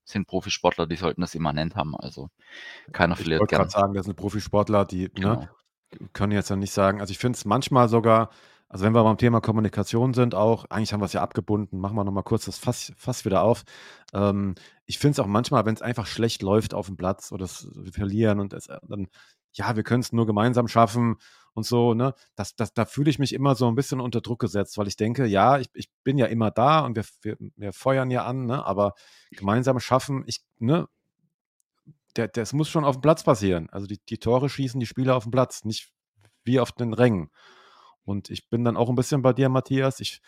sind 0.06 0.28
Profisportler, 0.28 0.88
die 0.88 0.96
sollten 0.98 1.22
das 1.22 1.36
immanent 1.36 1.76
haben. 1.76 1.96
Also 1.96 2.30
keiner 2.94 3.16
Ich 3.18 3.18
verliert 3.18 3.38
wollte 3.38 3.56
gern. 3.56 3.56
gerade 3.56 3.72
sagen, 3.72 3.94
das 3.94 4.06
sind 4.06 4.16
Profisportler, 4.16 4.86
die 4.86 5.10
ne, 5.16 5.38
Genau. 5.38 5.50
Können 6.14 6.32
jetzt 6.32 6.50
ja 6.50 6.56
nicht 6.56 6.74
sagen, 6.74 7.02
also 7.02 7.12
ich 7.12 7.18
finde 7.18 7.38
es 7.38 7.46
manchmal 7.46 7.90
sogar, 7.90 8.30
also 8.70 8.86
wenn 8.86 8.94
wir 8.94 9.04
beim 9.04 9.18
Thema 9.18 9.42
Kommunikation 9.42 10.14
sind, 10.14 10.36
auch, 10.36 10.66
eigentlich 10.70 10.94
haben 10.94 11.02
wir 11.02 11.06
es 11.06 11.14
ja 11.14 11.22
abgebunden, 11.22 11.80
machen 11.80 11.96
wir 11.96 12.04
nochmal 12.04 12.24
kurz 12.24 12.46
das 12.46 12.58
Fass, 12.58 12.94
Fass 12.98 13.26
wieder 13.26 13.42
auf. 13.42 13.64
Ähm, 14.14 14.56
ich 14.86 15.00
finde 15.00 15.14
es 15.14 15.20
auch 15.20 15.28
manchmal, 15.28 15.66
wenn 15.66 15.76
es 15.76 15.82
einfach 15.82 16.08
schlecht 16.08 16.42
läuft 16.42 16.74
auf 16.74 16.88
dem 16.88 16.98
Platz 16.98 17.32
oder 17.32 17.46
es, 17.46 17.68
wir 17.76 17.94
verlieren 17.94 18.40
und 18.40 18.54
es, 18.54 18.68
dann, 18.68 19.08
ja, 19.54 19.76
wir 19.76 19.84
können 19.84 20.02
es 20.02 20.12
nur 20.12 20.26
gemeinsam 20.26 20.68
schaffen 20.68 21.18
und 21.54 21.66
so, 21.66 21.94
ne, 21.94 22.14
das, 22.36 22.56
das, 22.56 22.74
da 22.74 22.86
fühle 22.86 23.10
ich 23.10 23.20
mich 23.20 23.34
immer 23.34 23.56
so 23.56 23.68
ein 23.68 23.76
bisschen 23.76 24.02
unter 24.02 24.22
Druck 24.22 24.40
gesetzt, 24.40 24.78
weil 24.78 24.88
ich 24.88 24.98
denke, 24.98 25.26
ja, 25.26 25.58
ich, 25.58 25.70
ich 25.74 25.90
bin 26.04 26.18
ja 26.18 26.26
immer 26.26 26.52
da 26.52 26.82
und 26.82 26.96
wir, 26.98 27.06
wir, 27.22 27.38
wir 27.56 27.74
feuern 27.74 28.12
ja 28.12 28.26
an, 28.26 28.46
ne, 28.46 28.66
aber 28.66 28.94
gemeinsam 29.32 29.80
schaffen, 29.80 30.24
ich, 30.28 30.42
ne, 30.60 30.88
der, 32.16 32.28
das 32.28 32.54
muss 32.54 32.70
schon 32.70 32.86
auf 32.86 32.98
dem 32.98 33.02
Platz 33.02 33.24
passieren. 33.24 33.70
Also 33.72 33.88
die, 33.88 34.00
die 34.10 34.18
Tore 34.18 34.50
schießen 34.50 34.80
die 34.80 34.86
Spieler 34.86 35.16
auf 35.16 35.24
dem 35.24 35.32
Platz, 35.32 35.64
nicht 35.66 35.92
wie 36.44 36.60
auf 36.60 36.72
den 36.72 36.94
Rängen. 36.94 37.30
Und 38.04 38.30
ich 38.30 38.50
bin 38.50 38.64
dann 38.64 38.78
auch 38.78 38.90
ein 38.90 38.96
bisschen 38.96 39.22
bei 39.22 39.34
dir, 39.34 39.50
Matthias. 39.50 40.00
Ich, 40.00 40.22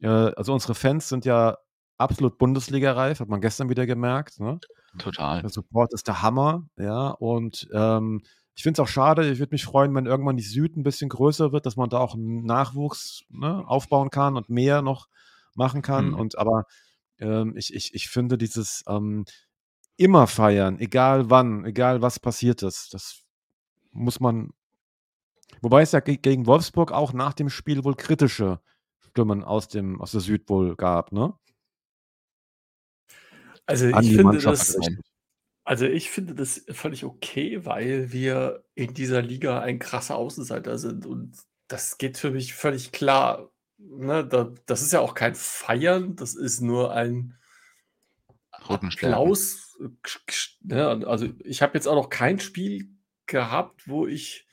äh, 0.00 0.06
also 0.08 0.52
unsere 0.52 0.74
Fans 0.74 1.08
sind 1.08 1.24
ja 1.24 1.58
absolut 1.98 2.38
Bundesliga-reif, 2.38 3.20
hat 3.20 3.28
man 3.28 3.40
gestern 3.40 3.68
wieder 3.68 3.86
gemerkt. 3.86 4.40
Ne? 4.40 4.58
Total. 4.98 5.40
Der 5.40 5.50
Support 5.50 5.92
ist 5.92 6.06
der 6.06 6.22
Hammer, 6.22 6.68
ja. 6.76 7.08
Und 7.08 7.68
ähm, 7.72 8.22
ich 8.54 8.62
finde 8.62 8.80
es 8.80 8.84
auch 8.84 8.90
schade, 8.90 9.28
ich 9.30 9.40
würde 9.40 9.54
mich 9.54 9.64
freuen, 9.64 9.94
wenn 9.94 10.06
irgendwann 10.06 10.36
die 10.36 10.44
Süd 10.44 10.76
ein 10.76 10.84
bisschen 10.84 11.08
größer 11.08 11.52
wird, 11.52 11.66
dass 11.66 11.76
man 11.76 11.88
da 11.88 11.98
auch 11.98 12.14
einen 12.14 12.44
Nachwuchs 12.44 13.24
ne, 13.28 13.64
aufbauen 13.66 14.10
kann 14.10 14.36
und 14.36 14.48
mehr 14.48 14.80
noch 14.80 15.08
machen 15.54 15.82
kann. 15.82 16.08
Mhm. 16.08 16.14
Und 16.14 16.38
aber 16.38 16.64
ähm, 17.18 17.54
ich, 17.56 17.74
ich, 17.74 17.94
ich 17.94 18.08
finde 18.08 18.38
dieses 18.38 18.84
ähm, 18.88 19.24
immer 19.96 20.26
feiern, 20.26 20.78
egal 20.78 21.30
wann, 21.30 21.64
egal 21.64 22.02
was 22.02 22.18
passiert 22.18 22.62
ist, 22.62 22.94
das 22.94 23.22
muss 23.92 24.20
man. 24.20 24.50
Wobei 25.60 25.82
es 25.82 25.92
ja 25.92 26.00
ge- 26.00 26.16
gegen 26.16 26.46
Wolfsburg 26.46 26.92
auch 26.92 27.12
nach 27.12 27.32
dem 27.32 27.48
Spiel 27.48 27.84
wohl 27.84 27.94
kritische 27.94 28.60
Stimmen 29.00 29.44
aus, 29.44 29.68
dem, 29.68 30.00
aus 30.00 30.12
der 30.12 30.20
Süd 30.20 30.48
wohl 30.48 30.76
gab, 30.76 31.12
ne? 31.12 31.34
Also 33.66 33.86
An 33.86 34.04
ich 34.04 34.14
finde 34.14 34.38
das, 34.38 34.76
also 35.64 35.86
ich 35.86 36.10
finde 36.10 36.34
das 36.34 36.64
völlig 36.70 37.04
okay, 37.04 37.64
weil 37.64 38.12
wir 38.12 38.64
in 38.74 38.92
dieser 38.92 39.22
Liga 39.22 39.60
ein 39.60 39.78
krasser 39.78 40.16
Außenseiter 40.16 40.76
sind 40.76 41.06
und 41.06 41.38
das 41.68 41.96
geht 41.96 42.18
für 42.18 42.30
mich 42.30 42.52
völlig 42.54 42.92
klar. 42.92 43.50
Ne, 43.78 44.26
da, 44.26 44.52
das 44.66 44.82
ist 44.82 44.92
ja 44.92 45.00
auch 45.00 45.14
kein 45.14 45.34
Feiern, 45.34 46.14
das 46.16 46.34
ist 46.34 46.60
nur 46.60 46.92
ein. 46.92 47.38
Applaus. 48.50 49.63
Ksch- 50.02 50.56
Ne? 50.62 51.06
Also 51.06 51.28
ich 51.44 51.62
habe 51.62 51.74
jetzt 51.74 51.86
auch 51.86 51.94
noch 51.94 52.08
kein 52.08 52.40
Spiel 52.40 52.88
gehabt, 53.26 53.88
wo 53.88 54.06
ich 54.06 54.46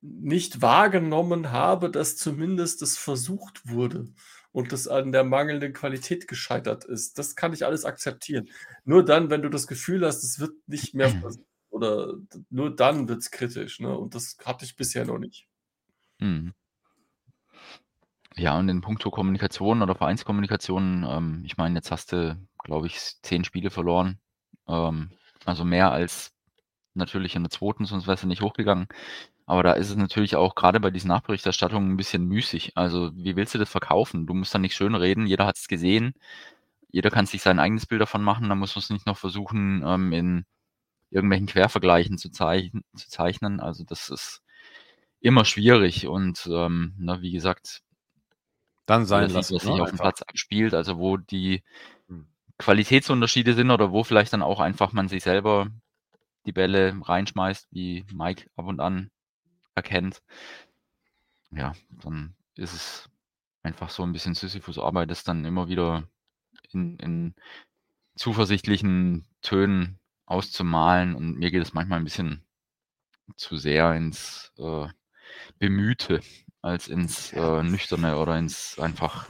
nicht 0.00 0.60
wahrgenommen 0.62 1.52
habe, 1.52 1.90
dass 1.90 2.16
zumindest 2.16 2.82
das 2.82 2.96
versucht 2.98 3.68
wurde 3.68 4.12
und 4.50 4.72
das 4.72 4.88
an 4.88 5.12
der 5.12 5.24
mangelnden 5.24 5.72
Qualität 5.72 6.26
gescheitert 6.26 6.84
ist. 6.84 7.18
Das 7.18 7.36
kann 7.36 7.52
ich 7.52 7.64
alles 7.64 7.84
akzeptieren. 7.84 8.48
Nur 8.84 9.04
dann, 9.04 9.30
wenn 9.30 9.42
du 9.42 9.48
das 9.48 9.66
Gefühl 9.66 10.04
hast, 10.04 10.24
es 10.24 10.40
wird 10.40 10.54
nicht 10.66 10.94
mehr 10.94 11.08
versucht 11.20 11.46
oder 11.70 12.14
nur 12.50 12.74
dann 12.74 13.08
wird 13.08 13.20
es 13.20 13.30
kritisch. 13.30 13.80
Ne? 13.80 13.96
Und 13.96 14.14
das 14.14 14.36
hatte 14.44 14.64
ich 14.64 14.76
bisher 14.76 15.04
noch 15.04 15.18
nicht. 15.18 15.46
Mhm. 16.18 16.52
Ja, 18.36 18.58
und 18.58 18.68
in 18.68 18.80
puncto 18.80 19.10
Kommunikation 19.10 19.82
oder 19.82 19.94
Vereinskommunikation, 19.94 21.04
ähm, 21.08 21.42
ich 21.44 21.56
meine, 21.58 21.76
jetzt 21.76 21.90
hast 21.90 22.12
du, 22.12 22.38
glaube 22.64 22.86
ich, 22.86 22.98
zehn 23.22 23.44
Spiele 23.44 23.70
verloren. 23.70 24.18
Ähm, 24.68 25.10
also 25.44 25.64
mehr 25.64 25.90
als 25.92 26.32
natürlich 26.94 27.36
in 27.36 27.42
der 27.42 27.50
zweiten, 27.50 27.84
sonst 27.86 28.06
wärst 28.06 28.22
du 28.24 28.28
nicht 28.28 28.42
hochgegangen. 28.42 28.88
Aber 29.46 29.62
da 29.62 29.72
ist 29.74 29.90
es 29.90 29.96
natürlich 29.96 30.36
auch 30.36 30.54
gerade 30.54 30.80
bei 30.80 30.90
diesen 30.90 31.08
Nachberichterstattungen 31.08 31.92
ein 31.92 31.96
bisschen 31.96 32.24
müßig. 32.26 32.76
Also, 32.76 33.12
wie 33.16 33.36
willst 33.36 33.54
du 33.54 33.58
das 33.58 33.70
verkaufen? 33.70 34.26
Du 34.26 34.34
musst 34.34 34.54
da 34.54 34.58
nicht 34.58 34.74
schön 34.76 34.94
reden, 34.94 35.26
jeder 35.26 35.46
hat 35.46 35.56
es 35.58 35.68
gesehen. 35.68 36.14
Jeder 36.90 37.10
kann 37.10 37.26
sich 37.26 37.42
sein 37.42 37.58
eigenes 37.58 37.86
Bild 37.86 38.00
davon 38.02 38.22
machen. 38.22 38.48
Da 38.48 38.54
muss 38.54 38.74
man 38.76 38.82
es 38.82 38.90
nicht 38.90 39.06
noch 39.06 39.18
versuchen, 39.18 39.82
ähm, 39.86 40.12
in 40.12 40.46
irgendwelchen 41.10 41.46
Quervergleichen 41.48 42.18
zu, 42.18 42.30
zeichnen, 42.30 42.84
zu 42.96 43.08
zeichnen. 43.10 43.60
Also, 43.60 43.84
das 43.84 44.10
ist 44.10 44.42
immer 45.20 45.44
schwierig. 45.44 46.08
Und 46.08 46.48
ähm, 46.52 46.94
na, 46.98 47.22
wie 47.22 47.32
gesagt, 47.32 47.82
Dann 48.86 49.06
sein 49.06 49.28
sieht, 49.28 49.34
lassen. 49.34 49.54
was 49.54 49.62
sich 49.64 49.70
Ne? 49.76 49.82
auf 49.82 49.90
dem. 49.90 49.98
Platz 49.98 50.22
abspielt, 50.22 50.74
also 50.74 50.98
wo 50.98 51.16
die 51.16 51.62
Hm. 52.08 52.26
Qualitätsunterschiede 52.58 53.54
sind 53.54 53.70
oder 53.70 53.92
wo 53.92 54.04
vielleicht 54.04 54.32
dann 54.32 54.42
auch 54.42 54.60
einfach 54.60 54.92
man 54.92 55.08
sich 55.08 55.22
selber 55.22 55.68
die 56.46 56.52
Bälle 56.52 56.96
reinschmeißt, 57.02 57.68
wie 57.72 58.04
Mike 58.12 58.48
ab 58.56 58.66
und 58.66 58.80
an 58.80 59.10
erkennt. 59.74 60.22
Ja, 61.50 61.72
dann 61.90 62.34
ist 62.56 62.72
es 62.72 63.10
einfach 63.62 63.90
so 63.90 64.02
ein 64.02 64.12
bisschen 64.12 64.34
Sisyphus-Arbeit, 64.34 65.10
das 65.10 65.24
dann 65.24 65.44
immer 65.44 65.68
wieder 65.68 66.08
in, 66.72 66.98
in 66.98 67.34
zuversichtlichen 68.16 69.26
Tönen 69.42 69.98
auszumalen. 70.26 71.14
Und 71.14 71.38
mir 71.38 71.50
geht 71.50 71.62
es 71.62 71.74
manchmal 71.74 72.00
ein 72.00 72.04
bisschen 72.04 72.44
zu 73.36 73.56
sehr 73.56 73.94
ins 73.94 74.52
äh, 74.58 74.88
Bemühte 75.58 76.20
als 76.62 76.88
ins 76.88 77.32
äh, 77.32 77.62
Nüchterne 77.62 78.16
oder 78.16 78.38
ins 78.38 78.78
einfach 78.78 79.28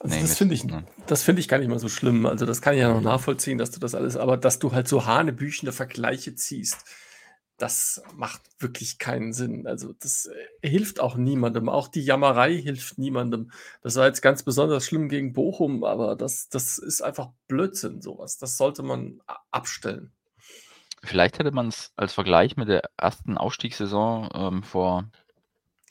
Also 0.00 0.20
das 0.20 0.36
finde 0.36 0.54
ich, 0.54 0.64
ne? 0.64 0.84
das 1.06 1.22
finde 1.22 1.40
ich 1.40 1.48
gar 1.48 1.58
nicht 1.58 1.68
mal 1.68 1.78
so 1.78 1.88
schlimm. 1.88 2.26
Also 2.26 2.44
das 2.44 2.60
kann 2.60 2.74
ich 2.74 2.80
ja 2.80 2.92
noch 2.92 3.00
nachvollziehen, 3.00 3.58
dass 3.58 3.70
du 3.70 3.80
das 3.80 3.94
alles, 3.94 4.16
aber 4.16 4.36
dass 4.36 4.58
du 4.58 4.72
halt 4.72 4.88
so 4.88 5.06
hanebüchene 5.06 5.72
Vergleiche 5.72 6.34
ziehst, 6.34 6.84
das 7.62 8.02
macht 8.16 8.40
wirklich 8.58 8.98
keinen 8.98 9.32
Sinn. 9.32 9.68
Also 9.68 9.92
das 10.00 10.26
äh, 10.26 10.68
hilft 10.68 10.98
auch 10.98 11.14
niemandem. 11.14 11.68
Auch 11.68 11.86
die 11.86 12.02
Jammerei 12.02 12.56
hilft 12.56 12.98
niemandem. 12.98 13.52
Das 13.82 13.94
war 13.94 14.06
jetzt 14.06 14.20
ganz 14.20 14.42
besonders 14.42 14.84
schlimm 14.84 15.08
gegen 15.08 15.32
Bochum, 15.32 15.84
aber 15.84 16.16
das, 16.16 16.48
das 16.48 16.78
ist 16.78 17.02
einfach 17.02 17.28
Blödsinn, 17.46 18.02
sowas. 18.02 18.36
Das 18.38 18.56
sollte 18.56 18.82
man 18.82 19.20
abstellen. 19.52 20.10
Vielleicht 21.04 21.38
hätte 21.38 21.52
man 21.52 21.68
es 21.68 21.92
als 21.94 22.14
Vergleich 22.14 22.56
mit 22.56 22.68
der 22.68 22.82
ersten 22.96 23.36
Aufstiegssaison 23.36 24.28
ähm, 24.34 24.62
vor 24.64 25.08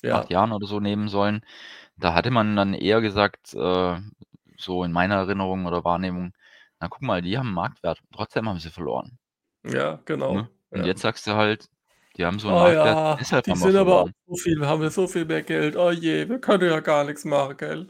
Ja, 0.02 0.16
acht 0.16 0.30
Jahren 0.30 0.52
oder 0.52 0.68
so 0.68 0.80
nehmen 0.80 1.08
sollen. 1.10 1.46
Da 1.98 2.14
hatte 2.14 2.32
man 2.32 2.56
dann 2.56 2.74
eher 2.74 3.02
gesagt, 3.02 3.54
äh, 3.54 4.00
so 4.58 4.84
in 4.84 4.92
meiner 4.92 5.16
Erinnerung 5.16 5.66
oder 5.66 5.84
Wahrnehmung, 5.84 6.34
na 6.80 6.88
guck 6.90 7.02
mal, 7.02 7.22
die 7.22 7.38
haben 7.38 7.54
Marktwert, 7.54 8.02
trotzdem 8.14 8.48
haben 8.50 8.60
sie 8.60 8.70
verloren. 8.72 9.20
ja, 9.64 10.00
genau. 10.06 10.34
Ne? 10.34 10.50
Und 10.72 10.80
Ja. 10.80 10.86
jetzt 10.86 11.02
sagst 11.02 11.28
du 11.28 11.34
halt, 11.34 11.70
die 12.18 12.26
haben 12.26 12.40
so 12.40 12.48
einen 12.50 12.58
Oh 12.58 12.60
Marktwert, 12.60 12.96
ja, 12.98 13.16
deshalb 13.20 13.46
die 13.46 13.52
haben 13.52 13.60
wir 13.60 13.72
sind 13.72 13.76
aber 13.78 14.02
auch 14.04 14.10
so 14.28 14.36
viel, 14.36 14.66
haben 14.66 14.82
wir 14.82 14.90
so 14.92 15.08
viel 15.08 15.26
mehr 15.26 15.44
Geld. 15.44 15.76
Oh 15.76 15.92
je, 15.92 16.28
wir 16.30 16.40
können 16.40 16.70
ja 16.70 16.80
gar 16.80 17.04
nichts 17.04 17.26
machen, 17.26 17.58
gell? 17.58 17.88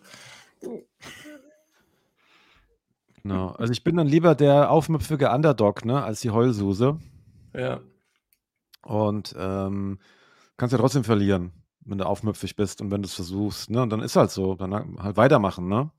Genau. 3.24 3.50
Also 3.50 3.72
ich 3.72 3.84
bin 3.84 3.96
dann 3.98 4.08
lieber 4.08 4.36
der 4.36 4.72
aufmüpfige 4.72 5.30
Underdog, 5.32 5.86
ne, 5.86 6.04
als 6.04 6.22
die 6.22 6.32
Heulsuse. 6.32 7.00
Ja. 7.54 7.82
Und 8.84 9.36
ähm, 9.38 10.00
kannst 10.58 10.74
ja 10.74 10.80
trotzdem 10.80 11.04
verlieren, 11.04 11.52
wenn 11.82 11.98
du 11.98 12.06
aufmüpfig 12.06 12.56
bist 12.56 12.82
und 12.82 12.92
wenn 12.92 13.02
du 13.02 13.08
es 13.08 13.14
versuchst. 13.16 13.70
Ne? 13.70 13.82
Und 13.82 13.90
dann 13.90 14.02
ist 14.02 14.16
halt 14.16 14.32
so. 14.32 14.56
Dann 14.56 14.74
halt 15.00 15.18
weitermachen, 15.18 15.68
ne? 15.68 15.92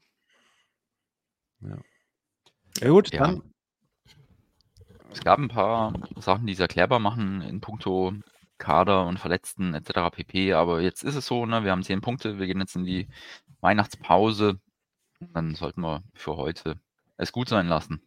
Ja. 1.60 1.78
Ja 2.80 2.88
gut, 2.90 3.12
Ja. 3.12 3.20
dann. 3.26 3.42
Es 5.12 5.20
gab 5.22 5.38
ein 5.38 5.48
paar 5.48 5.92
Sachen, 6.16 6.46
die 6.46 6.54
es 6.54 6.60
erklärbar 6.60 6.98
machen 6.98 7.42
in 7.42 7.60
puncto 7.60 8.14
Kader 8.58 9.06
und 9.06 9.18
Verletzten 9.18 9.74
etc. 9.74 10.10
pp. 10.10 10.54
Aber 10.54 10.80
jetzt 10.80 11.04
ist 11.04 11.16
es 11.16 11.26
so, 11.26 11.44
ne? 11.44 11.64
wir 11.64 11.70
haben 11.70 11.82
zehn 11.82 12.00
Punkte, 12.00 12.38
wir 12.38 12.46
gehen 12.46 12.60
jetzt 12.60 12.76
in 12.76 12.84
die 12.84 13.08
Weihnachtspause. 13.60 14.58
Dann 15.20 15.54
sollten 15.54 15.82
wir 15.82 16.02
für 16.14 16.36
heute 16.36 16.80
es 17.18 17.30
gut 17.30 17.48
sein 17.48 17.66
lassen. 17.68 18.00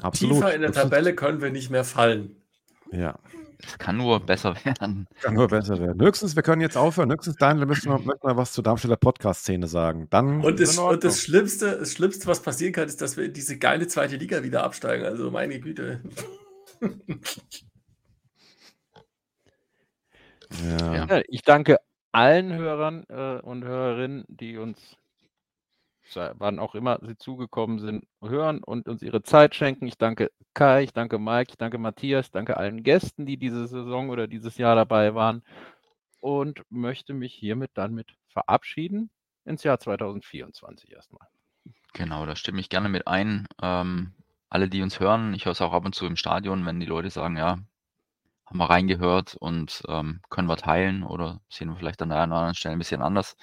Absolut. 0.00 0.34
Tiefer 0.36 0.54
in 0.54 0.60
der 0.60 0.70
Das 0.70 0.76
ist- 0.78 0.82
Tabelle 0.90 1.14
können 1.14 1.40
wir 1.40 1.50
nicht 1.50 1.70
mehr 1.70 1.84
fallen. 1.84 2.36
Ja, 2.90 3.18
Es 3.66 3.78
kann 3.78 3.96
nur 3.96 4.20
besser 4.20 4.54
werden. 4.64 5.06
kann 5.20 5.34
nur 5.34 5.48
besser 5.48 5.78
werden. 5.78 6.00
Höchstens, 6.00 6.36
wir 6.36 6.42
können 6.42 6.60
jetzt 6.62 6.76
aufhören. 6.76 7.10
Höchstens, 7.10 7.36
Daniel, 7.36 7.66
müssen 7.66 7.90
wir, 7.90 7.98
möchten 7.98 8.26
wir 8.26 8.36
was 8.36 8.52
zur 8.52 8.64
Darmstädter 8.64 8.96
Podcast-Szene 8.96 9.66
sagen. 9.66 10.06
Dann 10.10 10.44
Und 10.44 10.60
das, 10.60 10.78
und 10.78 11.04
das, 11.04 11.22
Schlimmste, 11.22 11.78
das 11.78 11.92
Schlimmste, 11.92 12.26
was 12.26 12.40
passieren 12.40 12.72
kann, 12.72 12.86
ist, 12.88 13.00
dass 13.00 13.16
wir 13.16 13.24
in 13.24 13.32
diese 13.32 13.58
geile 13.58 13.86
zweite 13.86 14.16
Liga 14.16 14.42
wieder 14.42 14.64
absteigen. 14.64 15.04
Also 15.04 15.30
meine 15.30 15.60
Güte. 15.60 16.02
ja. 20.62 21.06
Ja. 21.06 21.22
Ich 21.28 21.42
danke 21.42 21.78
allen 22.12 22.52
Hörern 22.54 23.04
äh, 23.08 23.40
und 23.40 23.64
Hörerinnen, 23.64 24.24
die 24.28 24.56
uns, 24.56 24.96
wann 26.12 26.58
auch 26.58 26.74
immer 26.74 26.98
sie 27.02 27.16
zugekommen 27.16 27.78
sind, 27.78 28.04
hören 28.22 28.62
und 28.62 28.88
uns 28.88 29.02
ihre 29.02 29.22
Zeit 29.22 29.54
schenken. 29.54 29.86
Ich 29.86 29.98
danke 29.98 30.30
Kai, 30.52 30.84
ich 30.84 30.92
danke 30.92 31.18
Mike, 31.18 31.50
ich 31.50 31.58
danke 31.58 31.78
Matthias, 31.78 32.30
danke 32.30 32.56
allen 32.56 32.82
Gästen, 32.82 33.26
die 33.26 33.36
diese 33.36 33.66
Saison 33.66 34.10
oder 34.10 34.26
dieses 34.26 34.58
Jahr 34.58 34.76
dabei 34.76 35.14
waren 35.14 35.42
und 36.20 36.62
möchte 36.70 37.12
mich 37.12 37.34
hiermit 37.34 37.72
dann 37.74 37.92
mit 37.94 38.16
verabschieden 38.28 39.10
ins 39.44 39.62
Jahr 39.62 39.78
2024 39.78 40.92
erstmal. 40.92 41.26
Genau, 41.92 42.26
da 42.26 42.34
stimme 42.34 42.60
ich 42.60 42.68
gerne 42.68 42.88
mit 42.88 43.06
ein. 43.06 43.46
Ähm, 43.62 44.14
alle, 44.48 44.68
die 44.68 44.82
uns 44.82 45.00
hören, 45.00 45.34
ich 45.34 45.44
höre 45.44 45.52
es 45.52 45.60
auch 45.60 45.72
ab 45.72 45.84
und 45.84 45.94
zu 45.94 46.06
im 46.06 46.16
Stadion, 46.16 46.64
wenn 46.66 46.80
die 46.80 46.86
Leute 46.86 47.10
sagen, 47.10 47.36
ja, 47.36 47.58
haben 48.46 48.58
wir 48.58 48.70
reingehört 48.70 49.36
und 49.36 49.82
ähm, 49.88 50.20
können 50.30 50.48
wir 50.48 50.56
teilen 50.56 51.02
oder 51.02 51.40
sehen 51.48 51.68
wir 51.68 51.76
vielleicht 51.76 52.02
an 52.02 52.10
der 52.10 52.20
einen 52.20 52.32
oder 52.32 52.40
anderen 52.40 52.54
Stelle 52.54 52.74
ein 52.74 52.78
bisschen 52.78 53.02
anders. 53.02 53.36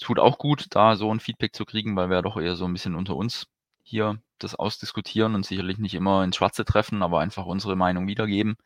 Tut 0.00 0.18
auch 0.18 0.38
gut, 0.38 0.66
da 0.70 0.96
so 0.96 1.12
ein 1.12 1.20
Feedback 1.20 1.54
zu 1.54 1.64
kriegen, 1.64 1.96
weil 1.96 2.08
wir 2.08 2.16
ja 2.16 2.22
doch 2.22 2.36
eher 2.36 2.56
so 2.56 2.64
ein 2.64 2.72
bisschen 2.72 2.94
unter 2.94 3.16
uns 3.16 3.46
hier 3.82 4.20
das 4.38 4.54
ausdiskutieren 4.54 5.34
und 5.34 5.46
sicherlich 5.46 5.78
nicht 5.78 5.94
immer 5.94 6.24
ins 6.24 6.36
Schwarze 6.36 6.64
treffen, 6.64 7.02
aber 7.02 7.20
einfach 7.20 7.46
unsere 7.46 7.76
Meinung 7.76 8.06
wiedergeben. 8.06 8.56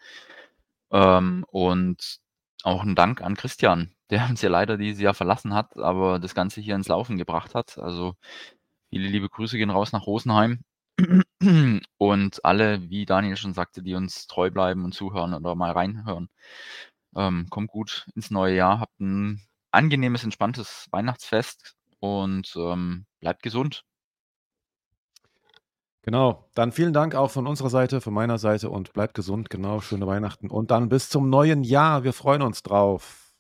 Ähm, 0.91 1.45
und 1.51 2.21
auch 2.65 2.83
ein 2.83 2.95
Dank 2.95 3.23
an 3.23 3.37
Christian, 3.37 3.95
der 4.11 4.29
uns 4.29 4.43
ja 4.43 4.49
leider 4.51 4.77
dieses 4.79 5.01
Jahr 5.01 5.15
verlassen 5.15 5.55
hat, 5.55 5.77
aber 5.79 6.19
das 6.19 6.35
Ganze 6.35 6.61
hier 6.61 6.75
ins 6.77 6.89
Laufen 6.89 7.17
gebracht 7.19 7.55
hat. 7.55 7.79
Also 7.79 8.15
viele 8.91 9.09
liebe 9.09 9.29
Grüße 9.29 9.59
gehen 9.59 9.71
raus 9.71 9.93
nach 9.93 10.07
Rosenheim. 10.07 10.61
Und 11.99 12.45
alle, 12.45 12.89
wie 12.91 13.07
Daniel 13.07 13.37
schon 13.37 13.55
sagte, 13.55 13.83
die 13.83 13.95
uns 13.95 14.27
treu 14.29 14.51
bleiben 14.51 14.85
und 14.85 14.93
zuhören 14.95 15.35
oder 15.35 15.55
mal 15.55 15.73
reinhören, 15.73 16.31
ähm, 17.17 17.49
kommt 17.51 17.71
gut 17.71 18.07
ins 18.15 18.31
neue 18.31 18.57
Jahr, 18.57 18.81
habt 18.81 19.01
ein 19.01 19.43
angenehmes, 19.77 20.25
entspanntes 20.25 20.87
Weihnachtsfest 20.91 21.77
und 22.01 22.55
ähm, 22.57 23.07
bleibt 23.21 23.43
gesund. 23.43 23.85
Genau. 26.03 26.49
Dann 26.55 26.73
vielen 26.73 26.93
Dank 26.93 27.15
auch 27.15 27.31
von 27.31 27.47
unserer 27.47 27.69
Seite, 27.69 28.01
von 28.01 28.15
meiner 28.15 28.39
Seite 28.39 28.71
und 28.71 28.93
bleibt 28.93 29.15
gesund. 29.15 29.51
Genau. 29.51 29.81
Schöne 29.81 30.07
Weihnachten. 30.07 30.51
Und 30.51 30.71
dann 30.71 30.89
bis 30.89 31.09
zum 31.09 31.29
neuen 31.29 31.65
Jahr. 31.65 32.05
Wir 32.05 32.13
freuen 32.13 32.43
uns 32.43 32.63
drauf. 32.63 33.35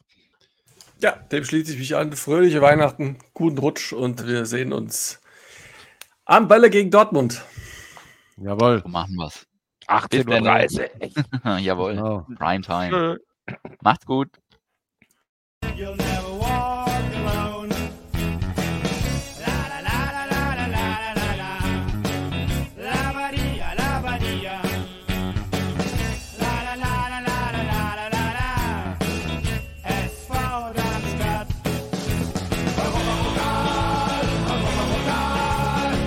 Ja, 1.00 1.12
dem 1.12 1.44
schließe 1.44 1.72
ich 1.72 1.78
mich 1.78 1.94
an. 1.94 2.12
Fröhliche 2.12 2.60
Weihnachten, 2.62 3.18
guten 3.34 3.58
Rutsch 3.58 3.92
und 3.92 4.26
wir 4.26 4.46
sehen 4.46 4.72
uns 4.72 5.20
am 6.24 6.48
Bälle 6.48 6.70
gegen 6.70 6.90
Dortmund. 6.90 7.42
Jawohl. 8.36 8.82
So 8.82 8.88
machen 8.88 9.14
wir's. 9.14 9.46
18.30 9.86 11.44
Uhr. 11.44 11.58
Jawohl. 11.58 11.94
Genau. 11.94 12.26
Primetime. 12.36 13.18
Macht's 13.80 14.06
gut. 14.06 14.28